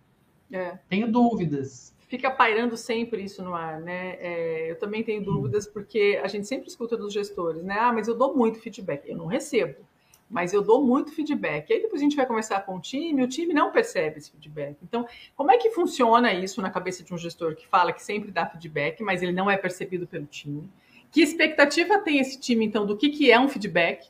É. 0.52 0.78
Tenho 0.88 1.12
dúvidas. 1.12 1.92
Fica 2.08 2.30
pairando 2.30 2.78
sempre 2.78 3.24
isso 3.24 3.42
no 3.42 3.56
ar, 3.56 3.82
né? 3.82 4.16
É, 4.20 4.70
eu 4.70 4.78
também 4.78 5.04
tenho 5.04 5.24
dúvidas 5.24 5.66
porque 5.66 6.22
a 6.24 6.28
gente 6.28 6.48
sempre 6.48 6.68
escuta 6.68 6.96
dos 6.96 7.12
gestores, 7.12 7.64
né? 7.64 7.80
Ah, 7.80 7.92
mas 7.92 8.08
eu 8.08 8.16
dou 8.16 8.38
muito 8.38 8.60
feedback. 8.60 9.10
Eu 9.10 9.18
não 9.18 9.26
recebo 9.26 9.90
mas 10.30 10.54
eu 10.54 10.62
dou 10.62 10.86
muito 10.86 11.12
feedback. 11.12 11.74
Aí 11.74 11.82
depois 11.82 12.00
a 12.00 12.04
gente 12.04 12.16
vai 12.16 12.24
conversar 12.24 12.64
com 12.64 12.76
o 12.76 12.80
time, 12.80 13.24
o 13.24 13.28
time 13.28 13.52
não 13.52 13.72
percebe 13.72 14.20
esse 14.20 14.30
feedback. 14.30 14.78
Então, 14.84 15.08
como 15.36 15.50
é 15.50 15.58
que 15.58 15.72
funciona 15.72 16.32
isso 16.32 16.62
na 16.62 16.70
cabeça 16.70 17.04
de 17.04 17.12
um 17.12 17.18
gestor 17.18 17.56
que 17.56 17.66
fala 17.66 17.92
que 17.92 18.04
sempre 18.04 18.30
dá 18.30 18.46
feedback, 18.46 19.02
mas 19.02 19.24
ele 19.24 19.32
não 19.32 19.50
é 19.50 19.58
percebido 19.58 20.06
pelo 20.06 20.28
time? 20.28 20.70
Que 21.12 21.22
expectativa 21.22 22.00
tem 22.00 22.20
esse 22.20 22.40
time, 22.40 22.66
então, 22.66 22.86
do 22.86 22.96
que, 22.98 23.10
que 23.10 23.32
é 23.32 23.40
um 23.40 23.50
feedback? 23.50 24.10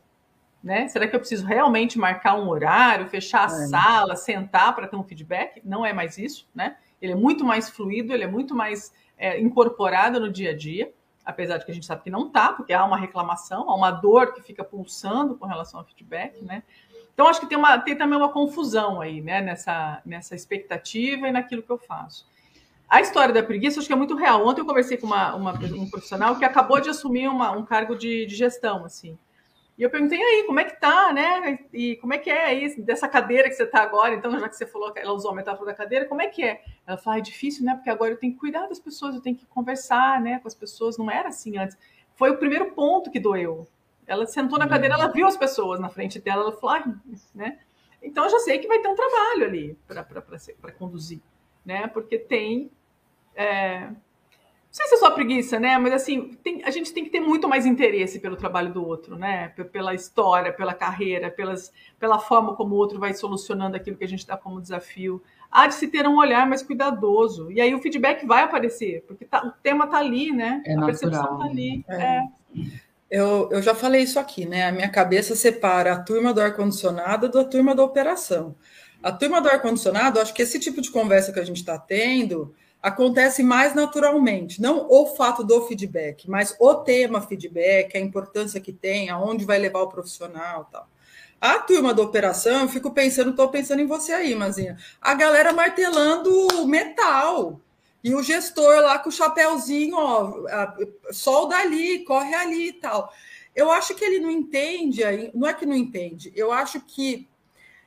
Né? 0.61 0.87
Será 0.89 1.07
que 1.07 1.15
eu 1.15 1.19
preciso 1.19 1.45
realmente 1.45 1.97
marcar 1.97 2.35
um 2.35 2.49
horário, 2.49 3.07
fechar 3.07 3.49
a 3.49 3.63
é. 3.63 3.67
sala, 3.67 4.15
sentar 4.15 4.75
para 4.75 4.87
ter 4.87 4.97
um 4.97 5.03
feedback? 5.03 5.61
Não 5.63 5.85
é 5.85 5.93
mais 5.93 6.17
isso, 6.17 6.47
né? 6.53 6.75
Ele 7.01 7.13
é 7.13 7.15
muito 7.15 7.45
mais 7.45 7.69
fluido, 7.69 8.13
ele 8.13 8.25
é 8.25 8.27
muito 8.27 8.53
mais 8.53 8.93
é, 9.17 9.39
incorporado 9.39 10.19
no 10.19 10.29
dia 10.29 10.51
a 10.51 10.55
dia 10.55 10.91
apesar 11.29 11.57
de 11.57 11.65
que 11.65 11.71
a 11.71 11.73
gente 11.73 11.85
sabe 11.85 12.01
que 12.03 12.09
não 12.09 12.27
está, 12.27 12.53
porque 12.53 12.73
há 12.73 12.83
uma 12.83 12.97
reclamação, 12.97 13.69
há 13.69 13.75
uma 13.75 13.91
dor 13.91 14.33
que 14.33 14.41
fica 14.41 14.63
pulsando 14.63 15.35
com 15.35 15.45
relação 15.45 15.79
ao 15.79 15.85
feedback, 15.85 16.43
né? 16.43 16.63
Então, 17.13 17.27
acho 17.27 17.39
que 17.41 17.47
tem, 17.47 17.57
uma, 17.57 17.77
tem 17.77 17.95
também 17.95 18.17
uma 18.17 18.31
confusão 18.31 19.01
aí, 19.01 19.21
né, 19.21 19.41
nessa, 19.41 20.01
nessa 20.05 20.35
expectativa 20.35 21.27
e 21.27 21.31
naquilo 21.31 21.61
que 21.61 21.69
eu 21.69 21.77
faço. 21.77 22.25
A 22.89 23.01
história 23.01 23.33
da 23.33 23.43
preguiça, 23.43 23.79
acho 23.79 23.87
que 23.87 23.93
é 23.93 23.95
muito 23.95 24.15
real. 24.15 24.45
Ontem 24.47 24.61
eu 24.61 24.65
conversei 24.65 24.97
com 24.97 25.05
uma, 25.05 25.35
uma 25.35 25.51
um 25.53 25.89
profissional 25.89 26.35
que 26.37 26.43
acabou 26.43 26.81
de 26.81 26.89
assumir 26.89 27.27
uma, 27.27 27.51
um 27.51 27.63
cargo 27.63 27.95
de, 27.95 28.25
de 28.25 28.35
gestão, 28.35 28.83
assim. 28.83 29.17
E 29.77 29.83
eu 29.83 29.89
perguntei 29.89 30.21
aí, 30.21 30.43
como 30.45 30.59
é 30.59 30.65
que 30.65 30.77
tá, 30.77 31.13
né? 31.13 31.59
E 31.71 31.95
como 31.97 32.13
é 32.13 32.17
que 32.17 32.29
é 32.29 32.47
aí, 32.47 32.81
dessa 32.81 33.07
cadeira 33.07 33.47
que 33.47 33.55
você 33.55 33.65
tá 33.65 33.81
agora? 33.81 34.13
Então, 34.15 34.37
já 34.37 34.49
que 34.49 34.55
você 34.57 34.65
falou 34.65 34.91
que 34.91 34.99
ela 34.99 35.13
usou 35.13 35.31
a 35.31 35.35
metáfora 35.35 35.67
da 35.67 35.73
cadeira, 35.73 36.05
como 36.05 36.21
é 36.21 36.27
que 36.27 36.43
é? 36.43 36.61
Ela 36.85 36.97
fala, 36.97 37.19
é 37.19 37.21
difícil, 37.21 37.63
né? 37.63 37.75
Porque 37.75 37.89
agora 37.89 38.11
eu 38.11 38.17
tenho 38.17 38.33
que 38.33 38.39
cuidar 38.39 38.67
das 38.67 38.79
pessoas, 38.79 39.15
eu 39.15 39.21
tenho 39.21 39.37
que 39.37 39.45
conversar, 39.45 40.19
né, 40.19 40.39
com 40.39 40.47
as 40.49 40.55
pessoas. 40.55 40.97
Não 40.97 41.09
era 41.09 41.29
assim 41.29 41.57
antes. 41.57 41.77
Foi 42.15 42.29
o 42.29 42.37
primeiro 42.37 42.71
ponto 42.71 43.09
que 43.09 43.19
doeu. 43.19 43.67
Ela 44.05 44.25
sentou 44.25 44.59
na 44.59 44.67
cadeira, 44.67 44.95
ela 44.95 45.07
viu 45.07 45.27
as 45.27 45.37
pessoas 45.37 45.79
na 45.79 45.87
frente 45.87 46.19
dela, 46.19 46.41
ela 46.41 46.51
falou, 46.51 46.75
ah, 46.75 46.93
né? 47.33 47.59
Então, 48.03 48.25
eu 48.25 48.31
já 48.31 48.39
sei 48.39 48.57
que 48.57 48.67
vai 48.67 48.79
ter 48.79 48.87
um 48.89 48.95
trabalho 48.95 49.45
ali 49.45 49.77
para 49.87 50.71
conduzir, 50.73 51.21
né? 51.63 51.87
Porque 51.87 52.17
tem... 52.17 52.71
É, 53.39 53.87
não 53.87 53.95
sei 54.69 54.85
se 54.85 54.95
é 54.95 54.97
só 54.97 55.11
preguiça, 55.11 55.59
né? 55.59 55.77
Mas 55.77 55.93
assim, 55.93 56.37
tem, 56.43 56.61
a 56.63 56.69
gente 56.69 56.93
tem 56.93 57.05
que 57.05 57.09
ter 57.09 57.21
muito 57.21 57.47
mais 57.47 57.65
interesse 57.65 58.19
pelo 58.19 58.35
trabalho 58.35 58.71
do 58.71 58.85
outro, 58.85 59.17
né? 59.17 59.47
Pela 59.71 59.95
história, 59.95 60.51
pela 60.51 60.73
carreira, 60.73 61.31
pelas, 61.31 61.71
pela 61.97 62.19
forma 62.19 62.53
como 62.55 62.75
o 62.75 62.77
outro 62.77 62.99
vai 62.99 63.13
solucionando 63.13 63.77
aquilo 63.77 63.97
que 63.97 64.03
a 64.03 64.07
gente 64.07 64.27
dá 64.27 64.35
como 64.35 64.61
desafio. 64.61 65.23
Há 65.49 65.67
de 65.67 65.73
se 65.73 65.87
ter 65.87 66.05
um 66.07 66.17
olhar 66.17 66.45
mais 66.45 66.61
cuidadoso. 66.61 67.49
E 67.51 67.61
aí 67.61 67.73
o 67.73 67.81
feedback 67.81 68.27
vai 68.27 68.43
aparecer, 68.43 69.03
porque 69.07 69.25
tá, 69.25 69.43
o 69.43 69.51
tema 69.63 69.85
está 69.85 69.97
ali, 69.97 70.31
né? 70.31 70.61
É 70.65 70.73
a 70.73 70.75
natural. 70.75 70.85
percepção 70.85 71.33
está 71.33 71.45
ali. 71.45 71.85
É. 71.87 71.95
É. 71.95 72.23
Eu, 73.09 73.49
eu 73.51 73.61
já 73.63 73.73
falei 73.73 74.03
isso 74.03 74.19
aqui, 74.19 74.45
né? 74.45 74.67
A 74.67 74.71
minha 74.71 74.89
cabeça 74.89 75.35
separa 75.35 75.93
a 75.93 76.03
turma 76.03 76.31
do 76.31 76.41
ar-condicionado 76.41 77.27
da 77.27 77.43
turma 77.43 77.73
da 77.73 77.83
operação. 77.83 78.55
A 79.01 79.11
turma 79.11 79.41
do 79.41 79.49
ar-condicionado, 79.49 80.19
acho 80.19 80.33
que 80.33 80.43
esse 80.43 80.59
tipo 80.59 80.79
de 80.79 80.91
conversa 80.91 81.33
que 81.33 81.39
a 81.39 81.45
gente 81.45 81.57
está 81.57 81.79
tendo 81.79 82.53
acontece 82.81 83.43
mais 83.43 83.75
naturalmente, 83.75 84.61
não 84.61 84.87
o 84.89 85.07
fato 85.15 85.43
do 85.43 85.61
feedback, 85.67 86.29
mas 86.29 86.55
o 86.59 86.75
tema 86.75 87.21
feedback, 87.21 87.97
a 87.97 87.99
importância 87.99 88.59
que 88.59 88.71
tem, 88.71 89.09
aonde 89.09 89.45
vai 89.45 89.59
levar 89.59 89.81
o 89.81 89.89
profissional, 89.89 90.69
tal. 90.71 90.87
A 91.41 91.59
turma 91.59 91.93
da 91.93 92.01
operação, 92.01 92.61
eu 92.61 92.69
fico 92.69 92.91
pensando, 92.91 93.29
estou 93.29 93.47
pensando 93.49 93.81
em 93.81 93.85
você 93.85 94.11
aí, 94.11 94.35
Mazinha. 94.35 94.77
A 95.01 95.13
galera 95.13 95.53
martelando 95.53 96.67
metal. 96.67 97.61
E 98.03 98.13
o 98.13 98.23
gestor 98.23 98.81
lá 98.81 98.99
com 98.99 99.09
o 99.09 99.11
chapéuzinho, 99.11 99.95
ó, 99.97 100.45
solda 101.11 101.57
ali, 101.57 102.03
corre 102.05 102.33
ali 102.33 102.69
e 102.69 102.73
tal. 102.73 103.11
Eu 103.55 103.71
acho 103.71 103.93
que 103.93 104.05
ele 104.05 104.19
não 104.19 104.31
entende, 104.31 105.01
não 105.33 105.47
é 105.47 105.53
que 105.53 105.65
não 105.65 105.75
entende, 105.75 106.31
eu 106.33 106.51
acho 106.51 106.79
que 106.79 107.27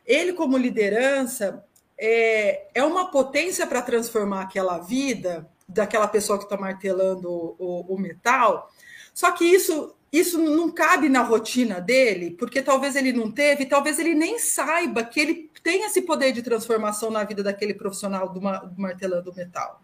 ele, 0.05 0.35
como 0.35 0.59
liderança, 0.59 1.65
é, 2.05 2.67
é 2.75 2.83
uma 2.83 3.12
potência 3.12 3.65
para 3.65 3.81
transformar 3.81 4.43
aquela 4.43 4.79
vida 4.79 5.49
daquela 5.69 6.09
pessoa 6.09 6.37
que 6.37 6.45
está 6.45 6.57
martelando 6.57 7.31
o, 7.31 7.57
o, 7.59 7.95
o 7.95 8.01
metal. 8.01 8.69
Só 9.15 9.31
que 9.31 9.45
isso 9.45 9.95
isso 10.12 10.38
não 10.38 10.71
cabe 10.71 11.09
na 11.09 11.23
rotina 11.23 11.81
dele, 11.81 12.33
porque 12.33 12.61
talvez 12.61 12.97
ele 12.97 13.15
não 13.15 13.31
teve, 13.31 13.65
talvez 13.65 13.99
ele 13.99 14.15
nem 14.15 14.38
saiba 14.38 15.03
que 15.03 15.19
ele 15.19 15.51
tem 15.62 15.87
esse 15.87 16.03
poder 16.03 16.33
de 16.33 16.43
transformação 16.43 17.11
na 17.11 17.25
vida 17.25 17.43
daquele 17.43 17.73
profissional 17.73 18.29
do, 18.29 18.38
do 18.38 18.75
martelando 18.77 19.31
o 19.31 19.35
metal. 19.35 19.81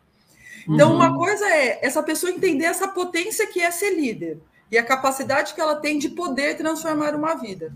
Então, 0.68 0.90
uhum. 0.90 0.96
uma 0.96 1.16
coisa 1.16 1.48
é 1.48 1.78
essa 1.80 2.02
pessoa 2.02 2.30
entender 2.30 2.66
essa 2.66 2.88
potência 2.88 3.46
que 3.46 3.62
é 3.62 3.70
ser 3.70 3.94
líder 3.94 4.38
e 4.70 4.76
a 4.76 4.84
capacidade 4.84 5.54
que 5.54 5.60
ela 5.62 5.76
tem 5.76 5.98
de 5.98 6.10
poder 6.10 6.58
transformar 6.58 7.14
uma 7.14 7.34
vida. 7.34 7.72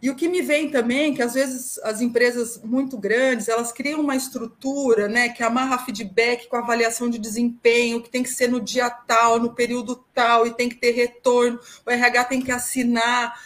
E 0.00 0.10
o 0.10 0.14
que 0.14 0.28
me 0.28 0.42
vem 0.42 0.70
também, 0.70 1.14
que 1.14 1.22
às 1.22 1.32
vezes 1.32 1.78
as 1.78 2.00
empresas 2.00 2.60
muito 2.62 2.98
grandes, 2.98 3.48
elas 3.48 3.72
criam 3.72 4.00
uma 4.00 4.14
estrutura, 4.14 5.08
né, 5.08 5.30
que 5.30 5.42
amarra 5.42 5.78
feedback 5.78 6.48
com 6.48 6.56
avaliação 6.56 7.08
de 7.08 7.18
desempenho, 7.18 8.02
que 8.02 8.10
tem 8.10 8.22
que 8.22 8.28
ser 8.28 8.48
no 8.48 8.60
dia 8.60 8.90
tal, 8.90 9.40
no 9.40 9.54
período 9.54 10.04
tal, 10.12 10.46
e 10.46 10.52
tem 10.52 10.68
que 10.68 10.76
ter 10.76 10.90
retorno, 10.90 11.58
o 11.84 11.90
RH 11.90 12.24
tem 12.24 12.42
que 12.42 12.52
assinar. 12.52 13.40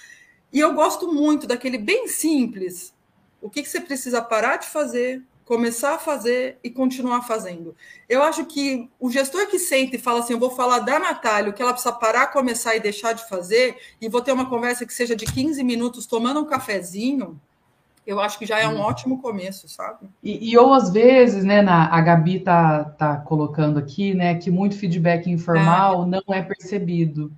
E 0.52 0.58
eu 0.58 0.74
gosto 0.74 1.12
muito 1.12 1.46
daquele 1.46 1.78
bem 1.78 2.08
simples. 2.08 2.92
O 3.40 3.48
que, 3.48 3.62
que 3.62 3.68
você 3.68 3.80
precisa 3.80 4.20
parar 4.20 4.56
de 4.56 4.68
fazer, 4.68 5.22
começar 5.50 5.96
a 5.96 5.98
fazer 5.98 6.60
e 6.62 6.70
continuar 6.70 7.22
fazendo. 7.22 7.74
Eu 8.08 8.22
acho 8.22 8.44
que 8.44 8.88
o 9.00 9.10
gestor 9.10 9.48
que 9.48 9.58
senta 9.58 9.96
e 9.96 9.98
fala 9.98 10.20
assim: 10.20 10.32
eu 10.32 10.38
vou 10.38 10.50
falar 10.50 10.78
da 10.78 10.96
Natália, 11.00 11.50
o 11.50 11.52
que 11.52 11.60
ela 11.60 11.72
precisa 11.72 11.92
parar, 11.92 12.28
começar 12.28 12.76
e 12.76 12.80
deixar 12.80 13.14
de 13.14 13.28
fazer, 13.28 13.76
e 14.00 14.08
vou 14.08 14.20
ter 14.20 14.30
uma 14.30 14.48
conversa 14.48 14.86
que 14.86 14.94
seja 14.94 15.16
de 15.16 15.26
15 15.26 15.64
minutos 15.64 16.06
tomando 16.06 16.38
um 16.38 16.44
cafezinho. 16.44 17.40
Eu 18.06 18.20
acho 18.20 18.38
que 18.38 18.46
já 18.46 18.60
é 18.60 18.68
um 18.68 18.78
ótimo 18.78 19.20
começo, 19.20 19.68
sabe? 19.68 20.08
E, 20.22 20.52
e 20.52 20.56
ou 20.56 20.72
às 20.72 20.92
vezes, 20.92 21.44
né, 21.44 21.62
na, 21.62 21.92
a 21.92 22.00
Gabi 22.00 22.38
tá, 22.38 22.84
tá 22.84 23.16
colocando 23.16 23.76
aqui, 23.76 24.14
né, 24.14 24.36
que 24.36 24.52
muito 24.52 24.76
feedback 24.76 25.28
informal 25.28 26.04
é. 26.04 26.06
não 26.06 26.22
é 26.32 26.42
percebido. 26.42 27.32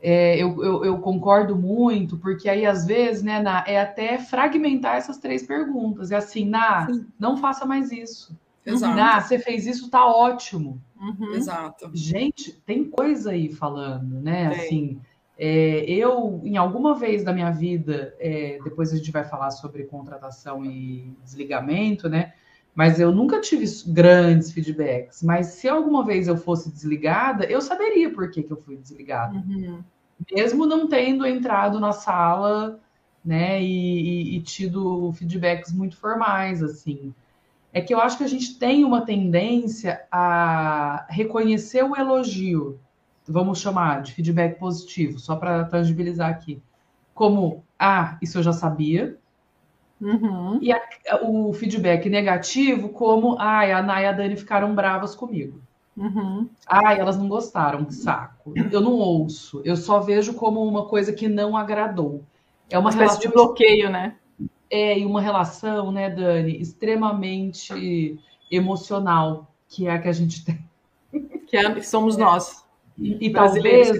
É, 0.00 0.36
eu, 0.40 0.62
eu, 0.62 0.84
eu, 0.84 0.98
concordo 0.98 1.56
muito, 1.56 2.16
porque 2.18 2.48
aí 2.48 2.64
às 2.64 2.86
vezes, 2.86 3.22
né, 3.22 3.40
na, 3.40 3.64
é 3.66 3.80
até 3.80 4.18
fragmentar 4.18 4.96
essas 4.96 5.18
três 5.18 5.44
perguntas. 5.44 6.10
É 6.12 6.16
assim, 6.16 6.44
Ná, 6.44 6.86
não 7.18 7.36
faça 7.36 7.66
mais 7.66 7.90
isso. 7.90 8.38
Exato. 8.64 8.94
Ná, 8.94 9.20
você 9.20 9.38
fez 9.38 9.66
isso, 9.66 9.90
tá 9.90 10.06
ótimo. 10.06 10.80
Uhum. 11.00 11.34
Exato. 11.34 11.90
Gente, 11.92 12.52
tem 12.66 12.84
coisa 12.84 13.30
aí 13.30 13.52
falando, 13.52 14.20
né? 14.20 14.50
Tem. 14.50 14.58
Assim, 14.58 15.00
É, 15.40 15.84
eu, 15.88 16.40
em 16.44 16.56
alguma 16.56 16.96
vez 16.96 17.22
da 17.22 17.32
minha 17.32 17.50
vida, 17.50 18.14
é, 18.18 18.58
depois 18.64 18.92
a 18.92 18.96
gente 18.96 19.12
vai 19.12 19.24
falar 19.24 19.52
sobre 19.52 19.84
contratação 19.84 20.64
e 20.64 21.12
desligamento, 21.24 22.08
né? 22.08 22.34
Mas 22.78 23.00
eu 23.00 23.10
nunca 23.10 23.40
tive 23.40 23.64
grandes 23.88 24.52
feedbacks. 24.52 25.20
Mas 25.20 25.46
se 25.46 25.68
alguma 25.68 26.04
vez 26.04 26.28
eu 26.28 26.36
fosse 26.36 26.70
desligada, 26.70 27.44
eu 27.46 27.60
saberia 27.60 28.08
por 28.12 28.30
que, 28.30 28.44
que 28.44 28.52
eu 28.52 28.56
fui 28.56 28.76
desligada. 28.76 29.34
Uhum. 29.34 29.82
Mesmo 30.32 30.64
não 30.64 30.86
tendo 30.86 31.26
entrado 31.26 31.80
na 31.80 31.90
sala, 31.90 32.78
né, 33.24 33.60
e, 33.60 34.34
e, 34.34 34.36
e 34.36 34.40
tido 34.42 35.12
feedbacks 35.14 35.72
muito 35.72 35.96
formais, 35.96 36.62
assim 36.62 37.12
é 37.70 37.82
que 37.82 37.92
eu 37.92 38.00
acho 38.00 38.16
que 38.16 38.24
a 38.24 38.28
gente 38.28 38.58
tem 38.58 38.82
uma 38.82 39.02
tendência 39.02 40.02
a 40.10 41.06
reconhecer 41.10 41.84
o 41.84 41.94
elogio 41.94 42.80
vamos 43.28 43.60
chamar 43.60 44.02
de 44.02 44.12
feedback 44.12 44.58
positivo, 44.58 45.18
só 45.18 45.36
para 45.36 45.64
tangibilizar 45.64 46.30
aqui, 46.30 46.62
como, 47.14 47.62
ah, 47.78 48.16
isso 48.22 48.38
eu 48.38 48.42
já 48.42 48.52
sabia, 48.52 49.18
uhum. 50.00 50.58
e 50.60 50.72
a, 50.72 50.80
o 51.22 51.52
feedback 51.52 52.08
negativo 52.08 52.88
como, 52.90 53.36
ah, 53.38 53.60
a 53.60 53.78
Ana 53.78 54.02
e 54.02 54.06
a 54.06 54.12
Dani 54.12 54.36
ficaram 54.36 54.74
bravas 54.74 55.14
comigo. 55.14 55.60
Uhum. 55.96 56.48
Ah, 56.66 56.94
elas 56.94 57.18
não 57.18 57.28
gostaram, 57.28 57.84
que 57.84 57.94
saco. 57.94 58.52
Eu 58.70 58.80
não 58.80 58.92
ouço, 58.92 59.60
eu 59.64 59.76
só 59.76 59.98
vejo 60.00 60.34
como 60.34 60.62
uma 60.64 60.86
coisa 60.86 61.12
que 61.12 61.28
não 61.28 61.56
agradou. 61.56 62.22
É 62.70 62.78
uma, 62.78 62.90
uma 62.90 62.96
relação 62.96 63.20
de 63.20 63.28
bloqueio, 63.28 63.90
né? 63.90 64.14
É, 64.70 64.98
e 64.98 65.04
uma 65.04 65.20
relação, 65.20 65.90
né, 65.90 66.10
Dani, 66.10 66.60
extremamente 66.60 68.18
emocional, 68.50 69.50
que 69.68 69.86
é 69.86 69.92
a 69.92 69.98
que 69.98 70.08
a 70.08 70.12
gente 70.12 70.44
tem. 70.44 70.64
Que 71.48 71.56
é, 71.56 71.80
somos 71.82 72.16
é. 72.16 72.20
nós. 72.20 72.64
E, 72.96 73.26
e 73.26 73.32
talvez. 73.32 73.90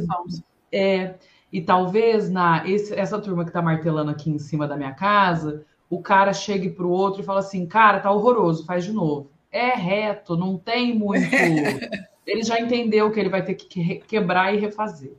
É, 0.71 1.15
e 1.51 1.63
talvez 1.63 2.29
na 2.29 2.69
esse, 2.69 2.95
essa 2.95 3.19
turma 3.19 3.43
que 3.43 3.51
está 3.51 3.63
martelando 3.63 4.11
aqui 4.11 4.31
em 4.31 4.39
cima 4.39 4.69
da 4.69 4.77
minha 4.77 4.93
casa, 4.93 5.65
o 5.91 6.01
cara 6.03 6.33
chegue 6.33 6.71
para 6.71 6.87
o 6.87 6.91
outro 6.91 7.23
e 7.23 7.25
fala 7.25 7.41
assim: 7.41 7.67
cara, 7.67 8.01
tá 8.01 8.11
horroroso, 8.11 8.65
faz 8.65 8.85
de 8.85 8.93
novo. 8.93 9.31
É 9.51 9.75
reto, 9.75 10.37
não 10.37 10.59
tem 10.59 10.95
muito. 10.95 11.27
ele 12.27 12.43
já 12.43 12.61
entendeu 12.61 13.11
que 13.11 13.19
ele 13.19 13.31
vai 13.31 13.43
ter 13.43 13.55
que 13.55 13.97
quebrar 14.01 14.55
e 14.55 14.59
refazer. 14.59 15.15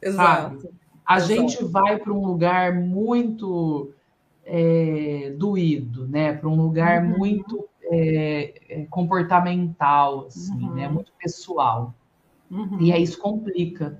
Exato. 0.00 0.60
Sabe? 0.62 0.74
A 1.04 1.16
Exato. 1.18 1.34
gente 1.34 1.64
vai 1.64 1.98
para 1.98 2.12
um 2.12 2.24
lugar 2.24 2.74
muito 2.74 3.92
é, 4.44 5.34
doído, 5.36 6.08
né? 6.08 6.32
Para 6.32 6.48
um 6.48 6.56
lugar 6.56 7.04
uhum. 7.04 7.18
muito 7.18 7.68
é, 7.82 8.54
é 8.70 8.84
comportamental, 8.86 10.26
assim, 10.26 10.64
uhum. 10.64 10.74
né? 10.74 10.88
Muito 10.88 11.12
pessoal. 11.22 11.94
Uhum. 12.50 12.80
E 12.80 12.92
aí 12.92 13.02
isso 13.02 13.18
complica. 13.18 13.98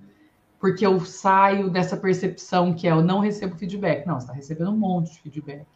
Porque 0.58 0.86
eu 0.86 0.98
saio 1.00 1.68
dessa 1.68 1.94
percepção 1.94 2.72
que 2.72 2.88
é 2.88 2.92
eu 2.92 3.02
não 3.02 3.20
recebo 3.20 3.54
feedback. 3.54 4.06
Não, 4.06 4.14
você 4.14 4.24
está 4.24 4.32
recebendo 4.32 4.70
um 4.70 4.76
monte 4.78 5.12
de 5.12 5.20
feedback 5.20 5.66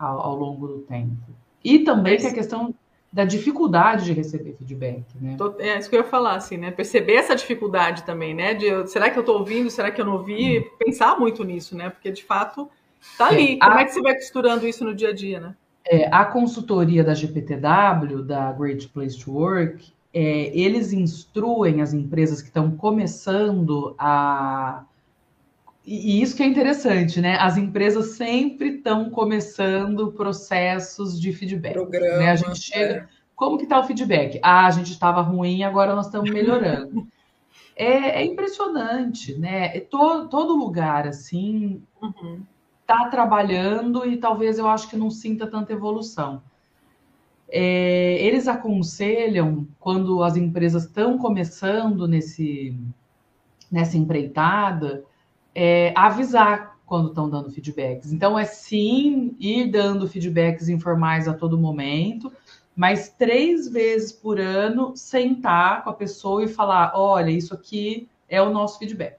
ao, 0.00 0.18
ao 0.20 0.34
longo 0.34 0.66
do 0.66 0.78
tempo. 0.78 1.14
E 1.62 1.80
também 1.80 2.16
que 2.16 2.26
a 2.26 2.32
questão 2.32 2.74
da 3.12 3.24
dificuldade 3.24 4.04
de 4.06 4.12
receber 4.12 4.54
feedback, 4.54 5.04
né? 5.20 5.36
É 5.58 5.78
isso 5.78 5.90
que 5.90 5.96
eu 5.96 6.00
ia 6.00 6.06
falar, 6.06 6.36
assim, 6.36 6.56
né? 6.56 6.70
Perceber 6.70 7.14
essa 7.14 7.34
dificuldade 7.34 8.04
também, 8.04 8.32
né? 8.32 8.54
De 8.54 8.86
será 8.88 9.10
que 9.10 9.18
eu 9.18 9.22
estou 9.22 9.38
ouvindo, 9.38 9.68
será 9.68 9.90
que 9.90 10.00
eu 10.00 10.04
não 10.04 10.14
ouvi? 10.14 10.60
Hum. 10.60 10.64
Pensar 10.78 11.18
muito 11.18 11.44
nisso, 11.44 11.76
né? 11.76 11.90
Porque 11.90 12.10
de 12.10 12.24
fato 12.24 12.70
tá 13.18 13.26
ali. 13.26 13.54
É, 13.54 13.58
Como 13.58 13.74
a... 13.74 13.80
é 13.80 13.84
que 13.84 13.92
você 13.92 14.00
vai 14.00 14.14
costurando 14.14 14.66
isso 14.66 14.84
no 14.84 14.94
dia 14.94 15.08
a 15.08 15.12
dia, 15.12 15.40
né? 15.40 15.54
É, 15.84 16.08
a 16.12 16.24
consultoria 16.24 17.02
da 17.02 17.14
GPTW, 17.14 18.22
da 18.22 18.52
Great 18.52 18.88
Place 18.88 19.18
to 19.18 19.32
Work, 19.32 19.92
é, 20.14 20.56
eles 20.56 20.92
instruem 20.92 21.82
as 21.82 21.92
empresas 21.92 22.40
que 22.40 22.48
estão 22.48 22.70
começando 22.70 23.94
a. 23.98 24.84
E 25.92 26.22
isso 26.22 26.36
que 26.36 26.42
é 26.44 26.46
interessante, 26.46 27.20
né? 27.20 27.36
As 27.40 27.56
empresas 27.56 28.12
sempre 28.12 28.76
estão 28.76 29.10
começando 29.10 30.12
processos 30.12 31.20
de 31.20 31.32
feedback. 31.32 31.72
Programa, 31.72 32.18
né? 32.18 32.30
A 32.30 32.36
gente 32.36 32.60
chega. 32.60 32.94
É. 32.94 33.08
Como 33.34 33.58
que 33.58 33.64
está 33.64 33.80
o 33.80 33.82
feedback? 33.82 34.38
Ah, 34.40 34.68
a 34.68 34.70
gente 34.70 34.92
estava 34.92 35.20
ruim, 35.20 35.64
agora 35.64 35.96
nós 35.96 36.06
estamos 36.06 36.30
melhorando. 36.30 37.08
é, 37.74 38.20
é, 38.20 38.24
impressionante, 38.24 39.34
né? 39.36 39.76
É 39.76 39.80
todo, 39.80 40.28
todo 40.28 40.56
lugar, 40.56 41.08
assim, 41.08 41.82
está 42.82 43.02
uhum. 43.02 43.10
trabalhando 43.10 44.06
e 44.06 44.16
talvez 44.16 44.60
eu 44.60 44.68
acho 44.68 44.88
que 44.88 44.96
não 44.96 45.10
sinta 45.10 45.44
tanta 45.44 45.72
evolução. 45.72 46.40
É, 47.48 48.16
eles 48.24 48.46
aconselham, 48.46 49.66
quando 49.80 50.22
as 50.22 50.36
empresas 50.36 50.84
estão 50.84 51.18
começando 51.18 52.06
nesse, 52.06 52.78
nessa 53.72 53.98
empreitada, 53.98 55.04
é, 55.54 55.92
avisar 55.96 56.78
quando 56.86 57.08
estão 57.08 57.28
dando 57.28 57.50
feedbacks. 57.50 58.12
Então, 58.12 58.38
é 58.38 58.44
sim 58.44 59.36
ir 59.38 59.70
dando 59.70 60.08
feedbacks 60.08 60.68
informais 60.68 61.28
a 61.28 61.34
todo 61.34 61.58
momento, 61.58 62.32
mas 62.74 63.10
três 63.10 63.68
vezes 63.68 64.12
por 64.12 64.40
ano 64.40 64.96
sentar 64.96 65.84
com 65.84 65.90
a 65.90 65.94
pessoa 65.94 66.44
e 66.44 66.48
falar: 66.48 66.92
olha, 66.94 67.30
isso 67.30 67.54
aqui 67.54 68.08
é 68.28 68.40
o 68.42 68.50
nosso 68.50 68.78
feedback. 68.78 69.18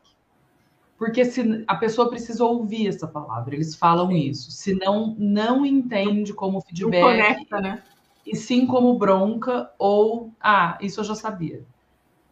Porque 0.98 1.26
se 1.26 1.64
a 1.66 1.76
pessoa 1.76 2.10
precisa 2.10 2.44
ouvir 2.44 2.88
essa 2.88 3.08
palavra, 3.08 3.56
eles 3.56 3.76
falam 3.76 4.10
sim. 4.10 4.18
isso. 4.18 4.52
Se 4.52 4.76
não, 4.76 5.16
não 5.18 5.66
entende 5.66 6.32
como 6.34 6.62
feedback. 6.62 7.02
Não 7.02 7.10
conecta, 7.10 7.60
né? 7.60 7.84
e 8.26 8.36
sim 8.36 8.66
como 8.66 8.98
bronca 8.98 9.72
ou 9.78 10.32
ah, 10.40 10.78
isso 10.82 11.00
eu 11.00 11.04
já 11.04 11.16
sabia. 11.16 11.64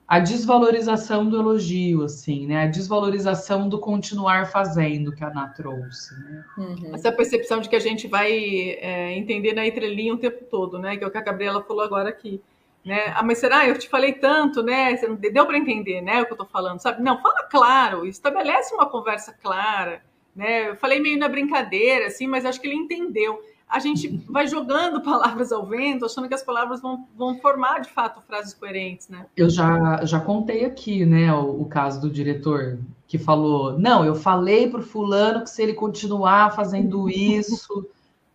A 0.09 0.17
desvalorização 0.17 1.29
do 1.29 1.37
elogio, 1.37 2.03
assim, 2.03 2.47
né? 2.47 2.63
A 2.63 2.65
desvalorização 2.65 3.69
do 3.69 3.77
continuar 3.77 4.47
fazendo 4.47 5.11
que 5.11 5.23
a 5.23 5.27
Ana 5.27 5.49
trouxe. 5.49 6.15
Né? 6.19 6.43
Uhum. 6.57 6.95
Essa 6.95 7.11
percepção 7.11 7.61
de 7.61 7.69
que 7.69 7.75
a 7.75 7.79
gente 7.79 8.07
vai 8.07 8.31
é, 8.31 9.15
entender 9.15 9.53
na 9.53 9.67
entrelinha 9.67 10.11
o 10.11 10.17
tempo 10.17 10.43
todo, 10.45 10.79
né? 10.79 10.97
Que 10.97 11.03
é 11.03 11.07
o 11.07 11.11
que 11.11 11.17
a 11.19 11.21
Gabriela 11.21 11.61
falou 11.61 11.83
agora 11.83 12.09
aqui. 12.09 12.41
Né? 12.83 13.13
Ah, 13.15 13.21
mas 13.21 13.37
será? 13.37 13.67
Eu 13.67 13.77
te 13.77 13.87
falei 13.87 14.13
tanto, 14.13 14.63
né? 14.63 14.97
Você 14.97 15.07
não 15.07 15.15
deu 15.15 15.45
para 15.45 15.59
entender, 15.59 16.01
né? 16.01 16.23
O 16.23 16.25
que 16.25 16.31
eu 16.31 16.35
estou 16.35 16.47
falando, 16.47 16.79
sabe? 16.79 17.03
Não, 17.03 17.21
fala 17.21 17.43
claro, 17.43 18.03
estabelece 18.07 18.73
uma 18.73 18.87
conversa 18.87 19.31
clara, 19.31 20.01
né? 20.35 20.69
Eu 20.69 20.75
falei 20.75 20.99
meio 20.99 21.19
na 21.19 21.29
brincadeira, 21.29 22.07
assim, 22.07 22.25
mas 22.25 22.45
acho 22.45 22.59
que 22.59 22.65
ele 22.65 22.77
entendeu 22.77 23.39
a 23.69 23.79
gente 23.79 24.07
vai 24.27 24.47
jogando 24.47 24.99
palavras 25.03 25.51
ao 25.51 25.65
vento, 25.65 26.05
achando 26.05 26.27
que 26.27 26.33
as 26.33 26.43
palavras 26.43 26.81
vão, 26.81 27.07
vão 27.15 27.37
formar 27.39 27.79
de 27.79 27.89
fato 27.89 28.21
frases 28.21 28.53
coerentes, 28.53 29.07
né? 29.07 29.27
Eu 29.37 29.49
já, 29.49 30.03
já 30.03 30.19
contei 30.19 30.65
aqui, 30.65 31.05
né, 31.05 31.31
o, 31.33 31.61
o 31.61 31.65
caso 31.65 32.01
do 32.01 32.09
diretor 32.09 32.79
que 33.07 33.17
falou: 33.17 33.77
não, 33.77 34.03
eu 34.03 34.15
falei 34.15 34.69
para 34.69 34.79
o 34.79 34.83
fulano 34.83 35.43
que 35.43 35.49
se 35.49 35.61
ele 35.61 35.73
continuar 35.73 36.55
fazendo 36.55 37.09
isso, 37.09 37.87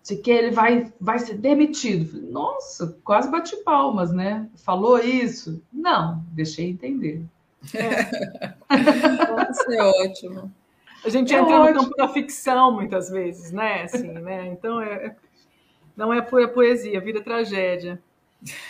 de 0.05 0.16
que 0.16 0.31
ele 0.31 0.51
vai, 0.51 0.92
vai 1.01 1.18
ser 1.18 1.35
demitido. 1.35 2.20
Nossa, 2.31 2.97
quase 3.03 3.31
bati 3.31 3.57
palmas, 3.57 4.12
né? 4.12 4.49
Falou 4.57 4.99
isso? 4.99 5.62
Não, 5.73 6.23
deixei 6.33 6.70
entender. 6.70 7.25
É. 7.73 8.55
Nossa, 9.31 9.75
é 9.75 9.83
ótimo. 9.83 10.53
A 11.05 11.09
gente 11.09 11.35
é 11.35 11.38
entra 11.38 11.61
ótimo. 11.61 11.75
no 11.75 11.81
campo 11.85 11.97
da 11.97 12.09
ficção 12.09 12.73
muitas 12.73 13.09
vezes, 13.11 13.53
né? 13.53 13.83
Assim, 13.83 14.09
né? 14.09 14.49
Então 14.49 14.81
é, 14.81 15.07
é 15.07 15.16
não 15.97 16.13
é 16.13 16.21
poesia, 16.21 17.01
vira 17.01 17.23
tragédia. 17.23 18.03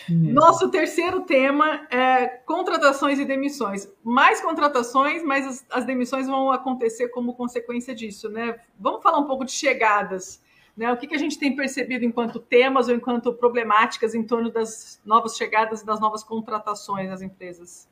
Nosso 0.08 0.70
terceiro 0.70 1.22
tema 1.22 1.86
é 1.90 2.26
contratações 2.26 3.18
e 3.18 3.24
demissões. 3.24 3.90
Mais 4.04 4.40
contratações, 4.40 5.24
mas 5.24 5.46
as, 5.46 5.66
as, 5.70 5.84
demissões 5.84 6.26
vão 6.28 6.52
acontecer 6.52 7.08
como 7.08 7.34
consequência 7.34 7.94
disso, 7.94 8.28
né? 8.28 8.56
Vamos 8.78 9.02
falar 9.02 9.18
um 9.18 9.26
pouco 9.26 9.44
de 9.44 9.50
chegadas. 9.50 10.40
Né? 10.76 10.92
O 10.92 10.96
que, 10.96 11.06
que 11.06 11.14
a 11.14 11.18
gente 11.18 11.38
tem 11.38 11.54
percebido 11.56 12.04
enquanto 12.04 12.38
temas 12.38 12.88
ou 12.88 12.94
enquanto 12.94 13.32
problemáticas 13.32 14.14
em 14.14 14.22
torno 14.22 14.50
das 14.50 15.00
novas 15.04 15.36
chegadas 15.36 15.82
e 15.82 15.86
das 15.86 16.00
novas 16.00 16.22
contratações 16.22 17.08
nas 17.08 17.22
empresas? 17.22 17.88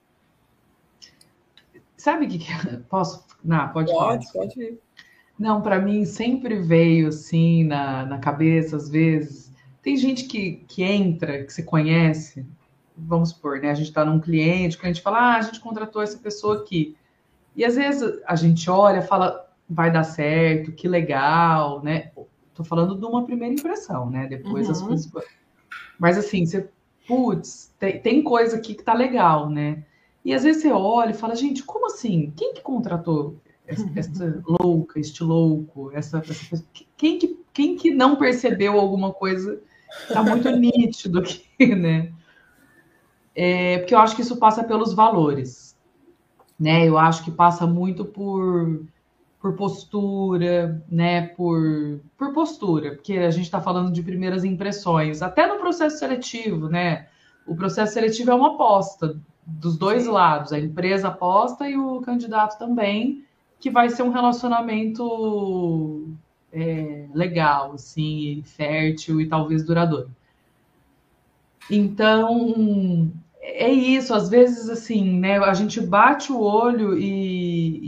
Sabe 1.97 2.27
o 2.27 2.29
que, 2.29 2.38
que 2.38 2.77
posso? 2.88 3.25
Não, 3.45 3.68
pode, 3.68 3.92
pode 3.92 4.33
falar. 4.33 4.47
Pode, 4.47 4.61
ir. 4.61 4.81
Não, 5.42 5.61
para 5.61 5.81
mim 5.81 6.05
sempre 6.05 6.61
veio 6.61 7.09
assim 7.09 7.64
na, 7.64 8.07
na 8.07 8.18
cabeça, 8.18 8.76
às 8.76 8.88
vezes. 8.88 9.52
Tem 9.83 9.96
gente 9.96 10.26
que, 10.26 10.64
que 10.68 10.85
entra, 10.85 11.42
que 11.42 11.52
se 11.52 11.64
conhece, 11.64 12.46
vamos 12.96 13.31
supor, 13.31 13.59
né? 13.59 13.72
A 13.72 13.74
gente 13.74 13.88
está 13.88 14.05
num 14.05 14.20
cliente, 14.20 14.76
o 14.76 14.78
cliente 14.78 15.02
fala, 15.02 15.18
ah, 15.18 15.38
a 15.38 15.42
gente 15.42 15.59
contratou 15.59 16.00
essa 16.00 16.16
pessoa 16.16 16.61
aqui. 16.61 16.96
E 17.57 17.64
às 17.64 17.74
vezes 17.74 18.20
a 18.24 18.37
gente 18.37 18.70
olha, 18.70 19.02
fala, 19.02 19.52
vai 19.68 19.90
dar 19.90 20.05
certo, 20.05 20.70
que 20.70 20.87
legal, 20.87 21.83
né? 21.83 22.12
Tô 22.55 22.62
falando 22.62 22.96
de 22.96 23.05
uma 23.05 23.24
primeira 23.24 23.52
impressão, 23.52 24.09
né? 24.09 24.28
Depois 24.28 24.66
uhum. 24.66 24.72
as 24.72 24.81
coisas. 24.81 25.12
Mas 25.98 26.16
assim, 26.16 26.46
você, 26.46 26.68
putz, 27.05 27.74
tem, 27.81 27.98
tem 27.98 28.22
coisa 28.22 28.59
aqui 28.59 28.74
que 28.74 28.85
tá 28.85 28.94
legal, 28.94 29.50
né? 29.50 29.83
E 30.24 30.33
às 30.33 30.44
vezes 30.44 30.62
você 30.62 30.70
olha 30.70 31.11
e 31.11 31.14
fala, 31.14 31.35
gente, 31.35 31.64
como 31.64 31.87
assim? 31.87 32.33
Quem 32.37 32.55
que 32.55 32.61
contratou 32.61 33.40
essa, 33.96 34.42
louca, 34.46 34.98
este 35.00 35.22
louco, 35.22 35.90
essa, 35.94 36.18
essa 36.18 36.64
quem, 36.96 37.18
que, 37.18 37.38
quem 37.52 37.76
que 37.76 37.90
não 37.90 38.16
percebeu 38.16 38.78
alguma 38.78 39.12
coisa 39.12 39.61
está 40.02 40.22
muito 40.22 40.50
nítido 40.50 41.18
aqui, 41.20 41.44
né? 41.74 42.12
É, 43.35 43.78
porque 43.78 43.94
eu 43.94 43.98
acho 43.98 44.14
que 44.14 44.22
isso 44.22 44.37
passa 44.37 44.62
pelos 44.62 44.92
valores. 44.92 45.76
né? 46.58 46.87
Eu 46.88 46.98
acho 46.98 47.24
que 47.24 47.30
passa 47.30 47.66
muito 47.66 48.04
por 48.04 48.85
por 49.42 49.56
postura, 49.56 50.80
né? 50.88 51.26
Por, 51.28 52.00
por 52.16 52.32
postura, 52.32 52.92
porque 52.92 53.14
a 53.14 53.30
gente 53.32 53.46
está 53.46 53.61
falando 53.61 53.92
de 53.92 54.00
primeiras 54.00 54.44
impressões, 54.44 55.20
até 55.20 55.48
no 55.48 55.58
processo 55.58 55.98
seletivo, 55.98 56.68
né? 56.68 57.08
O 57.44 57.56
processo 57.56 57.92
seletivo 57.94 58.30
é 58.30 58.35
uma 58.35 58.54
aposta 58.54 59.20
dos 59.44 59.76
dois 59.76 60.06
lados, 60.06 60.52
a 60.52 60.61
empresa 60.61 61.08
aposta 61.08 61.68
e 61.68 61.76
o 61.76 62.00
candidato 62.02 62.56
também, 62.56 63.24
que 63.62 63.70
vai 63.70 63.88
ser 63.88 64.03
um 64.03 64.11
relacionamento 64.11 66.09
é, 66.53 67.07
legal, 67.14 67.75
assim, 67.75 68.42
fértil 68.44 69.20
e 69.20 69.29
talvez 69.29 69.64
duradouro. 69.64 70.11
Então, 71.70 73.09
é 73.40 73.70
isso, 73.70 74.12
às 74.12 74.29
vezes 74.29 74.68
assim, 74.68 75.16
né? 75.20 75.38
A 75.38 75.55
gente 75.55 75.81
bate 75.81 76.33
o 76.33 76.40
olho 76.40 76.98
e, 76.98 77.79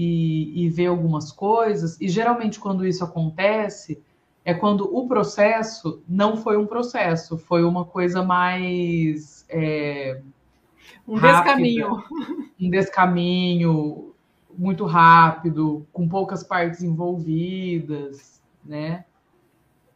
e, 0.55 0.65
e, 0.65 0.69
vê 0.69 0.87
algumas 0.87 1.33
coisas, 1.33 2.01
e 2.01 2.09
geralmente 2.09 2.61
quando 2.61 2.87
isso 2.87 3.03
acontece 3.03 4.01
é 4.45 4.55
quando 4.55 4.97
o 4.97 5.09
processo 5.09 6.01
não 6.09 6.37
foi 6.37 6.57
um 6.57 6.67
processo, 6.67 7.37
foi 7.37 7.65
uma 7.65 7.85
coisa 7.85 8.23
mais. 8.23 9.45
É, 9.49 10.21
um 11.09 11.17
rápida, 11.17 11.57
descaminho. 11.57 12.05
Um 12.61 12.71
descaminho 12.71 14.14
muito 14.57 14.85
rápido, 14.85 15.87
com 15.93 16.09
poucas 16.09 16.43
partes 16.43 16.83
envolvidas, 16.83 18.43
né? 18.65 19.05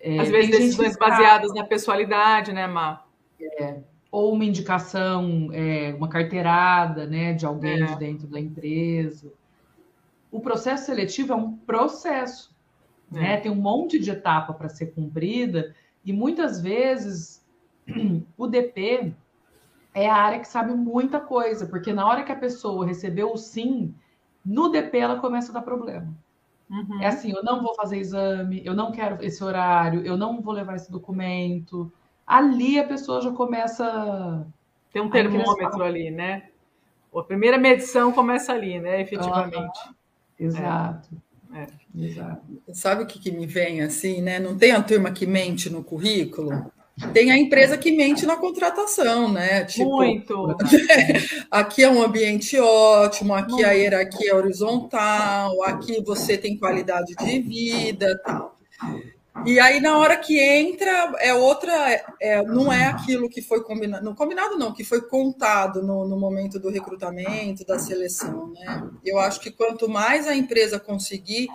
É, 0.01 0.19
Às 0.19 0.29
vezes 0.29 0.51
decisões 0.51 0.97
baseadas 0.97 1.53
na 1.55 1.65
pessoalidade, 1.65 2.53
né, 2.53 2.67
Má? 2.67 3.05
É, 3.41 3.81
ou 4.11 4.33
uma 4.33 4.45
indicação, 4.45 5.49
é, 5.53 5.95
uma 5.97 6.09
carteirada 6.09 7.07
né, 7.07 7.35
de 7.35 7.45
alguém 7.45 7.83
é. 7.83 7.87
de 7.87 7.97
dentro 7.97 8.27
da 8.27 8.41
empresa. 8.41 9.33
O 10.31 10.41
processo 10.41 10.87
seletivo 10.87 11.33
é 11.33 11.37
um 11.37 11.57
processo, 11.57 12.55
é. 13.13 13.19
né? 13.19 13.37
tem 13.39 13.51
um 13.51 13.57
monte 13.57 13.99
de 13.99 14.11
etapa 14.11 14.53
para 14.53 14.69
ser 14.69 14.87
cumprida, 14.95 15.75
e 16.05 16.13
muitas 16.13 16.61
vezes 16.61 17.45
o 18.37 18.47
DP 18.47 19.15
é 19.95 20.09
a 20.09 20.15
área 20.15 20.41
que 20.41 20.49
sabe 20.49 20.73
muita 20.73 21.19
coisa, 21.19 21.67
porque 21.67 21.93
na 21.93 22.07
hora 22.07 22.23
que 22.23 22.33
a 22.33 22.37
pessoa 22.37 22.87
recebeu 22.87 23.33
o 23.33 23.37
sim, 23.37 23.95
no 24.49 24.71
DP 24.71 24.99
ela 24.99 25.21
começa 25.21 25.53
a 25.53 25.55
dar 25.55 25.63
problema. 25.63 26.09
Uhum. 26.71 27.01
É 27.01 27.07
assim, 27.07 27.33
eu 27.33 27.43
não 27.43 27.63
vou 27.63 27.75
fazer 27.75 27.99
exame, 27.99 28.63
eu 28.65 28.75
não 28.75 28.91
quero 28.93 29.25
esse 29.25 29.43
horário, 29.45 30.05
eu 30.05 30.17
não 30.17 30.41
vou 30.41 30.53
levar 30.53 30.77
esse 30.77 30.91
documento, 30.91 31.91
ali 32.27 32.79
a 32.79 32.87
pessoa 32.87 33.21
já 33.21 33.31
começa. 33.31 34.47
Tem 34.93 35.03
um 35.03 35.11
termômetro 35.11 35.83
ali, 35.83 36.11
né? 36.11 36.49
A 37.15 37.23
primeira 37.23 37.59
medição 37.59 38.13
começa 38.13 38.53
ali, 38.53 38.79
né? 38.79 39.01
Efetivamente. 39.01 39.81
Ah, 39.87 39.95
exato. 40.39 41.09
É. 41.55 41.67
Exato. 41.97 42.43
Sabe 42.73 43.03
o 43.03 43.07
que, 43.07 43.19
que 43.19 43.31
me 43.31 43.47
vem 43.47 43.83
assim, 43.83 44.21
né? 44.21 44.39
Não 44.39 44.57
tem 44.57 44.73
a 44.73 44.83
turma 44.83 45.11
que 45.11 45.27
mente 45.27 45.71
no 45.71 45.83
currículo? 45.83 46.71
Tem 47.13 47.31
a 47.31 47.39
empresa 47.39 47.79
que 47.79 47.93
mente 47.93 48.27
na 48.27 48.37
contratação, 48.37 49.31
né? 49.31 49.65
Tipo, 49.65 49.97
Muito. 49.97 50.57
aqui 51.51 51.83
é 51.83 51.91
um 51.91 52.03
ambiente 52.03 52.59
ótimo, 52.59 53.35
aqui 53.35 53.65
a 53.65 53.73
hierarquia 53.73 54.31
é 54.31 54.35
horizontal, 54.35 55.63
aqui 55.63 56.03
você 56.03 56.37
tem 56.37 56.59
qualidade 56.59 57.15
de 57.15 57.41
vida, 57.41 58.21
tal. 58.25 58.57
E 59.47 59.61
aí, 59.61 59.81
na 59.81 59.97
hora 59.99 60.17
que 60.17 60.41
entra, 60.41 61.15
é 61.21 61.33
outra. 61.33 61.73
É, 62.21 62.43
não 62.43 62.73
é 62.73 62.87
aquilo 62.87 63.29
que 63.29 63.41
foi 63.41 63.63
combinado. 63.63 64.05
Não, 64.05 64.15
combinado 64.15 64.59
não, 64.59 64.73
que 64.73 64.83
foi 64.83 65.01
contado 65.03 65.83
no, 65.83 66.07
no 66.09 66.19
momento 66.19 66.59
do 66.59 66.71
recrutamento, 66.71 67.65
da 67.65 67.79
seleção. 67.79 68.53
Né? 68.53 68.91
Eu 69.05 69.19
acho 69.19 69.41
que 69.41 69.51
quanto 69.51 69.89
mais 69.89 70.27
a 70.27 70.35
empresa 70.35 70.81
conseguir 70.81 71.49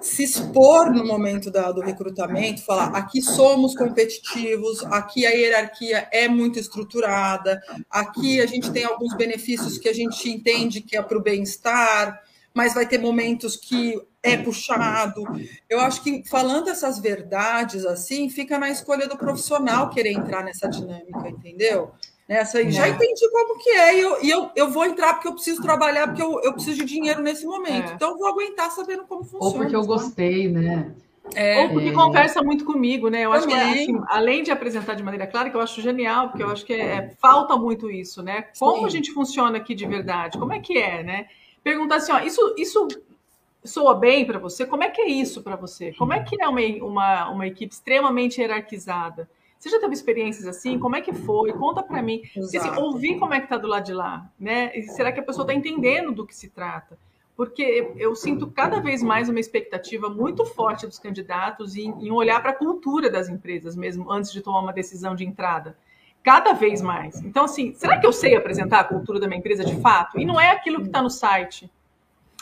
se 0.00 0.22
expor 0.22 0.90
no 0.90 1.04
momento 1.04 1.50
da, 1.50 1.70
do 1.72 1.80
recrutamento, 1.80 2.64
falar 2.64 2.96
aqui 2.96 3.20
somos 3.20 3.74
competitivos, 3.74 4.84
aqui 4.84 5.26
a 5.26 5.30
hierarquia 5.30 6.08
é 6.12 6.28
muito 6.28 6.58
estruturada, 6.58 7.60
aqui 7.90 8.40
a 8.40 8.46
gente 8.46 8.70
tem 8.70 8.84
alguns 8.84 9.14
benefícios 9.14 9.78
que 9.78 9.88
a 9.88 9.92
gente 9.92 10.28
entende 10.28 10.80
que 10.80 10.96
é 10.96 11.02
para 11.02 11.18
o 11.18 11.22
bem-estar, 11.22 12.20
mas 12.54 12.74
vai 12.74 12.86
ter 12.86 12.98
momentos 12.98 13.56
que 13.56 14.00
é 14.22 14.36
puxado. 14.36 15.24
Eu 15.68 15.80
acho 15.80 16.02
que 16.02 16.22
falando 16.28 16.68
essas 16.68 16.98
verdades 16.98 17.84
assim, 17.84 18.28
fica 18.28 18.58
na 18.58 18.70
escolha 18.70 19.08
do 19.08 19.16
profissional 19.16 19.90
querer 19.90 20.12
entrar 20.12 20.44
nessa 20.44 20.68
dinâmica, 20.68 21.28
entendeu? 21.28 21.92
Nessa 22.28 22.58
aí, 22.58 22.70
já 22.70 22.86
é. 22.86 22.90
entendi 22.90 23.28
como 23.30 23.58
que 23.58 23.70
é, 23.70 23.96
e 23.96 24.00
eu, 24.00 24.22
e 24.22 24.30
eu, 24.30 24.50
eu 24.54 24.70
vou 24.70 24.84
entrar 24.84 25.14
porque 25.14 25.28
eu 25.28 25.34
preciso 25.34 25.60
trabalhar, 25.60 26.06
porque 26.06 26.22
eu, 26.22 26.40
eu 26.42 26.52
preciso 26.52 26.78
de 26.78 26.84
dinheiro 26.84 27.20
nesse 27.20 27.44
momento. 27.44 27.90
É. 27.90 27.94
Então, 27.94 28.10
eu 28.10 28.18
vou 28.18 28.28
aguentar 28.28 28.70
sabendo 28.70 29.04
como 29.04 29.24
funciona. 29.24 29.44
Ou 29.44 29.52
porque 29.52 29.74
eu 29.74 29.84
gostei, 29.84 30.48
né? 30.48 30.94
É, 31.34 31.62
Ou 31.62 31.70
porque 31.70 31.88
é. 31.88 31.92
conversa 31.92 32.42
muito 32.42 32.64
comigo, 32.64 33.08
né? 33.08 33.24
Eu 33.24 33.30
Também. 33.32 33.56
acho 33.56 33.72
que, 33.72 33.80
assim, 33.82 34.00
além 34.08 34.42
de 34.42 34.50
apresentar 34.50 34.94
de 34.94 35.02
maneira 35.02 35.26
clara, 35.26 35.50
que 35.50 35.56
eu 35.56 35.60
acho 35.60 35.80
genial, 35.80 36.28
porque 36.28 36.42
eu 36.42 36.50
acho 36.50 36.64
que 36.64 36.74
é, 36.74 37.12
falta 37.20 37.56
muito 37.56 37.90
isso, 37.90 38.22
né? 38.22 38.46
Como 38.58 38.80
Sim. 38.80 38.86
a 38.86 38.88
gente 38.88 39.12
funciona 39.12 39.58
aqui 39.58 39.74
de 39.74 39.86
verdade? 39.86 40.38
Como 40.38 40.52
é 40.52 40.60
que 40.60 40.78
é, 40.78 41.02
né? 41.02 41.26
Perguntar 41.62 41.96
assim, 41.96 42.12
ó, 42.12 42.20
isso, 42.20 42.54
isso 42.58 42.88
soa 43.64 43.94
bem 43.94 44.24
para 44.24 44.38
você? 44.38 44.66
Como 44.66 44.82
é 44.82 44.90
que 44.90 45.00
é 45.00 45.08
isso 45.08 45.42
para 45.42 45.56
você? 45.56 45.92
Como 45.92 46.12
é 46.12 46.22
que 46.22 46.40
é 46.40 46.48
uma, 46.48 46.60
uma, 46.84 47.30
uma 47.30 47.46
equipe 47.46 47.72
extremamente 47.72 48.40
hierarquizada? 48.40 49.28
Você 49.62 49.70
já 49.70 49.78
teve 49.78 49.94
experiências 49.94 50.44
assim? 50.44 50.76
Como 50.76 50.96
é 50.96 51.00
que 51.00 51.12
foi? 51.12 51.52
Conta 51.52 51.84
para 51.84 52.02
mim. 52.02 52.20
Assim, 52.36 52.58
ouvir 52.80 53.20
como 53.20 53.32
é 53.32 53.38
que 53.38 53.46
está 53.46 53.56
do 53.56 53.68
lado 53.68 53.84
de 53.84 53.94
lá, 53.94 54.28
né? 54.36 54.76
E 54.76 54.82
será 54.88 55.12
que 55.12 55.20
a 55.20 55.22
pessoa 55.22 55.44
está 55.44 55.54
entendendo 55.54 56.10
do 56.10 56.26
que 56.26 56.34
se 56.34 56.48
trata? 56.48 56.98
Porque 57.36 57.92
eu 57.96 58.12
sinto 58.16 58.48
cada 58.48 58.80
vez 58.80 59.04
mais 59.04 59.28
uma 59.28 59.38
expectativa 59.38 60.10
muito 60.10 60.44
forte 60.44 60.84
dos 60.84 60.98
candidatos 60.98 61.76
em, 61.76 61.90
em 62.04 62.10
olhar 62.10 62.42
para 62.42 62.50
a 62.50 62.56
cultura 62.56 63.08
das 63.08 63.28
empresas 63.28 63.76
mesmo 63.76 64.10
antes 64.10 64.32
de 64.32 64.40
tomar 64.40 64.58
uma 64.58 64.72
decisão 64.72 65.14
de 65.14 65.24
entrada. 65.24 65.76
Cada 66.24 66.54
vez 66.54 66.82
mais. 66.82 67.22
Então, 67.22 67.44
assim, 67.44 67.72
será 67.74 68.00
que 68.00 68.06
eu 68.06 68.12
sei 68.12 68.34
apresentar 68.34 68.80
a 68.80 68.84
cultura 68.84 69.20
da 69.20 69.28
minha 69.28 69.38
empresa 69.38 69.64
de 69.64 69.80
fato? 69.80 70.18
E 70.18 70.24
não 70.24 70.40
é 70.40 70.50
aquilo 70.50 70.80
que 70.80 70.86
está 70.86 71.00
no 71.00 71.10
site 71.10 71.70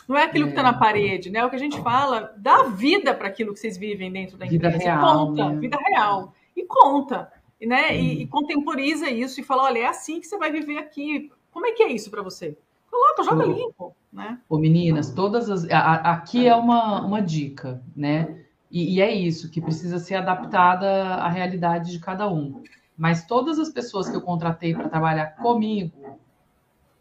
não 0.09 0.18
é 0.18 0.24
aquilo 0.24 0.46
que 0.46 0.52
está 0.52 0.62
na 0.64 0.70
é. 0.70 0.78
parede, 0.78 1.30
né? 1.30 1.38
É 1.38 1.44
o 1.44 1.50
que 1.50 1.54
a 1.54 1.59
gente 1.59 1.80
fala, 1.83 2.35
dá 2.37 2.64
vida 2.64 3.14
para 3.14 3.28
aquilo 3.28 3.52
que 3.52 3.61
vocês 3.61 3.76
vivem 3.78 4.11
dentro 4.11 4.37
da 4.37 4.44
empresa. 4.44 4.70
Vida 4.70 4.85
real. 4.85 5.26
Conta, 5.28 5.48
né? 5.50 5.61
vida 5.61 5.78
real. 5.87 6.35
E 6.56 6.64
conta, 6.64 7.32
né? 7.66 7.96
E, 7.96 8.22
e, 8.22 8.26
contemporiza 8.26 9.10
isso 9.10 9.40
e 9.40 9.44
fala: 9.44 9.64
olha, 9.64 9.80
é 9.80 9.86
assim 9.86 10.20
que 10.20 10.26
você 10.26 10.38
vai 10.38 10.50
viver 10.50 10.78
aqui. 10.78 11.30
Como 11.50 11.66
é 11.66 11.72
que 11.72 11.82
é 11.82 11.92
isso 11.92 12.10
para 12.10 12.22
você? 12.22 12.56
Coloca, 12.90 13.22
joga 13.22 13.46
Ô, 13.46 13.52
limpo, 13.52 13.96
né? 14.12 14.40
Ô, 14.48 14.58
meninas, 14.58 15.10
todas 15.10 15.50
as. 15.50 15.68
A, 15.70 16.12
aqui 16.12 16.46
é 16.46 16.54
uma, 16.54 17.04
uma 17.04 17.22
dica, 17.22 17.82
né? 17.94 18.44
E, 18.70 18.96
e 18.96 19.00
é 19.00 19.12
isso, 19.12 19.50
que 19.50 19.60
precisa 19.60 19.98
ser 19.98 20.16
adaptada 20.16 21.14
à 21.14 21.28
realidade 21.28 21.90
de 21.90 21.98
cada 21.98 22.28
um. 22.28 22.62
Mas 22.96 23.24
todas 23.24 23.58
as 23.58 23.70
pessoas 23.70 24.08
que 24.08 24.16
eu 24.16 24.20
contratei 24.20 24.74
para 24.74 24.88
trabalhar 24.88 25.36
comigo, 25.36 26.18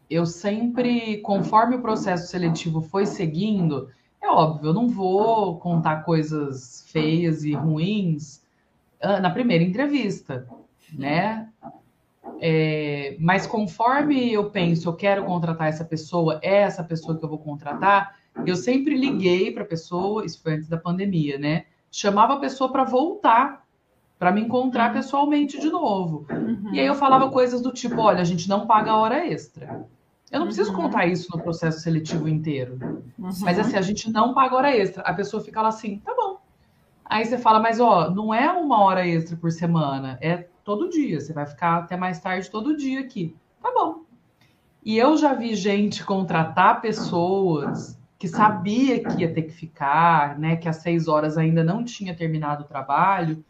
eu 0.08 0.26
sempre, 0.26 1.18
conforme 1.18 1.76
o 1.76 1.82
processo 1.82 2.28
seletivo 2.28 2.80
foi 2.80 3.06
seguindo, 3.06 3.88
é 4.20 4.28
óbvio, 4.28 4.70
eu 4.70 4.74
não 4.74 4.88
vou 4.88 5.58
contar 5.58 6.04
coisas 6.04 6.84
feias 6.90 7.44
e 7.44 7.52
ruins 7.52 8.39
ah, 8.39 8.39
na 9.02 9.30
primeira 9.30 9.64
entrevista, 9.64 10.46
né? 10.92 11.48
É, 12.40 13.16
mas 13.18 13.46
conforme 13.46 14.32
eu 14.32 14.50
penso, 14.50 14.88
eu 14.88 14.94
quero 14.94 15.24
contratar 15.24 15.68
essa 15.68 15.84
pessoa, 15.84 16.38
é 16.42 16.62
essa 16.62 16.82
pessoa 16.82 17.16
que 17.18 17.24
eu 17.24 17.28
vou 17.28 17.38
contratar, 17.38 18.16
eu 18.46 18.56
sempre 18.56 18.96
liguei 18.96 19.50
para 19.50 19.62
a 19.62 19.66
pessoa, 19.66 20.24
isso 20.24 20.42
foi 20.42 20.54
antes 20.54 20.68
da 20.68 20.76
pandemia, 20.76 21.38
né? 21.38 21.66
Chamava 21.90 22.34
a 22.34 22.38
pessoa 22.38 22.70
para 22.70 22.84
voltar, 22.84 23.64
para 24.18 24.32
me 24.32 24.42
encontrar 24.42 24.88
uhum. 24.88 24.96
pessoalmente 24.96 25.60
de 25.60 25.68
novo. 25.68 26.26
Uhum. 26.30 26.74
E 26.74 26.80
aí 26.80 26.86
eu 26.86 26.94
falava 26.94 27.30
coisas 27.30 27.60
do 27.60 27.72
tipo: 27.72 28.00
olha, 28.00 28.20
a 28.20 28.24
gente 28.24 28.48
não 28.48 28.66
paga 28.66 28.94
hora 28.94 29.26
extra. 29.26 29.86
Eu 30.30 30.38
não 30.38 30.46
preciso 30.46 30.70
uhum. 30.70 30.76
contar 30.76 31.06
isso 31.06 31.28
no 31.34 31.42
processo 31.42 31.80
seletivo 31.80 32.28
inteiro. 32.28 32.78
Uhum. 33.18 33.30
Mas 33.40 33.58
assim, 33.58 33.76
a 33.76 33.82
gente 33.82 34.10
não 34.10 34.32
paga 34.32 34.56
hora 34.56 34.76
extra. 34.76 35.02
A 35.02 35.12
pessoa 35.12 35.42
fica 35.42 35.60
lá 35.60 35.68
assim, 35.68 35.98
tá 35.98 36.14
bom. 36.14 36.39
Aí 37.10 37.24
você 37.24 37.36
fala, 37.36 37.58
mas 37.58 37.80
ó, 37.80 38.08
não 38.08 38.32
é 38.32 38.52
uma 38.52 38.84
hora 38.84 39.04
extra 39.04 39.36
por 39.36 39.50
semana, 39.50 40.16
é 40.22 40.46
todo 40.62 40.88
dia. 40.88 41.20
Você 41.20 41.32
vai 41.32 41.44
ficar 41.44 41.78
até 41.78 41.96
mais 41.96 42.20
tarde 42.20 42.48
todo 42.48 42.76
dia 42.76 43.00
aqui. 43.00 43.34
Tá 43.60 43.72
bom. 43.74 44.04
E 44.84 44.96
eu 44.96 45.16
já 45.16 45.34
vi 45.34 45.56
gente 45.56 46.04
contratar 46.04 46.80
pessoas 46.80 47.98
que 48.16 48.28
sabia 48.28 49.02
que 49.02 49.22
ia 49.22 49.34
ter 49.34 49.42
que 49.42 49.50
ficar, 49.50 50.38
né? 50.38 50.54
Que 50.54 50.68
às 50.68 50.76
seis 50.76 51.08
horas 51.08 51.36
ainda 51.36 51.64
não 51.64 51.82
tinha 51.82 52.14
terminado 52.14 52.62
o 52.62 52.68
trabalho. 52.68 53.44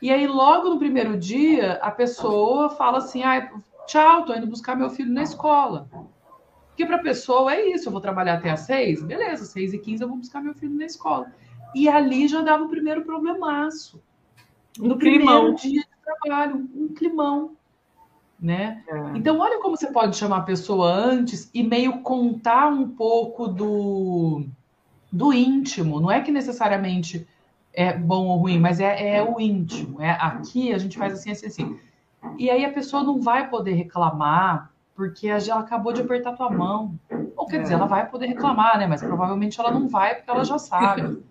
E 0.00 0.08
aí, 0.12 0.28
logo 0.28 0.70
no 0.70 0.78
primeiro 0.78 1.18
dia, 1.18 1.80
a 1.82 1.90
pessoa 1.90 2.70
fala 2.70 2.98
assim: 2.98 3.24
ah, 3.24 3.50
tchau, 3.88 4.24
tô 4.24 4.32
indo 4.34 4.46
buscar 4.46 4.76
meu 4.76 4.88
filho 4.88 5.12
na 5.12 5.24
escola. 5.24 5.88
Porque 6.68 6.86
para 6.86 6.96
a 6.96 7.02
pessoa 7.02 7.52
é 7.52 7.70
isso, 7.70 7.88
eu 7.88 7.92
vou 7.92 8.00
trabalhar 8.00 8.34
até 8.34 8.50
às 8.50 8.60
seis, 8.60 9.02
beleza, 9.02 9.44
seis 9.44 9.74
e 9.74 9.78
quinze 9.78 10.04
eu 10.04 10.08
vou 10.08 10.16
buscar 10.16 10.40
meu 10.40 10.54
filho 10.54 10.76
na 10.76 10.84
escola. 10.84 11.26
E 11.74 11.88
ali 11.88 12.28
já 12.28 12.42
dava 12.42 12.64
o 12.64 12.68
primeiro 12.68 13.02
problemaço. 13.02 14.02
No 14.78 14.94
um 14.94 14.98
primeiro 14.98 15.54
dia 15.54 15.82
de 15.82 15.88
trabalho, 16.04 16.68
um 16.74 16.88
climão. 16.88 17.56
né? 18.40 18.82
É. 18.88 19.18
Então, 19.18 19.38
olha 19.38 19.60
como 19.60 19.76
você 19.76 19.92
pode 19.92 20.16
chamar 20.16 20.38
a 20.38 20.42
pessoa 20.42 20.90
antes 20.90 21.50
e 21.52 21.62
meio 21.62 22.00
contar 22.00 22.68
um 22.68 22.88
pouco 22.88 23.46
do, 23.46 24.44
do 25.12 25.32
íntimo. 25.32 26.00
Não 26.00 26.10
é 26.10 26.20
que 26.20 26.30
necessariamente 26.30 27.26
é 27.72 27.92
bom 27.92 28.26
ou 28.28 28.38
ruim, 28.38 28.58
mas 28.58 28.80
é, 28.80 29.16
é 29.16 29.22
o 29.22 29.40
íntimo. 29.40 30.00
É 30.00 30.10
aqui 30.10 30.72
a 30.72 30.78
gente 30.78 30.96
faz 30.98 31.12
assim, 31.12 31.30
assim, 31.30 31.46
assim. 31.46 31.78
E 32.38 32.50
aí 32.50 32.64
a 32.64 32.72
pessoa 32.72 33.02
não 33.02 33.20
vai 33.20 33.48
poder 33.48 33.72
reclamar 33.72 34.70
porque 34.94 35.28
ela 35.28 35.60
acabou 35.60 35.92
de 35.92 36.02
apertar 36.02 36.36
tua 36.36 36.50
mão. 36.50 36.98
Ou 37.36 37.46
quer 37.46 37.56
é. 37.56 37.62
dizer, 37.62 37.74
ela 37.74 37.86
vai 37.86 38.06
poder 38.08 38.26
reclamar, 38.26 38.78
né? 38.78 38.86
Mas 38.86 39.02
provavelmente 39.02 39.58
ela 39.58 39.70
não 39.70 39.88
vai 39.88 40.14
porque 40.14 40.30
ela 40.30 40.44
já 40.44 40.58
sabe. 40.58 41.22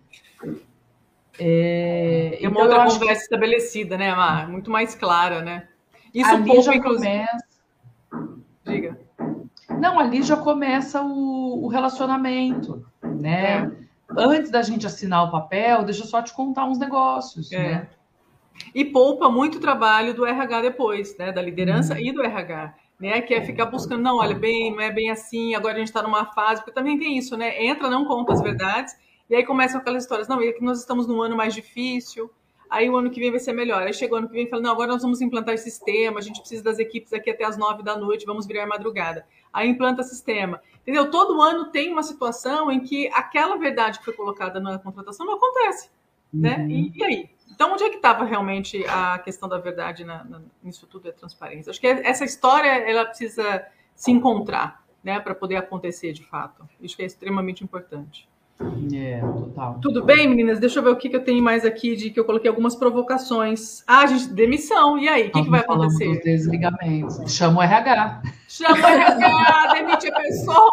É, 1.39 2.38
é 2.41 2.47
uma 2.47 2.62
então, 2.62 2.63
outra 2.63 2.86
conversa 2.86 3.15
que... 3.15 3.23
estabelecida, 3.23 3.97
né, 3.97 4.13
Mar? 4.13 4.49
Muito 4.49 4.69
mais 4.69 4.93
clara, 4.93 5.41
né? 5.41 5.67
Isso 6.13 6.30
ali 6.30 6.45
pouco, 6.45 6.62
já 6.63 6.75
inclusive... 6.75 7.10
começa. 7.10 7.47
Diga. 8.65 8.99
Não, 9.80 9.99
ali 9.99 10.21
já 10.21 10.36
começa 10.36 11.02
o, 11.02 11.63
o 11.63 11.67
relacionamento, 11.67 12.86
né? 13.02 13.60
É. 13.60 13.71
Antes 14.17 14.52
da 14.52 14.62
gente 14.62 14.86
assinar 14.86 15.23
o 15.23 15.32
papel, 15.32 15.84
deixa 15.84 16.02
eu 16.02 16.08
só 16.08 16.21
te 16.21 16.34
contar 16.34 16.65
uns 16.65 16.78
negócios, 16.78 17.52
é. 17.52 17.58
né? 17.58 17.89
E 18.75 18.84
poupa 18.84 19.30
muito 19.30 19.60
trabalho 19.60 20.13
do 20.13 20.25
RH 20.25 20.62
depois, 20.62 21.17
né? 21.17 21.32
Da 21.32 21.41
liderança 21.41 21.93
uhum. 21.93 21.99
e 21.99 22.12
do 22.12 22.23
RH. 22.23 22.75
Né, 22.99 23.21
que 23.21 23.34
é 23.34 23.41
ficar 23.41 23.67
buscando, 23.67 24.02
não, 24.02 24.17
olha, 24.17 24.36
bem, 24.36 24.75
não 24.75 24.82
é 24.82 24.91
bem 24.91 25.10
assim, 25.10 25.56
agora 25.56 25.75
a 25.75 25.78
gente 25.78 25.88
está 25.88 26.04
numa 26.04 26.25
fase, 26.34 26.60
porque 26.60 26.73
também 26.73 26.99
tem 26.99 27.17
isso, 27.17 27.38
né? 27.38 27.63
Entra, 27.63 27.89
não 27.89 28.04
conta 28.04 28.34
as 28.34 28.41
verdades, 28.41 28.93
e 29.29 29.35
aí 29.35 29.45
começam 29.45 29.79
aquelas 29.79 30.03
histórias, 30.03 30.27
não, 30.27 30.41
é 30.41 30.51
que 30.51 30.63
nós 30.63 30.79
estamos 30.79 31.05
num 31.05 31.21
ano 31.21 31.35
mais 31.35 31.53
difícil, 31.53 32.31
aí 32.69 32.89
o 32.89 32.95
ano 32.95 33.09
que 33.09 33.19
vem 33.19 33.31
vai 33.31 33.39
ser 33.39 33.53
melhor. 33.53 33.81
Aí 33.83 33.93
chegou 33.93 34.17
o 34.17 34.19
ano 34.19 34.27
que 34.27 34.33
vem 34.33 34.45
e 34.45 34.49
fala, 34.49 34.61
não, 34.61 34.71
agora 34.71 34.91
nós 34.91 35.01
vamos 35.01 35.21
implantar 35.21 35.53
esse 35.53 35.69
sistema, 35.69 36.19
a 36.19 36.21
gente 36.21 36.39
precisa 36.39 36.63
das 36.63 36.79
equipes 36.79 37.13
aqui 37.13 37.29
até 37.29 37.43
as 37.43 37.57
nove 37.57 37.83
da 37.83 37.97
noite, 37.97 38.25
vamos 38.25 38.47
virar 38.47 38.65
madrugada. 38.65 39.25
Aí 39.51 39.67
implanta 39.67 40.03
sistema. 40.03 40.61
Entendeu? 40.81 41.11
Todo 41.11 41.41
ano 41.41 41.71
tem 41.71 41.91
uma 41.91 42.03
situação 42.03 42.71
em 42.71 42.79
que 42.79 43.07
aquela 43.09 43.57
verdade 43.57 43.99
que 43.99 44.05
foi 44.05 44.13
colocada 44.13 44.59
na 44.59 44.79
contratação 44.79 45.25
não 45.25 45.35
acontece. 45.35 45.89
Né? 46.31 46.57
Uhum. 46.57 46.69
E, 46.69 46.91
e, 46.95 47.03
aí? 47.03 47.29
Então, 47.51 47.73
onde 47.73 47.83
é 47.83 47.89
que 47.89 47.97
estava 47.97 48.23
realmente 48.23 48.85
a 48.87 49.19
questão 49.19 49.49
da 49.49 49.57
verdade 49.57 50.03
na, 50.03 50.23
na, 50.23 50.41
nisso 50.63 50.87
tudo 50.87 51.09
é 51.09 51.11
transparência? 51.11 51.71
Acho 51.71 51.81
que 51.81 51.87
essa 51.87 52.23
história 52.23 52.69
ela 52.69 53.05
precisa 53.05 53.65
se 53.95 54.11
encontrar 54.11 54.83
né, 55.03 55.19
para 55.19 55.35
poder 55.35 55.57
acontecer 55.57 56.13
de 56.13 56.23
fato. 56.23 56.67
Isso 56.79 56.95
que 56.95 57.01
é 57.01 57.05
extremamente 57.05 57.63
importante. 57.63 58.29
É, 58.93 59.22
total. 59.22 59.80
Tudo 59.82 60.04
bem, 60.04 60.28
meninas? 60.28 60.60
Deixa 60.60 60.80
eu 60.80 60.84
ver 60.84 60.89
o 60.89 60.95
que, 60.98 61.08
que 61.08 61.15
eu 61.15 61.24
tenho 61.24 61.41
mais 61.41 61.63
aqui 61.63 61.95
de 61.95 62.10
que 62.10 62.19
eu 62.19 62.26
coloquei 62.26 62.50
algumas 62.50 62.76
provocações. 62.76 63.84
Ah, 63.88 64.06
gente, 64.06 64.34
demissão. 64.34 65.00
E 65.00 65.08
aí, 65.08 65.28
o 65.28 65.32
que, 65.32 65.43
que 65.43 65.50
vai 65.50 65.62
acontecer? 65.62 66.08
Dos 66.08 66.24
desligamentos. 66.24 67.34
Chama 67.34 67.60
o 67.60 67.63
RH. 67.63 68.22
Chama 68.50 68.76
o 68.76 68.91
RH, 68.91 69.74
demite 69.74 70.08
a 70.12 70.15
pessoa. 70.15 70.72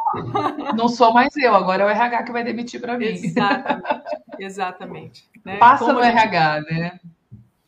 Não 0.77 0.89
sou 0.89 1.13
mais 1.13 1.37
eu, 1.37 1.55
agora 1.55 1.85
é 1.85 1.87
o 1.87 1.89
RH 1.89 2.25
que 2.25 2.33
vai 2.33 2.43
demitir 2.43 2.81
para 2.81 2.99
mim. 2.99 3.07
Exatamente. 3.07 3.85
Exatamente. 4.41 5.25
Né? 5.45 5.57
Passa 5.59 5.85
Como 5.85 5.99
no 5.99 6.05
gente... 6.05 6.17
RH, 6.17 6.61
né? 6.63 7.01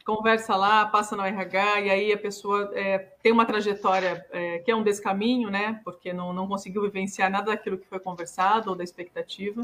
Conversa 0.04 0.56
lá, 0.56 0.86
passa 0.86 1.14
no 1.14 1.22
RH, 1.22 1.80
e 1.82 1.90
aí 1.90 2.12
a 2.12 2.18
pessoa 2.18 2.72
é, 2.74 2.98
tem 3.22 3.30
uma 3.30 3.44
trajetória 3.44 4.24
é, 4.32 4.58
que 4.58 4.70
é 4.70 4.74
um 4.74 4.82
descaminho, 4.82 5.50
né? 5.50 5.80
Porque 5.84 6.12
não, 6.12 6.32
não 6.32 6.48
conseguiu 6.48 6.82
vivenciar 6.82 7.30
nada 7.30 7.52
daquilo 7.52 7.78
que 7.78 7.86
foi 7.86 8.00
conversado 8.00 8.70
ou 8.70 8.76
da 8.76 8.82
expectativa 8.82 9.62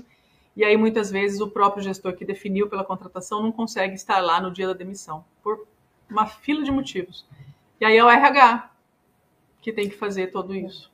e 0.57 0.65
aí, 0.65 0.77
muitas 0.77 1.11
vezes, 1.11 1.41
o 1.41 1.49
próprio 1.49 1.83
gestor 1.83 2.15
que 2.15 2.25
definiu 2.25 2.69
pela 2.69 2.85
contratação 2.85 3.43
não 3.43 3.51
consegue 3.51 3.95
estar 3.95 4.21
lá 4.21 4.41
no 4.41 4.53
dia 4.53 4.69
da 4.69 4.73
demissão, 4.73 5.25
por 5.43 5.67
uma 6.09 6.27
fila 6.27 6.63
de 6.63 6.71
motivos. 6.71 7.27
E 7.81 7.85
aí 7.85 7.97
é 7.97 8.05
o 8.05 8.09
RH 8.09 8.71
que 9.61 9.73
tem 9.73 9.89
que 9.89 9.97
fazer 9.97 10.29
tudo 10.29 10.55
isso. 10.55 10.93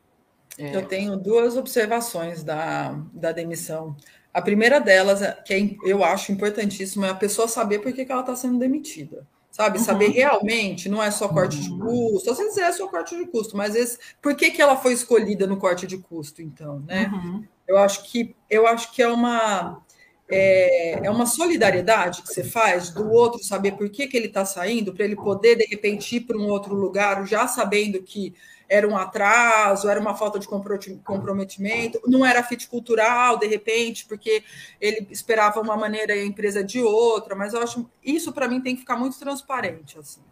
É. 0.57 0.75
Eu 0.75 0.87
tenho 0.87 1.16
duas 1.16 1.57
observações 1.57 2.42
da, 2.42 2.99
da 3.12 3.33
demissão. 3.33 3.96
A 4.33 4.40
primeira 4.40 4.81
delas, 4.81 5.20
é, 5.23 5.33
que 5.33 5.53
é, 5.53 5.77
eu 5.85 6.05
acho 6.05 6.33
importantíssima, 6.33 7.09
é 7.09 7.11
a 7.11 7.14
pessoa 7.14 7.49
saber 7.49 7.81
por 7.81 7.92
que, 7.92 8.05
que 8.05 8.12
ela 8.12 8.20
está 8.20 8.37
sendo 8.37 8.59
demitida. 8.59 9.27
Sabe? 9.51 9.79
Uhum. 9.79 9.85
Saber 9.85 10.09
realmente, 10.11 10.88
não 10.88 11.03
é 11.03 11.11
só 11.11 11.29
corte 11.29 11.57
uhum. 11.57 11.62
de 11.62 11.83
custo, 11.83 12.31
às 12.31 12.38
vezes 12.38 12.57
é 12.57 12.70
só 12.73 12.87
corte 12.87 13.16
de 13.16 13.27
custo, 13.27 13.57
mas 13.57 13.70
às 13.70 13.75
vezes, 13.75 13.99
por 14.23 14.35
que, 14.37 14.53
que 14.53 14.62
ela 14.62 14.77
foi 14.77 14.92
escolhida 14.92 15.46
no 15.46 15.57
corte 15.57 15.87
de 15.87 15.99
custo, 15.99 16.40
então, 16.40 16.79
né? 16.87 17.11
Uhum. 17.12 17.44
Eu 17.70 17.78
acho 17.78 18.02
que 18.02 18.35
eu 18.50 18.66
acho 18.66 18.90
que 18.92 19.00
é 19.00 19.06
uma 19.06 19.80
é, 20.28 21.06
é 21.06 21.11
uma 21.11 21.24
solidariedade 21.24 22.20
que 22.22 22.28
você 22.28 22.42
faz 22.42 22.90
do 22.90 23.09
outro 23.09 23.42
saber 23.44 23.72
por 23.72 23.88
que, 23.90 24.09
que 24.09 24.16
ele 24.16 24.26
está 24.26 24.44
saindo, 24.44 24.92
para 24.92 25.04
ele 25.04 25.14
poder, 25.14 25.56
de 25.56 25.66
repente, 25.66 26.16
ir 26.16 26.22
para 26.22 26.37
um 26.37 26.48
outro 26.48 26.74
lugar, 26.74 27.24
já 27.26 27.46
sabendo 27.46 28.02
que 28.02 28.35
era 28.68 28.88
um 28.88 28.96
atraso, 28.96 29.88
era 29.88 30.00
uma 30.00 30.16
falta 30.16 30.38
de 30.38 30.48
comprometimento, 30.48 32.00
não 32.06 32.26
era 32.26 32.42
fit 32.42 32.68
cultural, 32.68 33.38
de 33.38 33.46
repente, 33.46 34.04
porque 34.06 34.42
ele 34.80 35.06
esperava 35.11 35.61
uma 35.61 35.76
maneira 35.76 36.14
e 36.16 36.22
a 36.22 36.26
empresa 36.26 36.62
de 36.64 36.80
outra, 36.80 37.37
mas 37.37 37.54
eu 37.54 37.62
acho 37.62 37.88
isso 38.02 38.33
para 38.33 38.48
mim 38.48 38.61
tem 38.61 38.74
que 38.74 38.80
ficar 38.80 38.96
muito 38.96 39.18
transparente 39.18 39.96
assim. 39.98 40.22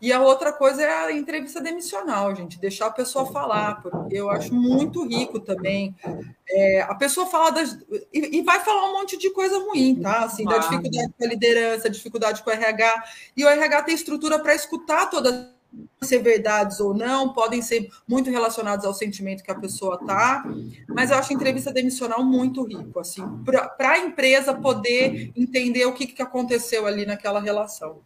E 0.00 0.12
a 0.12 0.20
outra 0.20 0.52
coisa 0.52 0.82
é 0.82 1.06
a 1.06 1.12
entrevista 1.12 1.60
demissional, 1.60 2.34
gente, 2.34 2.58
deixar 2.58 2.86
a 2.86 2.90
pessoa 2.90 3.26
falar, 3.26 3.80
porque 3.80 4.14
eu 4.14 4.30
acho 4.30 4.54
muito 4.54 5.06
rico 5.06 5.40
também. 5.40 5.94
É, 6.48 6.82
a 6.82 6.94
pessoa 6.94 7.26
fala 7.26 7.50
das. 7.50 7.78
E, 8.12 8.38
e, 8.38 8.42
vai 8.42 8.60
falar 8.60 8.90
um 8.90 8.92
monte 8.92 9.16
de 9.16 9.30
coisa 9.30 9.58
ruim, 9.58 9.96
tá? 9.96 10.24
Assim, 10.24 10.44
da 10.44 10.58
dificuldade 10.58 11.12
com 11.18 11.24
a 11.24 11.28
liderança, 11.28 11.90
dificuldade 11.90 12.42
com 12.42 12.50
o 12.50 12.52
RH. 12.52 13.04
E 13.36 13.44
o 13.44 13.48
RH 13.48 13.82
tem 13.84 13.94
estrutura 13.94 14.38
para 14.38 14.54
escutar 14.54 15.06
todas 15.06 15.56
ser 16.02 16.22
verdades 16.22 16.78
ou 16.80 16.94
não, 16.94 17.32
podem 17.32 17.60
ser 17.60 17.90
muito 18.06 18.30
relacionados 18.30 18.86
ao 18.86 18.94
sentimento 18.94 19.42
que 19.42 19.50
a 19.50 19.54
pessoa 19.54 19.98
tá, 20.06 20.44
mas 20.88 21.10
eu 21.10 21.18
acho 21.18 21.32
a 21.32 21.34
entrevista 21.34 21.72
demissional 21.72 22.22
muito 22.22 22.62
rico, 22.64 23.00
assim, 23.00 23.22
para 23.44 23.90
a 23.90 23.98
empresa 23.98 24.54
poder 24.54 25.32
entender 25.36 25.84
o 25.84 25.92
que, 25.92 26.06
que 26.06 26.22
aconteceu 26.22 26.86
ali 26.86 27.04
naquela 27.04 27.40
relação 27.40 28.00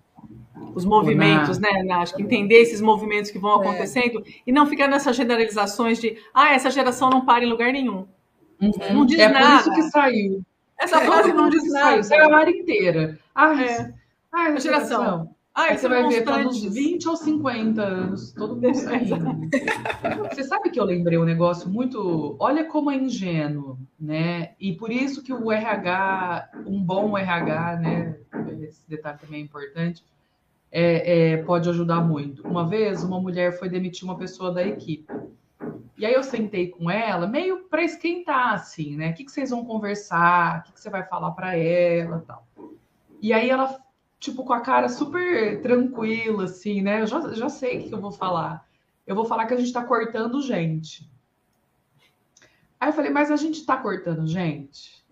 os 0.74 0.84
movimentos, 0.84 1.58
né, 1.58 1.68
Acho 1.92 2.14
que 2.14 2.22
entender 2.22 2.56
esses 2.56 2.80
movimentos 2.80 3.30
que 3.30 3.38
vão 3.38 3.62
é. 3.62 3.66
acontecendo 3.66 4.20
é. 4.20 4.32
e 4.46 4.52
não 4.52 4.66
ficar 4.66 4.88
nessas 4.88 5.16
generalizações 5.16 6.00
de 6.00 6.16
ah, 6.32 6.52
essa 6.52 6.70
geração 6.70 7.10
não 7.10 7.24
para 7.24 7.44
em 7.44 7.48
lugar 7.48 7.72
nenhum. 7.72 8.06
Uhum. 8.60 8.72
Não 8.92 9.06
diz 9.06 9.18
é 9.18 9.28
nada. 9.28 9.38
É 9.38 9.48
por 9.48 9.60
isso 9.60 9.74
que 9.74 9.82
saiu. 9.90 10.42
Essa 10.78 10.98
é, 10.98 11.06
frase 11.06 11.32
não 11.32 11.48
diz 11.48 11.70
nada. 11.72 12.02
Saiu 12.02 12.34
a 12.34 12.38
área 12.38 12.50
inteira. 12.50 13.18
Ah, 13.34 13.62
é. 13.62 13.94
ah, 14.32 14.42
a 14.42 14.58
geração. 14.58 14.60
geração. 14.60 15.34
Ah, 15.52 15.76
você 15.76 15.88
vai 15.88 16.06
ver 16.08 16.22
tá 16.22 16.38
nos 16.42 16.62
20 16.62 17.08
ou 17.08 17.16
50 17.16 17.82
anos, 17.82 18.32
todo 18.32 18.54
mundo 18.54 18.72
saindo. 18.74 19.50
você 20.30 20.44
sabe 20.44 20.70
que 20.70 20.78
eu 20.78 20.84
lembrei 20.84 21.18
um 21.18 21.24
negócio 21.24 21.68
muito. 21.68 22.36
Olha 22.38 22.64
como 22.64 22.90
é 22.90 22.96
ingênuo, 22.96 23.76
né? 23.98 24.52
E 24.60 24.72
por 24.72 24.92
isso 24.92 25.22
que 25.22 25.32
o 25.32 25.50
RH, 25.50 26.50
um 26.66 26.80
bom 26.80 27.18
RH, 27.18 27.76
né? 27.76 28.16
Esse 28.62 28.88
detalhe 28.88 29.18
também 29.18 29.40
é 29.40 29.44
importante 29.44 30.04
é, 30.70 31.32
é, 31.32 31.36
pode 31.42 31.68
ajudar 31.68 32.00
muito. 32.00 32.46
Uma 32.46 32.66
vez, 32.66 33.02
uma 33.02 33.20
mulher 33.20 33.58
foi 33.58 33.68
demitir 33.68 34.04
uma 34.04 34.16
pessoa 34.16 34.52
da 34.52 34.62
equipe. 34.62 35.12
E 35.98 36.06
aí 36.06 36.14
eu 36.14 36.22
sentei 36.22 36.68
com 36.68 36.90
ela, 36.90 37.26
meio 37.26 37.64
para 37.68 37.82
esquentar, 37.82 38.54
assim, 38.54 38.96
né? 38.96 39.10
O 39.10 39.14
que, 39.14 39.24
que 39.24 39.32
vocês 39.32 39.50
vão 39.50 39.64
conversar? 39.64 40.60
O 40.60 40.62
que, 40.62 40.72
que 40.72 40.80
você 40.80 40.88
vai 40.88 41.04
falar 41.04 41.32
para 41.32 41.56
ela 41.56 42.24
tal. 42.26 42.46
E 43.20 43.32
aí 43.32 43.50
ela, 43.50 43.78
tipo, 44.18 44.44
com 44.44 44.52
a 44.52 44.60
cara 44.60 44.88
super 44.88 45.60
tranquila, 45.60 46.44
assim, 46.44 46.80
né? 46.80 47.02
Eu 47.02 47.06
já, 47.06 47.34
já 47.34 47.48
sei 47.48 47.80
o 47.80 47.88
que 47.88 47.94
eu 47.94 48.00
vou 48.00 48.12
falar. 48.12 48.66
Eu 49.06 49.14
vou 49.14 49.24
falar 49.24 49.46
que 49.46 49.54
a 49.54 49.56
gente 49.56 49.66
está 49.66 49.84
cortando 49.84 50.40
gente. 50.40 51.10
Aí 52.78 52.88
eu 52.88 52.94
falei, 52.94 53.10
mas 53.10 53.30
a 53.30 53.36
gente 53.36 53.60
está 53.60 53.76
cortando 53.76 54.26
gente? 54.26 55.04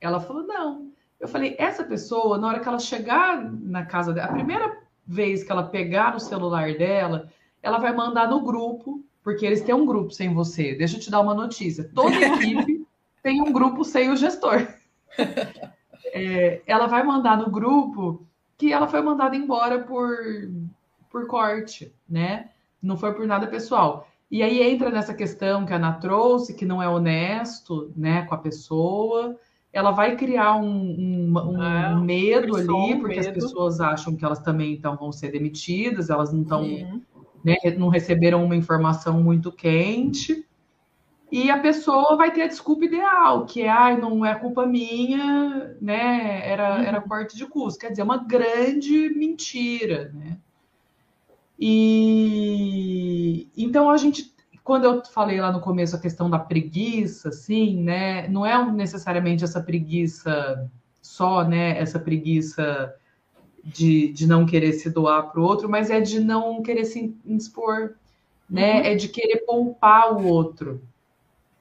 Ela 0.00 0.20
falou, 0.20 0.46
não. 0.46 0.92
Eu 1.18 1.26
falei, 1.26 1.56
essa 1.58 1.82
pessoa, 1.82 2.38
na 2.38 2.46
hora 2.46 2.60
que 2.60 2.68
ela 2.68 2.78
chegar 2.78 3.42
na 3.42 3.84
casa 3.84 4.12
dela, 4.12 4.28
a 4.28 4.32
primeira 4.32 4.87
vez 5.08 5.42
que 5.42 5.50
ela 5.50 5.62
pegar 5.62 6.12
no 6.12 6.20
celular 6.20 6.74
dela, 6.74 7.28
ela 7.62 7.78
vai 7.78 7.94
mandar 7.94 8.28
no 8.28 8.42
grupo, 8.42 9.02
porque 9.24 9.46
eles 9.46 9.62
têm 9.62 9.74
um 9.74 9.86
grupo 9.86 10.10
sem 10.10 10.34
você. 10.34 10.74
Deixa 10.74 10.96
eu 10.96 11.00
te 11.00 11.10
dar 11.10 11.20
uma 11.20 11.34
notícia: 11.34 11.90
toda 11.94 12.14
equipe 12.14 12.86
tem 13.22 13.40
um 13.40 13.50
grupo 13.50 13.84
sem 13.84 14.10
o 14.10 14.16
gestor. 14.16 14.68
É, 16.12 16.62
ela 16.66 16.86
vai 16.86 17.02
mandar 17.02 17.38
no 17.38 17.50
grupo 17.50 18.26
que 18.56 18.72
ela 18.72 18.86
foi 18.86 19.00
mandada 19.00 19.34
embora 19.34 19.80
por, 19.80 20.16
por 21.10 21.26
corte, 21.26 21.92
né? 22.08 22.50
Não 22.82 22.96
foi 22.96 23.14
por 23.14 23.26
nada 23.26 23.46
pessoal. 23.46 24.08
E 24.30 24.42
aí 24.42 24.62
entra 24.62 24.90
nessa 24.90 25.14
questão 25.14 25.64
que 25.64 25.72
a 25.72 25.76
Ana 25.76 25.94
trouxe, 25.94 26.54
que 26.54 26.66
não 26.66 26.82
é 26.82 26.88
honesto, 26.88 27.90
né, 27.96 28.22
com 28.26 28.34
a 28.34 28.38
pessoa 28.38 29.38
ela 29.72 29.90
vai 29.90 30.16
criar 30.16 30.56
um, 30.56 30.66
um, 30.66 31.32
um 31.34 31.62
é, 31.62 31.94
medo 32.00 32.56
ali, 32.56 32.96
porque 32.98 33.16
medo. 33.16 33.28
as 33.28 33.34
pessoas 33.34 33.80
acham 33.80 34.16
que 34.16 34.24
elas 34.24 34.40
também 34.40 34.72
então, 34.72 34.96
vão 34.96 35.12
ser 35.12 35.30
demitidas, 35.30 36.10
elas 36.10 36.32
não 36.32 36.42
estão, 36.42 36.62
né, 37.44 37.56
não 37.76 37.88
receberam 37.88 38.44
uma 38.44 38.56
informação 38.56 39.22
muito 39.22 39.52
quente. 39.52 40.44
E 41.30 41.50
a 41.50 41.58
pessoa 41.58 42.16
vai 42.16 42.32
ter 42.32 42.42
a 42.42 42.46
desculpa 42.46 42.86
ideal, 42.86 43.44
que 43.44 43.60
é, 43.60 43.68
ai, 43.68 44.00
não 44.00 44.24
é 44.24 44.34
culpa 44.34 44.66
minha, 44.66 45.76
né? 45.78 46.40
Era, 46.48 46.76
uhum. 46.76 46.82
era 46.82 47.00
corte 47.02 47.36
de 47.36 47.44
custo. 47.44 47.80
Quer 47.80 47.90
dizer, 47.90 48.00
é 48.00 48.04
uma 48.04 48.24
grande 48.24 49.10
mentira, 49.10 50.10
né? 50.14 50.38
E 51.60 53.48
então 53.56 53.90
a 53.90 53.96
gente, 53.98 54.32
quando 54.68 54.84
eu 54.84 55.02
falei 55.02 55.40
lá 55.40 55.50
no 55.50 55.60
começo 55.60 55.96
a 55.96 55.98
questão 55.98 56.28
da 56.28 56.38
preguiça, 56.38 57.30
assim, 57.30 57.82
né? 57.82 58.28
Não 58.28 58.44
é 58.44 58.70
necessariamente 58.70 59.42
essa 59.42 59.62
preguiça 59.62 60.70
só, 61.00 61.42
né? 61.42 61.78
Essa 61.78 61.98
preguiça 61.98 62.94
de, 63.64 64.12
de 64.12 64.26
não 64.26 64.44
querer 64.44 64.74
se 64.74 64.90
doar 64.90 65.32
para 65.32 65.40
o 65.40 65.42
outro, 65.42 65.70
mas 65.70 65.88
é 65.88 66.02
de 66.02 66.20
não 66.20 66.60
querer 66.62 66.84
se 66.84 67.16
expor, 67.24 67.94
né? 68.48 68.80
Uhum. 68.80 68.86
É 68.88 68.94
de 68.94 69.08
querer 69.08 69.38
poupar 69.46 70.12
o 70.12 70.26
outro 70.26 70.82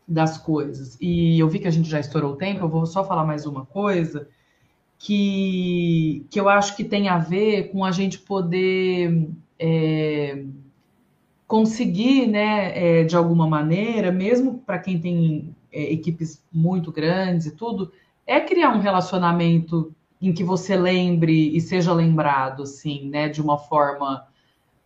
das 0.06 0.38
coisas. 0.38 0.98
E 1.00 1.40
eu 1.40 1.48
vi 1.48 1.60
que 1.60 1.68
a 1.68 1.72
gente 1.72 1.90
já 1.90 2.02
estourou 2.02 2.34
o 2.34 2.36
tempo, 2.36 2.66
eu 2.66 2.70
vou 2.70 2.86
só 2.86 3.06
falar 3.06 3.24
mais 3.24 3.46
uma 3.46 3.66
coisa 3.66 4.28
que, 5.00 6.26
que 6.30 6.38
eu 6.38 6.50
acho 6.50 6.76
que 6.76 6.84
tem 6.84 7.08
a 7.08 7.20
ver 7.20 7.72
com 7.72 7.86
a 7.86 7.92
gente 7.92 8.20
poder 8.20 9.30
é, 9.58 10.44
conseguir, 11.48 12.28
né, 12.28 13.02
é, 13.02 13.04
de 13.04 13.16
alguma 13.16 13.48
maneira, 13.48 14.12
mesmo 14.12 14.60
para 14.60 14.80
quem 14.80 15.00
tem 15.00 15.56
é, 15.72 15.94
equipes 15.94 16.44
muito 16.52 16.92
grandes 16.92 17.48
e 17.48 17.56
tudo, 17.56 17.92
é 18.26 18.40
criar 18.42 18.76
um 18.76 18.80
relacionamento 18.80 19.94
em 20.22 20.34
que 20.34 20.44
você 20.44 20.76
lembre 20.76 21.56
e 21.56 21.62
seja 21.62 21.94
lembrado, 21.94 22.64
assim, 22.64 23.10
né, 23.10 23.30
de 23.30 23.42
uma 23.42 23.58
forma 23.58 24.28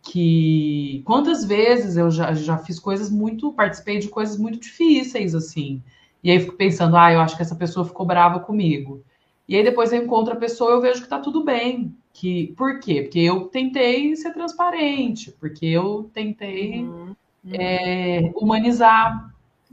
que 0.02 1.02
quantas 1.04 1.44
vezes 1.44 1.96
eu 1.96 2.10
já, 2.10 2.32
já 2.34 2.58
fiz 2.58 2.78
coisas 2.78 3.10
muito, 3.10 3.52
participei 3.52 3.98
de 3.98 4.08
coisas 4.08 4.36
muito 4.36 4.60
difíceis, 4.60 5.34
assim, 5.34 5.82
e 6.22 6.30
aí 6.30 6.38
fico 6.40 6.56
pensando, 6.56 6.96
ah, 6.96 7.12
eu 7.12 7.20
acho 7.20 7.36
que 7.36 7.42
essa 7.42 7.56
pessoa 7.56 7.84
ficou 7.84 8.06
brava 8.06 8.38
comigo. 8.40 9.02
E 9.48 9.56
aí 9.56 9.64
depois 9.64 9.92
eu 9.92 10.02
encontro 10.02 10.32
a 10.34 10.36
pessoa 10.36 10.70
e 10.70 10.74
eu 10.74 10.80
vejo 10.80 11.02
que 11.02 11.08
tá 11.08 11.18
tudo 11.18 11.44
bem. 11.44 11.96
Que, 12.12 12.54
por 12.56 12.78
quê? 12.78 13.02
Porque 13.02 13.20
eu 13.20 13.46
tentei 13.46 14.14
ser 14.16 14.32
transparente, 14.32 15.32
porque 15.32 15.66
eu 15.66 16.10
tentei 16.12 16.82
uhum, 16.82 17.16
uhum. 17.44 17.52
É, 17.54 18.30
humanizar 18.36 19.32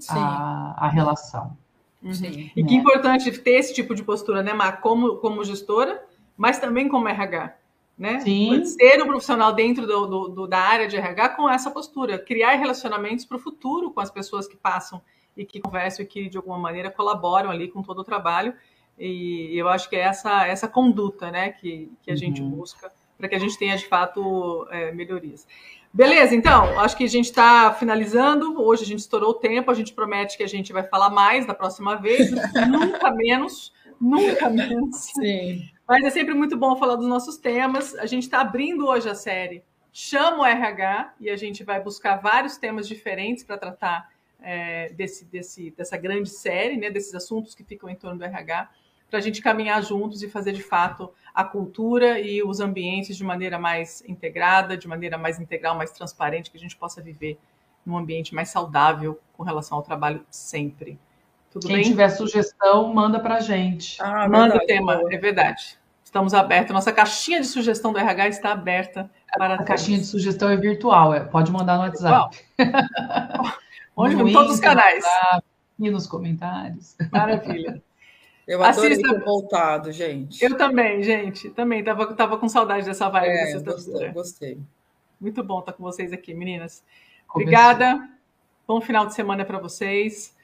a, 0.10 0.86
a, 0.86 0.90
relação. 0.90 1.58
Uhum. 2.02 2.14
Sim, 2.14 2.50
e 2.56 2.64
que 2.64 2.76
importante 2.76 3.30
ter 3.40 3.52
esse 3.52 3.74
tipo 3.74 3.94
de 3.94 4.04
postura, 4.04 4.42
né, 4.42 4.54
Mar? 4.54 4.80
Como, 4.80 5.18
como 5.18 5.44
gestora, 5.44 6.02
mas 6.38 6.60
também 6.60 6.88
como 6.88 7.08
RH. 7.08 7.56
Né? 7.98 8.22
Sim. 8.22 8.64
Ser 8.64 9.04
um 9.04 9.08
profissional 9.08 9.52
dentro 9.52 9.86
do, 9.86 10.08
do, 10.08 10.28
do, 10.30 10.48
da 10.48 10.60
área 10.60 10.88
de 10.88 10.96
RH 10.96 11.30
com 11.30 11.50
essa 11.50 11.70
postura, 11.70 12.18
criar 12.18 12.56
relacionamentos 12.56 13.26
para 13.26 13.36
o 13.36 13.40
futuro 13.42 13.92
com 13.92 14.00
as 14.00 14.10
pessoas 14.10 14.48
que 14.48 14.56
passam 14.56 15.02
e 15.36 15.46
que 15.46 15.60
conversam 15.60 16.06
e 16.06 16.08
que 16.08 16.30
de 16.30 16.38
alguma 16.38 16.58
maneira 16.58 16.90
colaboram 16.90 17.50
ali 17.50 17.68
com 17.68 17.84
todo 17.84 18.00
o 18.00 18.04
trabalho 18.04 18.54
e 19.00 19.58
eu 19.58 19.68
acho 19.70 19.89
que 19.89 19.95
é 19.95 20.02
essa, 20.02 20.45
essa 20.45 20.68
conduta 20.68 21.32
né, 21.32 21.52
que, 21.52 21.91
que 22.02 22.12
a 22.12 22.16
gente 22.16 22.41
uhum. 22.41 22.50
busca 22.50 22.91
para 23.18 23.28
que 23.28 23.36
a 23.36 23.39
gente 23.39 23.58
tenha, 23.58 23.76
de 23.76 23.86
fato, 23.86 24.66
é, 24.72 24.91
melhorias. 24.93 25.45
Beleza, 25.91 26.36
então, 26.36 26.80
acho 26.80 26.95
que 26.95 27.04
a 27.04 27.10
gente 27.10 27.26
está 27.26 27.74
finalizando. 27.74 28.62
Hoje 28.62 28.84
a 28.84 28.86
gente 28.86 29.00
estourou 29.00 29.32
o 29.32 29.34
tempo, 29.34 29.70
a 29.70 29.74
gente 29.74 29.93
promete 29.93 30.38
que 30.38 30.43
a 30.43 30.47
gente 30.47 30.72
vai 30.72 30.84
falar 30.84 31.10
mais 31.10 31.45
da 31.45 31.54
próxima 31.54 31.95
vez, 31.95 32.32
nunca 32.70 33.12
menos, 33.12 33.74
nunca 34.00 34.50
menos. 34.50 34.95
Sim. 34.95 35.64
Mas 35.88 36.06
é 36.06 36.10
sempre 36.12 36.34
muito 36.34 36.56
bom 36.56 36.78
falar 36.78 36.95
dos 36.95 37.08
nossos 37.08 37.38
temas. 37.38 37.93
A 37.95 38.06
gente 38.06 38.24
está 38.24 38.39
abrindo 38.39 38.88
hoje 38.88 39.10
a 39.10 39.16
série 39.16 39.64
Chama 39.91 40.43
o 40.43 40.45
RH 40.45 41.16
e 41.20 41.30
a 41.30 41.36
gente 41.36 41.64
vai 41.64 41.82
buscar 41.82 42.18
vários 42.18 42.58
temas 42.58 42.88
diferentes 42.88 43.43
para 43.43 43.58
tratar 43.58 44.10
é, 44.39 44.89
desse, 44.93 45.26
desse, 45.26 45.72
dessa 45.72 45.97
grande 45.97 46.30
série, 46.30 46.78
né, 46.78 46.91
desses 46.91 47.14
assuntos 47.16 47.56
que 47.56 47.64
ficam 47.64 47.89
em 47.89 47.95
torno 47.95 48.20
do 48.20 48.24
RH 48.24 48.70
para 49.10 49.20
a 49.20 49.22
gente 49.22 49.41
caminhar 49.41 49.82
juntos 49.84 50.22
e 50.22 50.30
fazer 50.30 50.51
de 50.53 50.62
fato 50.64 51.12
a 51.34 51.43
cultura 51.43 52.20
e 52.20 52.43
os 52.43 52.60
ambientes 52.60 53.18
de 53.18 53.24
maneira 53.24 53.57
mais 53.57 54.03
integrada, 54.07 54.78
de 54.78 54.88
maneira 54.88 55.18
mais 55.18 55.39
integral, 55.39 55.76
mais 55.76 55.91
transparente, 55.91 56.51
que 56.51 56.57
a 56.57 56.60
gente 56.60 56.76
possa 56.76 57.01
viver 57.01 57.39
num 57.86 57.97
ambiente 57.97 58.36
mais 58.36 58.49
saudável 58.49 59.20
com 59.34 59.43
relação 59.43 59.78
ao 59.78 59.84
trabalho 59.84 60.24
sempre. 60.30 60.99
Tudo 61.51 61.68
Quem 61.68 61.78
bem? 61.78 61.86
tiver 61.86 62.10
sugestão, 62.10 62.93
manda 62.93 63.20
para 63.20 63.36
a 63.36 63.39
gente. 63.39 63.97
Ah, 64.01 64.30
manda 64.30 64.57
o 64.57 64.66
tema, 64.66 65.01
é 65.10 65.18
verdade. 65.18 65.80
Estamos 66.03 66.34
abertos. 66.34 66.74
Nossa 66.74 66.91
caixinha 66.91 67.39
de 67.39 67.47
sugestão 67.47 67.91
do 67.91 67.99
RH 67.99 68.28
está 68.30 68.51
aberta 68.51 69.10
para 69.38 69.53
A 69.53 69.57
todos. 69.57 69.68
caixinha 69.68 69.97
de 69.97 70.05
sugestão 70.05 70.49
é 70.49 70.57
virtual, 70.57 71.14
é. 71.14 71.22
pode 71.22 71.51
mandar 71.51 71.78
no 71.78 71.84
WhatsApp. 71.84 72.38
Onde? 73.95 74.16
em 74.16 74.34
todos 74.34 74.55
os 74.55 74.60
canais. 74.60 75.03
E 75.80 75.89
nos 75.89 76.07
comentários. 76.07 76.95
Maravilha. 77.12 77.82
Eu 78.50 78.64
adorei 78.64 78.93
Assista... 78.93 79.14
ter 79.14 79.24
voltado, 79.24 79.91
gente. 79.91 80.43
Eu 80.43 80.58
também, 80.58 81.04
gente. 81.04 81.52
Também. 81.52 81.84
Tava, 81.84 82.16
tava 82.16 82.36
com 82.36 82.50
saudade 82.50 82.84
dessa 82.84 83.08
vibe 83.08 83.28
é, 83.28 83.60
gostei, 83.60 84.12
gostei. 84.12 84.60
Muito 85.22 85.43
bom 85.43 85.60
estar 85.60 85.74
com 85.74 85.84
vocês 85.84 86.12
aqui, 86.12 86.34
meninas. 86.34 86.84
Obrigada. 87.30 88.10
Bom 88.68 88.82
final 88.82 89.06
de 89.06 89.14
semana 89.14 89.45
para 89.45 89.60
vocês. 89.60 90.36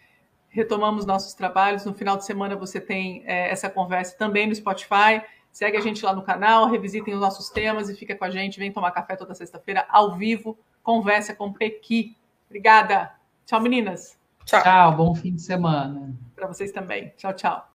Retomamos 0.50 1.04
nossos 1.04 1.34
trabalhos. 1.34 1.84
No 1.84 1.96
final 1.96 2.16
de 2.16 2.26
semana 2.26 2.56
você 2.56 2.80
tem 2.80 3.24
é, 3.26 3.50
essa 3.50 3.72
conversa 3.72 4.16
também 4.16 4.46
no 4.46 4.54
Spotify. 4.54 5.24
Segue 5.52 5.76
a 5.76 5.82
gente 5.82 6.06
lá 6.06 6.14
no 6.14 6.22
canal, 6.22 6.70
revisitem 6.70 7.16
os 7.16 7.20
nossos 7.20 7.50
temas 7.50 7.90
e 7.90 7.96
fica 7.96 8.16
com 8.16 8.26
a 8.26 8.30
gente. 8.30 8.60
Vem 8.60 8.72
tomar 8.72 8.92
café 8.92 9.16
toda 9.16 9.34
sexta-feira 9.34 9.84
ao 9.90 10.16
vivo. 10.16 10.56
Conversa 10.84 11.34
com 11.34 11.52
Pequi. 11.52 12.16
Obrigada. 12.46 13.12
Tchau, 13.48 13.60
meninas. 13.62 14.16
Tchau. 14.46 14.62
Tchau. 14.62 14.96
Bom 14.96 15.16
fim 15.16 15.34
de 15.34 15.42
semana. 15.42 16.14
Para 16.36 16.48
vocês 16.48 16.72
também. 16.72 17.12
Tchau, 17.18 17.34
tchau. 17.34 17.68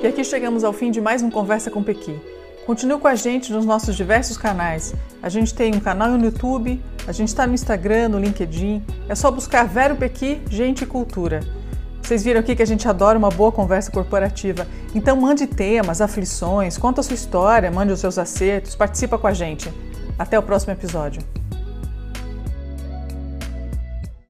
E 0.00 0.06
aqui 0.06 0.22
chegamos 0.22 0.62
ao 0.62 0.72
fim 0.72 0.92
de 0.92 1.00
mais 1.00 1.22
um 1.22 1.30
Conversa 1.30 1.72
com 1.72 1.82
Pequi. 1.82 2.20
Continue 2.64 3.00
com 3.00 3.08
a 3.08 3.16
gente 3.16 3.52
nos 3.52 3.66
nossos 3.66 3.96
diversos 3.96 4.38
canais. 4.38 4.94
A 5.20 5.28
gente 5.28 5.52
tem 5.52 5.74
um 5.74 5.80
canal 5.80 6.08
no 6.10 6.24
YouTube, 6.24 6.80
a 7.04 7.10
gente 7.10 7.28
está 7.28 7.48
no 7.48 7.54
Instagram, 7.54 8.10
no 8.10 8.18
LinkedIn. 8.20 8.80
É 9.08 9.14
só 9.16 9.28
buscar 9.28 9.66
Vero 9.66 9.96
Pequi, 9.96 10.40
Gente 10.48 10.82
e 10.82 10.86
Cultura. 10.86 11.40
Vocês 12.00 12.22
viram 12.22 12.38
aqui 12.38 12.54
que 12.54 12.62
a 12.62 12.66
gente 12.66 12.86
adora 12.86 13.18
uma 13.18 13.28
boa 13.28 13.50
conversa 13.50 13.90
corporativa. 13.90 14.68
Então 14.94 15.16
mande 15.16 15.48
temas, 15.48 16.00
aflições, 16.00 16.78
conta 16.78 17.00
a 17.00 17.04
sua 17.04 17.14
história, 17.14 17.68
mande 17.68 17.92
os 17.92 17.98
seus 17.98 18.18
acertos, 18.18 18.76
participa 18.76 19.18
com 19.18 19.26
a 19.26 19.32
gente. 19.32 19.68
Até 20.16 20.38
o 20.38 20.42
próximo 20.44 20.72
episódio. 20.72 21.37